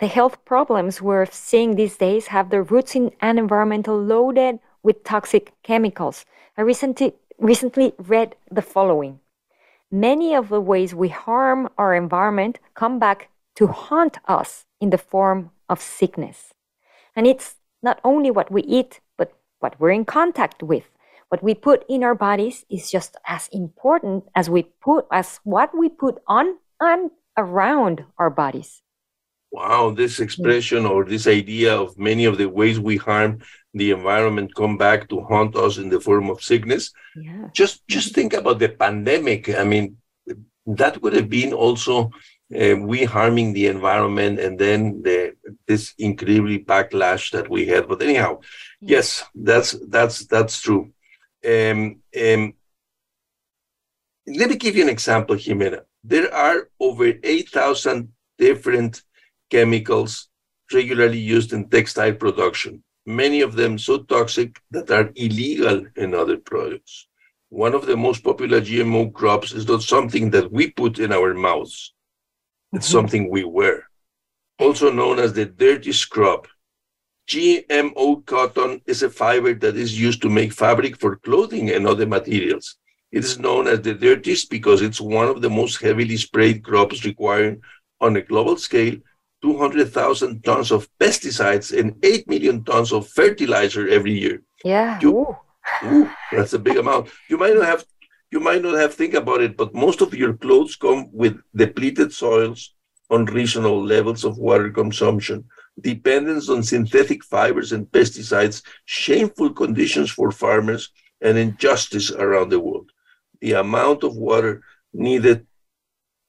The 0.00 0.06
health 0.06 0.42
problems 0.46 1.02
we're 1.02 1.26
seeing 1.26 1.76
these 1.76 1.98
days 1.98 2.28
have 2.28 2.48
their 2.48 2.62
roots 2.62 2.96
in 2.96 3.12
an 3.20 3.36
environmental 3.36 4.02
loaded 4.02 4.58
with 4.82 5.04
toxic 5.04 5.52
chemicals. 5.62 6.24
I 6.56 6.62
recently, 6.62 7.12
recently 7.36 7.92
read 7.98 8.34
the 8.50 8.62
following 8.62 9.20
Many 9.90 10.34
of 10.34 10.48
the 10.48 10.62
ways 10.62 10.94
we 10.94 11.10
harm 11.10 11.68
our 11.76 11.94
environment 11.94 12.58
come 12.72 12.98
back 12.98 13.28
to 13.56 13.66
haunt 13.66 14.16
us 14.26 14.64
in 14.80 14.88
the 14.88 15.04
form 15.12 15.50
of 15.68 15.82
sickness. 15.82 16.54
And 17.14 17.26
it's 17.26 17.56
not 17.82 18.00
only 18.02 18.30
what 18.30 18.50
we 18.50 18.62
eat, 18.62 19.00
what 19.62 19.78
we're 19.78 19.90
in 19.90 20.04
contact 20.04 20.62
with, 20.62 20.84
what 21.28 21.42
we 21.42 21.54
put 21.54 21.84
in 21.88 22.02
our 22.04 22.14
bodies 22.14 22.64
is 22.68 22.90
just 22.90 23.16
as 23.26 23.48
important 23.52 24.24
as 24.34 24.50
we 24.50 24.64
put 24.82 25.06
as 25.10 25.40
what 25.44 25.70
we 25.76 25.88
put 25.88 26.18
on 26.26 26.58
and 26.80 27.10
around 27.36 28.04
our 28.18 28.30
bodies. 28.30 28.82
Wow, 29.50 29.90
this 29.90 30.18
expression 30.18 30.86
or 30.86 31.04
this 31.04 31.26
idea 31.26 31.74
of 31.74 31.98
many 31.98 32.24
of 32.24 32.38
the 32.38 32.48
ways 32.48 32.80
we 32.80 32.96
harm 32.96 33.40
the 33.74 33.90
environment 33.90 34.54
come 34.54 34.76
back 34.76 35.08
to 35.08 35.20
haunt 35.20 35.56
us 35.56 35.78
in 35.78 35.88
the 35.88 36.00
form 36.00 36.30
of 36.30 36.42
sickness. 36.42 36.92
Yeah. 37.16 37.48
Just 37.52 37.86
just 37.86 38.14
think 38.14 38.32
about 38.34 38.58
the 38.58 38.68
pandemic. 38.68 39.48
I 39.54 39.64
mean, 39.64 39.96
that 40.66 41.00
would 41.02 41.14
have 41.14 41.28
been 41.28 41.52
also 41.52 42.10
uh, 42.60 42.76
we 42.76 43.04
harming 43.04 43.52
the 43.52 43.66
environment 43.66 44.38
and 44.38 44.58
then 44.58 45.02
the 45.02 45.34
this 45.66 45.94
incredibly 45.98 46.58
backlash 46.58 47.30
that 47.32 47.48
we 47.48 47.66
had. 47.66 47.88
But 47.88 48.02
anyhow, 48.02 48.40
yes, 48.82 49.24
that's 49.34 49.72
that's 49.88 50.26
that's 50.26 50.60
true. 50.60 50.92
Um, 51.44 52.02
um, 52.20 52.54
let 54.26 54.50
me 54.50 54.56
give 54.56 54.76
you 54.76 54.82
an 54.82 54.88
example, 54.88 55.36
Jimena. 55.36 55.80
There 56.04 56.32
are 56.32 56.68
over 56.78 57.12
8,000 57.22 58.12
different 58.38 59.02
chemicals 59.50 60.28
regularly 60.72 61.18
used 61.18 61.52
in 61.52 61.68
textile 61.68 62.14
production, 62.14 62.82
many 63.06 63.40
of 63.40 63.54
them 63.54 63.78
so 63.78 63.98
toxic 63.98 64.60
that 64.70 64.90
are 64.90 65.12
illegal 65.16 65.86
in 65.96 66.14
other 66.14 66.36
products. 66.36 67.08
One 67.50 67.74
of 67.74 67.86
the 67.86 67.96
most 67.96 68.24
popular 68.24 68.60
GMO 68.60 69.12
crops 69.12 69.52
is 69.52 69.68
not 69.68 69.82
something 69.82 70.30
that 70.30 70.50
we 70.50 70.70
put 70.70 70.98
in 70.98 71.12
our 71.12 71.34
mouths, 71.34 71.92
it's 72.72 72.86
mm-hmm. 72.86 72.92
something 72.92 73.30
we 73.30 73.44
wear, 73.44 73.88
also 74.58 74.90
known 74.90 75.18
as 75.18 75.32
the 75.34 75.46
dirty 75.46 75.92
scrub. 75.92 76.48
GMO 77.28 78.24
cotton 78.26 78.80
is 78.86 79.02
a 79.02 79.10
fiber 79.10 79.54
that 79.54 79.76
is 79.76 79.98
used 79.98 80.22
to 80.22 80.28
make 80.28 80.52
fabric 80.52 80.98
for 80.98 81.16
clothing 81.16 81.70
and 81.70 81.86
other 81.86 82.06
materials. 82.06 82.76
It 83.10 83.24
is 83.24 83.38
known 83.38 83.68
as 83.68 83.82
the 83.82 83.94
dirtiest 83.94 84.50
because 84.50 84.82
it's 84.82 85.00
one 85.00 85.28
of 85.28 85.42
the 85.42 85.50
most 85.50 85.80
heavily 85.80 86.16
sprayed 86.16 86.64
crops 86.64 87.04
requiring, 87.04 87.60
on 88.00 88.16
a 88.16 88.22
global 88.22 88.56
scale, 88.56 88.96
200,000 89.42 90.42
tons 90.42 90.70
of 90.70 90.88
pesticides 90.98 91.76
and 91.78 91.94
8 92.04 92.28
million 92.28 92.64
tons 92.64 92.92
of 92.92 93.08
fertilizer 93.08 93.88
every 93.88 94.18
year. 94.18 94.42
Yeah. 94.64 94.98
You, 95.00 95.18
ooh. 95.18 95.36
Ooh, 95.84 96.10
that's 96.32 96.54
a 96.54 96.58
big 96.58 96.76
amount. 96.76 97.08
You 97.28 97.38
might 97.38 97.54
not 97.54 97.66
have 97.66 97.84
you 98.30 98.40
might 98.40 98.62
not 98.62 98.78
have 98.78 98.94
think 98.94 99.12
about 99.14 99.42
it, 99.42 99.56
but 99.58 99.74
most 99.74 100.00
of 100.00 100.14
your 100.14 100.32
clothes 100.32 100.74
come 100.74 101.08
with 101.12 101.38
depleted 101.54 102.14
soils, 102.14 102.74
unreasonable 103.10 103.84
levels 103.84 104.24
of 104.24 104.38
water 104.38 104.70
consumption, 104.70 105.44
dependence 105.80 106.48
on 106.48 106.62
synthetic 106.62 107.24
fibers 107.24 107.72
and 107.72 107.86
pesticides, 107.86 108.62
shameful 108.84 109.50
conditions 109.50 110.10
for 110.10 110.30
farmers, 110.30 110.90
and 111.20 111.38
injustice 111.38 112.10
around 112.10 112.50
the 112.50 112.60
world. 112.60 112.90
The 113.40 113.52
amount 113.52 114.04
of 114.04 114.16
water 114.16 114.62
needed 114.92 115.46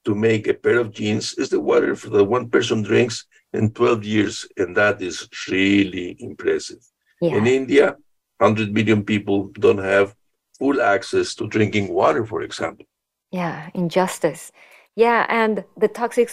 to 0.04 0.14
make 0.14 0.46
a 0.46 0.54
pair 0.54 0.78
of 0.78 0.92
jeans 0.92 1.34
is 1.34 1.48
the 1.48 1.60
water 1.60 1.96
for 1.96 2.10
the 2.10 2.24
one 2.24 2.48
person 2.48 2.82
drinks 2.82 3.26
in 3.52 3.70
12 3.70 4.04
years, 4.04 4.46
and 4.56 4.76
that 4.76 5.00
is 5.00 5.28
really 5.48 6.16
impressive. 6.18 6.78
Yeah. 7.20 7.36
In 7.36 7.46
India, 7.46 7.96
100 8.38 8.72
million 8.72 9.04
people 9.04 9.48
don't 9.54 9.78
have 9.78 10.14
full 10.58 10.80
access 10.80 11.34
to 11.36 11.48
drinking 11.48 11.92
water, 11.92 12.26
for 12.26 12.42
example. 12.42 12.84
Yeah, 13.30 13.70
injustice. 13.74 14.52
Yeah, 14.96 15.26
and 15.28 15.64
the 15.76 15.88
toxic, 15.88 16.30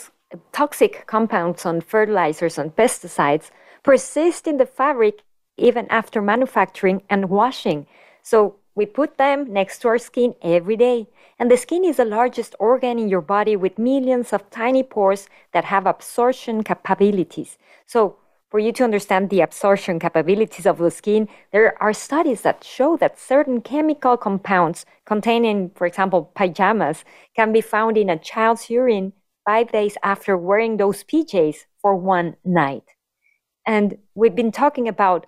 toxic 0.51 1.05
compounds 1.07 1.65
on 1.65 1.82
fertilizers 1.82 2.57
and 2.57 2.75
pesticides 2.75 3.51
persist 3.84 4.47
in 4.47 4.57
the 4.57 4.65
fabric 4.65 5.23
even 5.57 5.88
after 5.89 6.21
manufacturing 6.21 7.01
and 7.09 7.29
washing. 7.29 7.88
So 8.23 8.55
we 8.75 8.86
put 8.86 9.17
them 9.17 9.51
next 9.51 9.79
to 9.79 9.89
our 9.89 9.97
skin 9.97 10.36
every 10.41 10.77
day. 10.77 11.07
And 11.38 11.51
the 11.51 11.57
skin 11.57 11.84
is 11.84 11.97
the 11.97 12.05
largest 12.05 12.55
organ 12.59 12.99
in 12.99 13.09
your 13.09 13.21
body 13.21 13.55
with 13.55 13.77
millions 13.77 14.32
of 14.32 14.49
tiny 14.49 14.84
pores 14.84 15.27
that 15.51 15.65
have 15.65 15.86
absorption 15.86 16.63
capabilities. 16.63 17.57
So 17.86 18.17
for 18.49 18.59
you 18.59 18.71
to 18.73 18.84
understand 18.84 19.29
the 19.29 19.41
absorption 19.41 19.99
capabilities 19.99 20.65
of 20.65 20.77
the 20.77 20.91
skin, 20.91 21.27
there 21.51 21.82
are 21.82 21.93
studies 21.93 22.41
that 22.41 22.63
show 22.63 22.97
that 22.97 23.19
certain 23.19 23.61
chemical 23.61 24.17
compounds 24.17 24.86
containing, 25.05 25.71
for 25.71 25.88
example, 25.88 26.32
pajamas 26.36 27.03
can 27.36 27.51
be 27.51 27.61
found 27.61 27.97
in 27.97 28.09
a 28.09 28.17
child's 28.17 28.69
urine 28.69 29.13
five 29.46 29.72
days 29.72 29.98
after 30.04 30.38
wearing 30.38 30.78
those 30.78 31.04
PJs 31.04 31.66
for 31.82 31.96
one 31.96 32.36
night. 32.46 32.84
And 33.66 33.98
we've 34.16 34.36
been 34.36 34.52
talking 34.52 34.88
about 34.88 35.28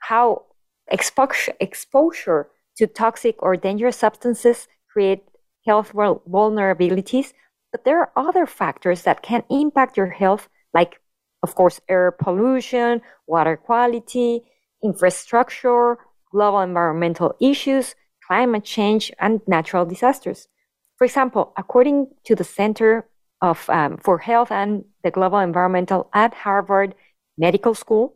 how 0.00 0.44
exposure, 0.88 1.54
exposure 1.60 2.48
to 2.76 2.86
toxic 2.86 3.36
or 3.40 3.56
dangerous 3.56 3.96
substances 3.96 4.68
create 4.90 5.24
health 5.66 5.92
vulnerabilities, 5.92 7.32
but 7.72 7.84
there 7.84 8.00
are 8.00 8.12
other 8.16 8.46
factors 8.46 9.02
that 9.02 9.22
can 9.22 9.42
impact 9.50 9.96
your 9.96 10.08
health, 10.08 10.48
like 10.72 11.00
of 11.42 11.54
course, 11.54 11.80
air 11.88 12.10
pollution, 12.10 13.00
water 13.26 13.56
quality, 13.56 14.42
infrastructure, 14.82 15.98
global 16.32 16.60
environmental 16.60 17.34
issues, 17.40 17.94
climate 18.26 18.64
change, 18.64 19.12
and 19.18 19.40
natural 19.46 19.84
disasters. 19.84 20.48
For 20.96 21.04
example, 21.04 21.52
according 21.56 22.08
to 22.24 22.34
the 22.34 22.44
Center 22.44 23.08
of, 23.40 23.70
um, 23.70 23.96
for 23.98 24.18
Health 24.18 24.50
and 24.50 24.84
the 25.02 25.10
Global 25.10 25.38
Environmental 25.38 26.10
at 26.12 26.34
Harvard 26.34 26.94
Medical 27.36 27.74
School, 27.74 28.14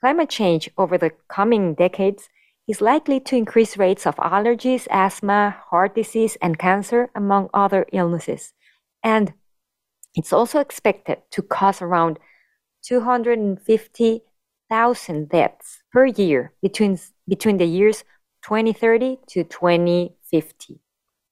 climate 0.00 0.30
change 0.30 0.70
over 0.78 0.96
the 0.96 1.10
coming 1.28 1.74
decades 1.74 2.28
is 2.68 2.80
likely 2.80 3.18
to 3.20 3.36
increase 3.36 3.76
rates 3.76 4.06
of 4.06 4.16
allergies, 4.16 4.88
asthma, 4.90 5.56
heart 5.70 5.94
disease, 5.94 6.38
and 6.40 6.58
cancer, 6.58 7.10
among 7.14 7.50
other 7.52 7.84
illnesses. 7.92 8.54
And 9.02 9.34
it's 10.14 10.32
also 10.32 10.60
expected 10.60 11.18
to 11.32 11.42
cause 11.42 11.82
around 11.82 12.18
250,000 12.84 15.28
deaths 15.28 15.82
per 15.92 16.06
year 16.06 16.52
between, 16.62 16.98
between 17.28 17.58
the 17.58 17.64
years 17.64 18.04
2030 18.42 19.18
to 19.28 19.44
2050. 19.44 20.80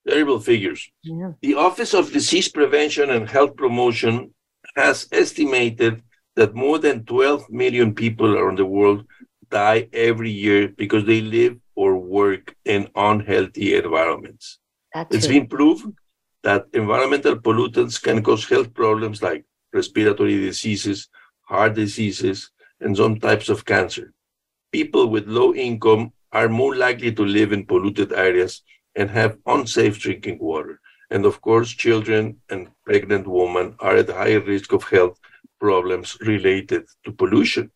Terrible 0.07 0.41
figures. 0.41 0.91
Yeah. 1.03 1.33
The 1.43 1.55
Office 1.55 1.95
of 1.95 2.13
Disease 2.13 2.49
Prevention 2.49 3.11
and 3.11 3.29
Health 3.29 3.57
Promotion 3.57 4.35
has 4.77 5.09
estimated 5.13 6.03
that 6.37 6.55
more 6.55 6.79
than 6.79 7.05
12 7.05 7.51
million 7.51 7.95
people 7.95 8.37
around 8.37 8.59
the 8.59 8.65
world 8.65 9.05
die 9.51 9.89
every 9.93 10.31
year 10.31 10.69
because 10.69 11.05
they 11.05 11.21
live 11.21 11.57
or 11.75 11.99
work 11.99 12.55
in 12.65 12.89
unhealthy 12.95 13.75
environments. 13.75 14.59
That's 14.95 15.15
it's 15.15 15.27
it. 15.27 15.31
been 15.31 15.47
proven 15.47 15.97
that 16.43 16.67
environmental 16.73 17.37
pollutants 17.37 18.01
can 18.01 18.23
cause 18.23 18.49
health 18.49 18.73
problems 18.73 19.23
like 19.23 19.45
respiratory 19.73 20.39
diseases, 20.39 21.09
heart 21.43 21.75
diseases, 21.75 22.51
and 22.81 22.97
some 22.97 23.19
types 23.19 23.49
of 23.49 23.65
cancer. 23.65 24.13
People 24.73 25.09
with 25.09 25.27
low 25.27 25.55
income 25.55 26.13
are 26.33 26.49
more 26.49 26.77
likely 26.77 27.13
to 27.13 27.25
live 27.25 27.53
in 27.53 27.67
polluted 27.67 28.13
areas 28.13 28.63
and 28.97 29.11
have 29.11 29.39
unsafe 29.47 29.99
drinking 29.99 30.39
water. 30.39 30.81
And 31.11 31.25
of 31.25 31.41
course, 31.41 31.71
children 31.71 32.41
and 32.51 32.69
pregnant 32.85 33.27
women 33.27 33.75
are 33.81 33.97
at 33.97 34.09
higher 34.11 34.41
risk 34.41 34.73
of 34.73 34.85
health 34.85 35.19
problems 35.61 36.17
related 36.21 36.85
to 37.05 37.13
pollution. 37.13 37.71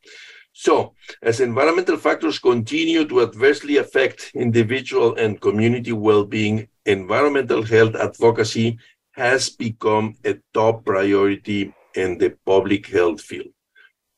So, 0.52 0.94
as 1.22 1.40
environmental 1.40 1.96
factors 1.96 2.38
continue 2.38 3.06
to 3.08 3.22
adversely 3.22 3.78
affect 3.78 4.32
individual 4.34 5.14
and 5.16 5.40
community 5.40 5.92
well 5.92 6.24
being, 6.24 6.68
environmental 6.84 7.62
health 7.62 7.94
advocacy 7.96 8.78
has 9.12 9.48
become 9.48 10.14
a 10.24 10.38
top 10.52 10.84
priority 10.84 11.74
in 11.94 12.18
the 12.18 12.30
public 12.44 12.86
health 12.86 13.20
field 13.20 13.52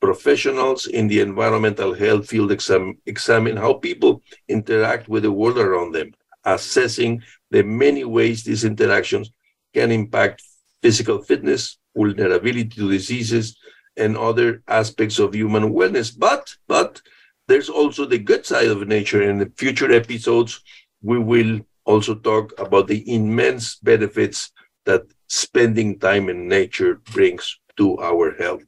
professionals 0.05 0.87
in 0.87 1.09
the 1.09 1.21
environmental 1.21 1.95
health 1.95 2.29
field 2.29 2.53
exam- 2.53 2.99
examine 3.07 3.57
how 3.57 3.73
people 3.73 4.23
interact 4.49 5.09
with 5.09 5.23
the 5.23 5.33
world 5.33 5.59
around 5.59 5.93
them, 5.93 6.13
assessing 6.45 7.23
the 7.51 7.63
many 7.63 8.05
ways 8.05 8.45
these 8.45 8.65
interactions 8.65 9.31
can 9.73 9.91
impact 9.91 10.43
physical 10.83 11.23
fitness, 11.23 11.79
vulnerability 11.97 12.69
to 12.69 12.91
diseases, 12.91 13.57
and 13.97 14.17
other 14.17 14.63
aspects 14.69 15.19
of 15.19 15.35
human 15.35 15.73
wellness. 15.73 16.13
But, 16.17 16.55
but 16.67 17.01
there's 17.49 17.69
also 17.69 18.07
the 18.07 18.19
good 18.19 18.45
side 18.45 18.69
of 18.69 18.87
nature. 18.87 19.23
In 19.23 19.39
the 19.39 19.53
future 19.57 19.93
episodes, 19.93 20.61
we 21.03 21.19
will 21.19 21.61
also 21.85 22.15
talk 22.15 22.53
about 22.59 22.89
the 22.89 23.03
immense 23.13 23.77
benefits 23.77 24.53
that 24.85 25.03
spending 25.29 25.99
time 25.99 26.29
in 26.29 26.49
nature 26.49 27.01
brings 27.13 27.59
to 27.77 27.99
our 27.99 28.35
health. 28.35 28.65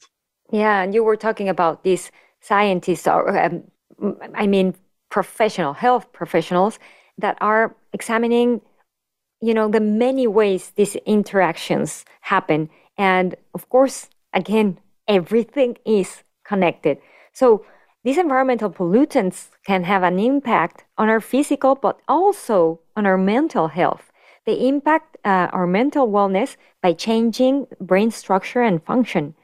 Yeah, 0.53 0.83
and 0.83 0.95
you 0.95 1.03
were 1.03 1.17
talking 1.17 1.49
about 1.49 1.83
these 1.83 2.11
scientists, 2.41 3.07
or 3.07 3.37
um, 3.37 3.65
I 4.35 4.47
mean, 4.47 4.75
professional 5.11 5.73
health 5.73 6.13
professionals 6.13 6.79
that 7.19 7.37
are 7.41 7.75
examining, 7.93 8.61
you 9.41 9.55
know, 9.55 9.69
the 9.69 9.81
many 9.81 10.27
ways 10.27 10.73
these 10.77 10.97
interactions 11.07 12.05
happen, 12.21 12.71
and 12.99 13.35
of 13.55 13.69
course, 13.69 14.09
again, 14.33 14.79
everything 15.09 15.77
is 15.85 16.23
connected. 16.45 16.99
So 17.33 17.65
these 18.05 18.19
environmental 18.19 18.71
pollutants 18.71 19.49
can 19.67 19.85
have 19.85 20.03
an 20.03 20.19
impact 20.19 20.85
on 20.97 21.09
our 21.09 21.21
physical, 21.21 21.75
but 21.75 22.01
also 22.09 22.81
on 22.97 23.05
our 23.05 23.19
mental 23.19 23.69
health. 23.69 24.13
They 24.45 24.69
impact 24.69 25.17
uh, 25.25 25.49
our 25.53 25.67
mental 25.67 26.09
wellness 26.09 26.57
by 26.81 26.93
changing 26.93 27.67
brain 27.81 28.13
structure 28.13 28.63
and 28.63 28.83
function. 28.83 29.35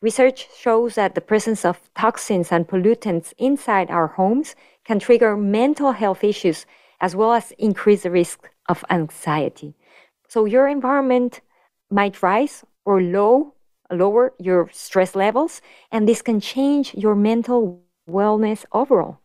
Research 0.00 0.48
shows 0.56 0.94
that 0.94 1.14
the 1.14 1.20
presence 1.20 1.64
of 1.64 1.90
toxins 1.94 2.52
and 2.52 2.68
pollutants 2.68 3.32
inside 3.36 3.90
our 3.90 4.06
homes 4.06 4.54
can 4.84 5.00
trigger 5.00 5.36
mental 5.36 5.92
health 5.92 6.22
issues 6.22 6.66
as 7.04 7.14
well 7.14 7.34
as 7.34 7.52
increase 7.58 8.02
the 8.02 8.10
risk 8.10 8.38
of 8.72 8.82
anxiety. 8.88 9.74
So 10.26 10.46
your 10.46 10.66
environment 10.66 11.42
might 11.90 12.22
rise 12.22 12.64
or 12.86 13.02
low, 13.02 13.52
lower 13.92 14.32
your 14.38 14.70
stress 14.72 15.14
levels, 15.14 15.60
and 15.92 16.08
this 16.08 16.22
can 16.22 16.40
change 16.40 16.94
your 16.94 17.14
mental 17.14 17.60
wellness 18.08 18.64
overall. 18.72 19.18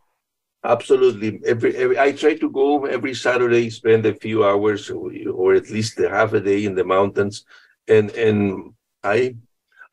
Absolutely. 0.62 1.40
Every, 1.46 1.74
every, 1.74 1.98
I 1.98 2.12
try 2.12 2.34
to 2.36 2.50
go 2.50 2.84
every 2.84 3.14
Saturday, 3.14 3.70
spend 3.70 4.04
a 4.04 4.14
few 4.14 4.44
hours 4.44 4.90
or, 4.90 5.10
or 5.32 5.54
at 5.54 5.70
least 5.70 5.98
a 6.00 6.10
half 6.10 6.34
a 6.34 6.40
day 6.40 6.66
in 6.66 6.74
the 6.74 6.84
mountains, 6.84 7.46
and 7.88 8.10
and 8.10 8.74
I 9.02 9.36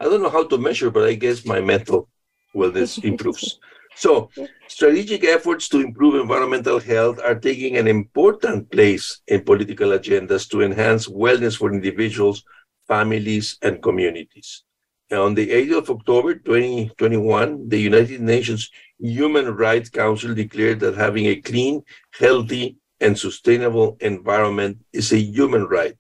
I 0.02 0.04
don't 0.10 0.22
know 0.22 0.36
how 0.38 0.46
to 0.48 0.58
measure, 0.58 0.92
but 0.92 1.06
I 1.08 1.14
guess 1.14 1.46
my 1.46 1.62
mental 1.62 2.10
wellness 2.54 2.92
improves. 3.12 3.60
So, 3.98 4.30
strategic 4.68 5.24
efforts 5.24 5.68
to 5.70 5.80
improve 5.80 6.22
environmental 6.22 6.80
health 6.80 7.20
are 7.20 7.34
taking 7.34 7.78
an 7.78 7.88
important 7.88 8.70
place 8.70 9.22
in 9.28 9.44
political 9.44 9.90
agendas 9.90 10.48
to 10.52 10.62
enhance 10.62 11.08
wellness 11.08 11.58
for 11.58 11.74
individuals, 11.74 12.44
families, 12.88 13.58
and 13.64 13.82
communities. 13.82 14.64
On 15.12 15.34
the 15.34 15.50
8th 15.50 15.78
of 15.80 15.90
October 15.90 16.36
2021, 16.36 17.70
the 17.70 17.80
United 17.80 18.22
Nations 18.22 18.70
Human 19.00 19.56
Rights 19.56 19.90
Council 19.90 20.36
declared 20.36 20.80
that 20.82 20.96
having 20.96 21.26
a 21.26 21.42
clean, 21.42 21.82
healthy, 22.20 22.78
and 23.00 23.18
sustainable 23.18 23.98
environment 24.02 24.78
is 24.94 25.12
a 25.12 25.18
human 25.18 25.64
right. 25.64 25.98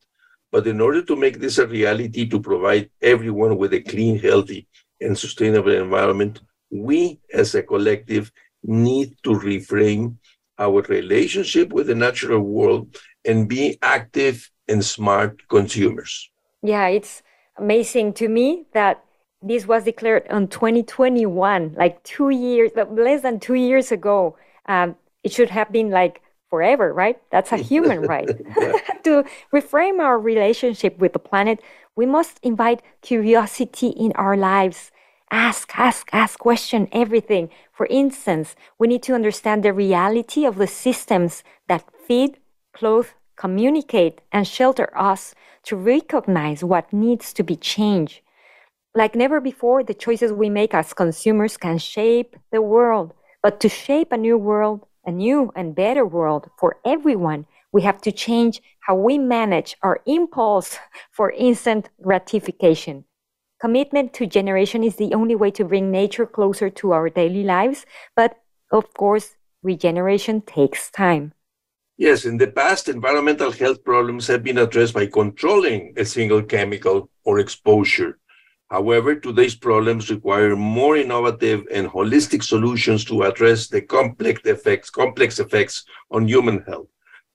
But 0.51 0.67
in 0.67 0.81
order 0.81 1.01
to 1.01 1.15
make 1.15 1.39
this 1.39 1.57
a 1.57 1.65
reality, 1.65 2.29
to 2.29 2.39
provide 2.39 2.91
everyone 3.01 3.57
with 3.57 3.73
a 3.73 3.81
clean, 3.81 4.19
healthy, 4.19 4.67
and 5.01 5.17
sustainable 5.17 5.71
environment, 5.71 6.41
we 6.69 7.19
as 7.33 7.55
a 7.55 7.63
collective 7.63 8.31
need 8.63 9.15
to 9.23 9.31
reframe 9.31 10.15
our 10.59 10.81
relationship 10.83 11.71
with 11.71 11.87
the 11.87 11.95
natural 11.95 12.41
world 12.41 12.95
and 13.25 13.47
be 13.47 13.77
active 13.81 14.49
and 14.67 14.83
smart 14.83 15.47
consumers. 15.49 16.29
Yeah, 16.61 16.87
it's 16.87 17.21
amazing 17.57 18.13
to 18.13 18.27
me 18.27 18.65
that 18.73 19.03
this 19.41 19.67
was 19.67 19.83
declared 19.83 20.27
on 20.29 20.47
2021, 20.47 21.75
like 21.77 22.01
two 22.03 22.29
years, 22.29 22.71
less 22.75 23.21
than 23.21 23.39
two 23.39 23.53
years 23.53 23.91
ago. 23.91 24.35
Um, 24.65 24.95
it 25.23 25.31
should 25.31 25.49
have 25.49 25.71
been 25.71 25.91
like 25.91 26.21
forever, 26.49 26.93
right? 26.93 27.21
That's 27.31 27.51
a 27.51 27.57
human 27.57 28.01
right. 28.13 28.27
to 29.03 29.25
reframe 29.53 29.99
our 29.99 30.19
relationship 30.19 30.97
with 30.97 31.13
the 31.13 31.19
planet, 31.19 31.61
we 31.95 32.05
must 32.05 32.39
invite 32.43 32.81
curiosity 33.01 33.87
in 33.87 34.11
our 34.13 34.35
lives 34.35 34.91
Ask, 35.31 35.77
ask, 35.77 36.09
ask, 36.13 36.39
question 36.39 36.87
everything. 36.93 37.49
For 37.73 37.85
instance, 37.87 38.55
we 38.79 38.87
need 38.87 39.03
to 39.03 39.13
understand 39.13 39.63
the 39.63 39.73
reality 39.73 40.45
of 40.45 40.55
the 40.55 40.67
systems 40.67 41.43
that 41.67 41.83
feed, 42.07 42.37
clothe, 42.73 43.07
communicate, 43.35 44.21
and 44.31 44.47
shelter 44.47 44.89
us 44.97 45.35
to 45.63 45.75
recognize 45.75 46.63
what 46.63 46.93
needs 46.93 47.33
to 47.33 47.43
be 47.43 47.57
changed. 47.57 48.21
Like 48.95 49.15
never 49.15 49.41
before, 49.41 49.83
the 49.83 49.93
choices 49.93 50.31
we 50.31 50.49
make 50.49 50.73
as 50.73 50.93
consumers 50.93 51.57
can 51.57 51.77
shape 51.77 52.37
the 52.51 52.61
world. 52.61 53.13
But 53.43 53.59
to 53.59 53.69
shape 53.69 54.11
a 54.13 54.17
new 54.17 54.37
world, 54.37 54.85
a 55.05 55.11
new 55.11 55.51
and 55.55 55.75
better 55.75 56.05
world 56.05 56.49
for 56.57 56.77
everyone, 56.85 57.45
we 57.73 57.81
have 57.81 58.01
to 58.01 58.11
change 58.13 58.61
how 58.79 58.95
we 58.95 59.17
manage 59.17 59.75
our 59.83 59.99
impulse 60.05 60.79
for 61.11 61.31
instant 61.31 61.89
gratification. 62.01 63.03
Commitment 63.59 64.13
to 64.13 64.27
generation 64.27 64.83
is 64.83 64.97
the 64.97 65.15
only 65.15 65.33
way 65.33 65.49
to 65.49 65.65
bring 65.65 65.89
nature 65.89 66.27
closer 66.27 66.69
to 66.69 66.91
our 66.91 67.09
daily 67.09 67.43
lives, 67.43 67.87
but 68.15 68.37
of 68.71 68.93
course, 68.93 69.35
regeneration 69.63 70.41
takes 70.41 70.91
time. 70.91 71.33
Yes, 71.97 72.25
in 72.25 72.37
the 72.37 72.45
past, 72.45 72.87
environmental 72.87 73.51
health 73.51 73.83
problems 73.83 74.27
have 74.27 74.43
been 74.43 74.59
addressed 74.59 74.93
by 74.93 75.07
controlling 75.07 75.93
a 75.97 76.05
single 76.05 76.43
chemical 76.43 77.09
or 77.23 77.39
exposure. 77.39 78.19
However, 78.69 79.15
today's 79.15 79.55
problems 79.55 80.11
require 80.11 80.55
more 80.55 80.95
innovative 80.95 81.65
and 81.73 81.87
holistic 81.87 82.43
solutions 82.43 83.03
to 83.05 83.23
address 83.23 83.67
the 83.67 83.81
complex 83.81 84.41
effects, 84.45 84.91
complex 84.91 85.39
effects 85.39 85.83
on 86.11 86.27
human 86.27 86.61
health. 86.67 86.89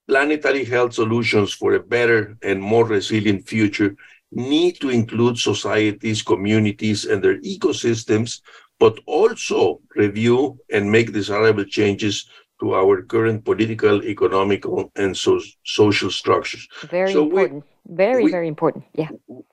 Planetary 0.06 0.64
health 0.64 0.94
solutions 0.94 1.52
for 1.52 1.74
a 1.74 1.80
better 1.80 2.36
and 2.42 2.62
more 2.62 2.84
resilient 2.84 3.48
future 3.48 3.96
need 4.32 4.80
to 4.80 4.90
include 4.90 5.38
societies, 5.38 6.22
communities, 6.22 7.04
and 7.04 7.22
their 7.22 7.38
ecosystems, 7.40 8.40
but 8.78 8.98
also 9.06 9.80
review 9.94 10.58
and 10.72 10.90
make 10.90 11.12
desirable 11.12 11.64
changes 11.64 12.26
to 12.60 12.74
our 12.74 13.02
current 13.02 13.44
political, 13.44 14.04
economical, 14.04 14.90
and 14.96 15.16
so, 15.16 15.40
social 15.64 16.10
structures. 16.10 16.66
Very 16.88 17.12
so 17.12 17.24
important. 17.24 17.64
We, 17.64 17.96
very, 17.96 18.24
we, 18.24 18.30
very 18.30 18.48
important. 18.48 18.84
Yeah. 18.94 19.08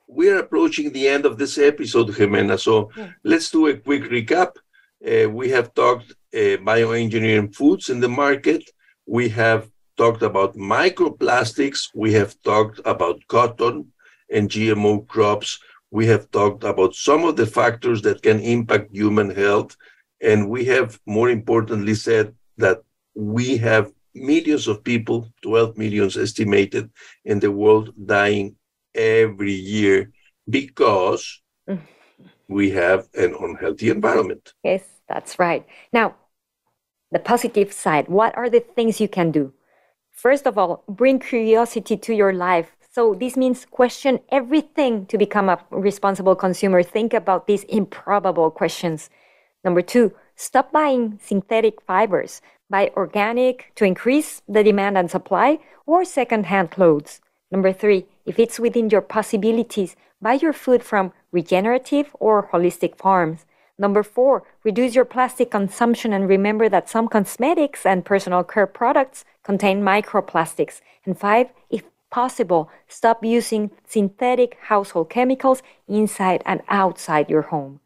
We're 0.06 0.38
approaching 0.38 0.92
the 0.92 1.08
end 1.08 1.26
of 1.26 1.36
this 1.36 1.58
episode, 1.58 2.08
Jimena. 2.08 2.58
So 2.58 2.90
yeah. 2.96 3.10
let's 3.24 3.50
do 3.50 3.66
a 3.66 3.76
quick 3.76 4.04
recap. 4.04 4.52
Uh, 5.04 5.28
we 5.28 5.48
have 5.50 5.74
talked 5.74 6.10
uh, 6.34 6.56
bioengineering 6.70 7.54
foods 7.54 7.90
in 7.90 8.00
the 8.00 8.08
market. 8.08 8.62
We 9.06 9.28
have 9.30 9.68
talked 9.96 10.22
about 10.22 10.56
microplastics. 10.56 11.88
We 11.94 12.12
have 12.12 12.40
talked 12.42 12.80
about 12.84 13.26
cotton 13.26 13.92
and 14.32 14.48
GMO 14.48 15.06
crops. 15.06 15.58
We 15.90 16.06
have 16.06 16.30
talked 16.30 16.64
about 16.64 16.94
some 16.94 17.24
of 17.24 17.36
the 17.36 17.46
factors 17.46 18.02
that 18.02 18.22
can 18.22 18.40
impact 18.40 18.92
human 18.92 19.34
health. 19.34 19.76
And 20.22 20.48
we 20.48 20.64
have, 20.66 21.00
more 21.06 21.30
importantly, 21.30 21.94
said 21.94 22.34
that 22.58 22.82
we 23.14 23.56
have 23.56 23.92
millions 24.14 24.68
of 24.68 24.84
people, 24.84 25.28
12 25.42 25.76
millions 25.76 26.16
estimated 26.16 26.90
in 27.24 27.40
the 27.40 27.50
world, 27.50 27.92
dying 28.06 28.56
every 28.94 29.52
year 29.52 30.10
because 30.48 31.40
mm. 31.68 31.80
we 32.48 32.70
have 32.70 33.08
an 33.14 33.34
unhealthy 33.40 33.90
environment. 33.90 34.52
Yes, 34.62 34.84
that's 35.08 35.38
right. 35.38 35.66
Now, 35.92 36.16
the 37.12 37.18
positive 37.18 37.72
side 37.72 38.08
what 38.08 38.36
are 38.36 38.48
the 38.48 38.60
things 38.60 39.00
you 39.00 39.08
can 39.08 39.30
do? 39.30 39.52
First 40.12 40.46
of 40.46 40.58
all, 40.58 40.84
bring 40.88 41.18
curiosity 41.18 41.96
to 41.96 42.14
your 42.14 42.32
life 42.32 42.76
so 42.92 43.14
this 43.14 43.36
means 43.36 43.64
question 43.64 44.18
everything 44.30 45.06
to 45.06 45.16
become 45.16 45.48
a 45.48 45.60
responsible 45.70 46.34
consumer. 46.34 46.82
Think 46.82 47.14
about 47.14 47.46
these 47.46 47.62
improbable 47.64 48.50
questions. 48.50 49.10
Number 49.62 49.80
two, 49.80 50.12
stop 50.34 50.72
buying 50.72 51.20
synthetic 51.22 51.80
fibers. 51.82 52.42
Buy 52.68 52.90
organic 52.96 53.70
to 53.76 53.84
increase 53.84 54.42
the 54.48 54.64
demand 54.64 54.98
and 54.98 55.08
supply 55.08 55.60
or 55.86 56.04
secondhand 56.04 56.72
clothes. 56.72 57.20
Number 57.52 57.72
three, 57.72 58.06
if 58.26 58.38
it's 58.40 58.58
within 58.58 58.90
your 58.90 59.02
possibilities, 59.02 59.94
buy 60.20 60.34
your 60.34 60.52
food 60.52 60.82
from 60.82 61.12
regenerative 61.30 62.14
or 62.18 62.48
holistic 62.52 62.96
farms. 62.96 63.46
Number 63.78 64.02
four, 64.02 64.42
reduce 64.64 64.94
your 64.94 65.04
plastic 65.04 65.50
consumption 65.50 66.12
and 66.12 66.28
remember 66.28 66.68
that 66.68 66.90
some 66.90 67.08
cosmetics 67.08 67.86
and 67.86 68.04
personal 68.04 68.42
care 68.44 68.66
products 68.66 69.24
contain 69.42 69.80
microplastics. 69.80 70.80
And 71.06 71.18
five, 71.18 71.48
if 71.70 71.84
possible, 72.10 72.70
stop 72.88 73.24
using 73.24 73.70
synthetic 73.86 74.56
household 74.62 75.10
chemicals 75.10 75.62
inside 75.88 76.42
and 76.44 76.60
outside 76.68 77.30
your 77.30 77.42
home. 77.42 77.80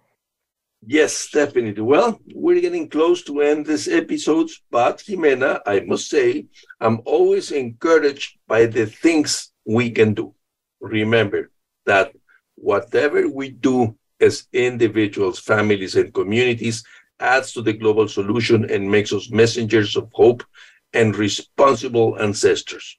Yes, 0.87 1.31
definitely. 1.31 1.83
Well, 1.83 2.20
we're 2.35 2.61
getting 2.61 2.91
close 2.91 3.22
to 3.25 3.41
end 3.41 3.64
this 3.64 3.89
episode, 3.89 4.51
but 4.70 4.99
Jimena, 4.99 5.61
I 5.64 5.81
must 5.81 6.11
say, 6.11 6.47
I'm 6.81 7.01
always 7.07 7.53
encouraged 7.53 8.39
by 8.47 8.66
the 8.66 8.85
things 8.85 9.53
we 9.64 9.91
can 9.91 10.12
do. 10.12 10.35
Remember 10.81 11.51
that 11.87 12.12
whatever 12.57 13.29
we 13.29 13.51
do 13.51 13.97
as 14.20 14.47
individuals, 14.53 15.39
families, 15.39 15.97
and 15.97 16.12
communities 16.12 16.85
adds 17.18 17.53
to 17.53 17.62
the 17.62 17.72
global 17.72 18.07
solution 18.07 18.70
and 18.70 18.91
makes 18.91 19.12
us 19.12 19.31
messengers 19.31 19.97
of 19.97 20.11
hope 20.12 20.45
and 20.93 21.16
responsible 21.16 22.20
ancestors. 22.20 22.99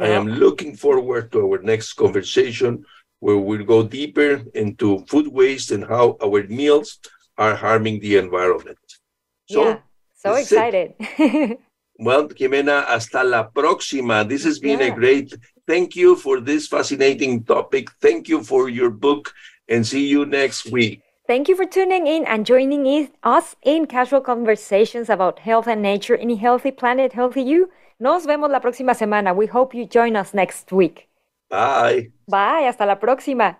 I 0.00 0.08
am 0.08 0.26
looking 0.26 0.76
forward 0.76 1.32
to 1.32 1.40
our 1.46 1.58
next 1.62 1.94
conversation 1.94 2.84
where 3.20 3.38
we'll 3.38 3.64
go 3.64 3.82
deeper 3.82 4.42
into 4.54 5.04
food 5.06 5.28
waste 5.28 5.70
and 5.70 5.84
how 5.84 6.16
our 6.22 6.42
meals 6.44 6.98
are 7.38 7.54
harming 7.54 8.00
the 8.00 8.16
environment. 8.16 8.78
So, 9.46 9.64
yeah, 9.64 9.78
so 10.14 10.34
excited. 10.34 10.94
well, 11.98 12.28
Jimena, 12.28 12.86
hasta 12.86 13.22
la 13.24 13.48
próxima. 13.48 14.28
This 14.28 14.44
has 14.44 14.58
been 14.58 14.80
yeah. 14.80 14.86
a 14.86 14.94
great 14.94 15.34
thank 15.66 15.96
you 15.96 16.16
for 16.16 16.40
this 16.40 16.66
fascinating 16.66 17.44
topic. 17.44 17.90
Thank 18.00 18.28
you 18.28 18.42
for 18.42 18.68
your 18.68 18.90
book 18.90 19.32
and 19.68 19.86
see 19.86 20.06
you 20.06 20.26
next 20.26 20.70
week. 20.70 21.00
Thank 21.26 21.48
you 21.48 21.56
for 21.56 21.64
tuning 21.64 22.06
in 22.06 22.26
and 22.26 22.44
joining 22.44 23.08
us 23.22 23.56
in 23.62 23.86
casual 23.86 24.20
conversations 24.20 25.08
about 25.08 25.38
health 25.38 25.66
and 25.66 25.80
nature 25.80 26.14
in 26.14 26.30
a 26.30 26.36
healthy 26.36 26.70
planet, 26.70 27.14
healthy 27.14 27.42
you. 27.42 27.70
Nos 28.00 28.26
vemos 28.26 28.50
la 28.50 28.60
próxima 28.60 28.94
semana. 28.94 29.34
We 29.34 29.46
hope 29.46 29.74
you 29.74 29.86
join 29.86 30.16
us 30.16 30.34
next 30.34 30.72
week. 30.72 31.08
Bye. 31.48 32.10
Bye. 32.28 32.66
Hasta 32.66 32.86
la 32.86 32.96
próxima. 32.96 33.58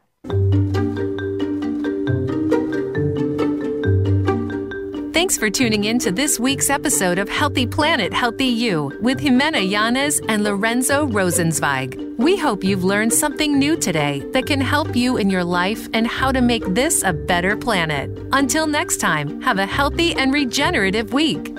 Thanks 5.12 5.38
for 5.38 5.48
tuning 5.48 5.84
in 5.84 5.98
to 6.00 6.12
this 6.12 6.38
week's 6.38 6.68
episode 6.68 7.18
of 7.18 7.30
Healthy 7.30 7.66
Planet, 7.66 8.12
Healthy 8.12 8.44
You 8.44 8.92
with 9.00 9.20
Jimena 9.20 9.66
Yanez 9.66 10.20
and 10.28 10.44
Lorenzo 10.44 11.06
Rosenzweig. 11.06 12.18
We 12.18 12.36
hope 12.36 12.62
you've 12.62 12.84
learned 12.84 13.12
something 13.12 13.58
new 13.58 13.76
today 13.76 14.20
that 14.32 14.44
can 14.46 14.60
help 14.60 14.94
you 14.94 15.16
in 15.16 15.30
your 15.30 15.42
life 15.42 15.88
and 15.94 16.06
how 16.06 16.30
to 16.30 16.42
make 16.42 16.62
this 16.74 17.02
a 17.02 17.14
better 17.14 17.56
planet. 17.56 18.10
Until 18.32 18.66
next 18.66 18.98
time, 18.98 19.40
have 19.40 19.58
a 19.58 19.66
healthy 19.66 20.14
and 20.14 20.32
regenerative 20.32 21.14
week. 21.14 21.56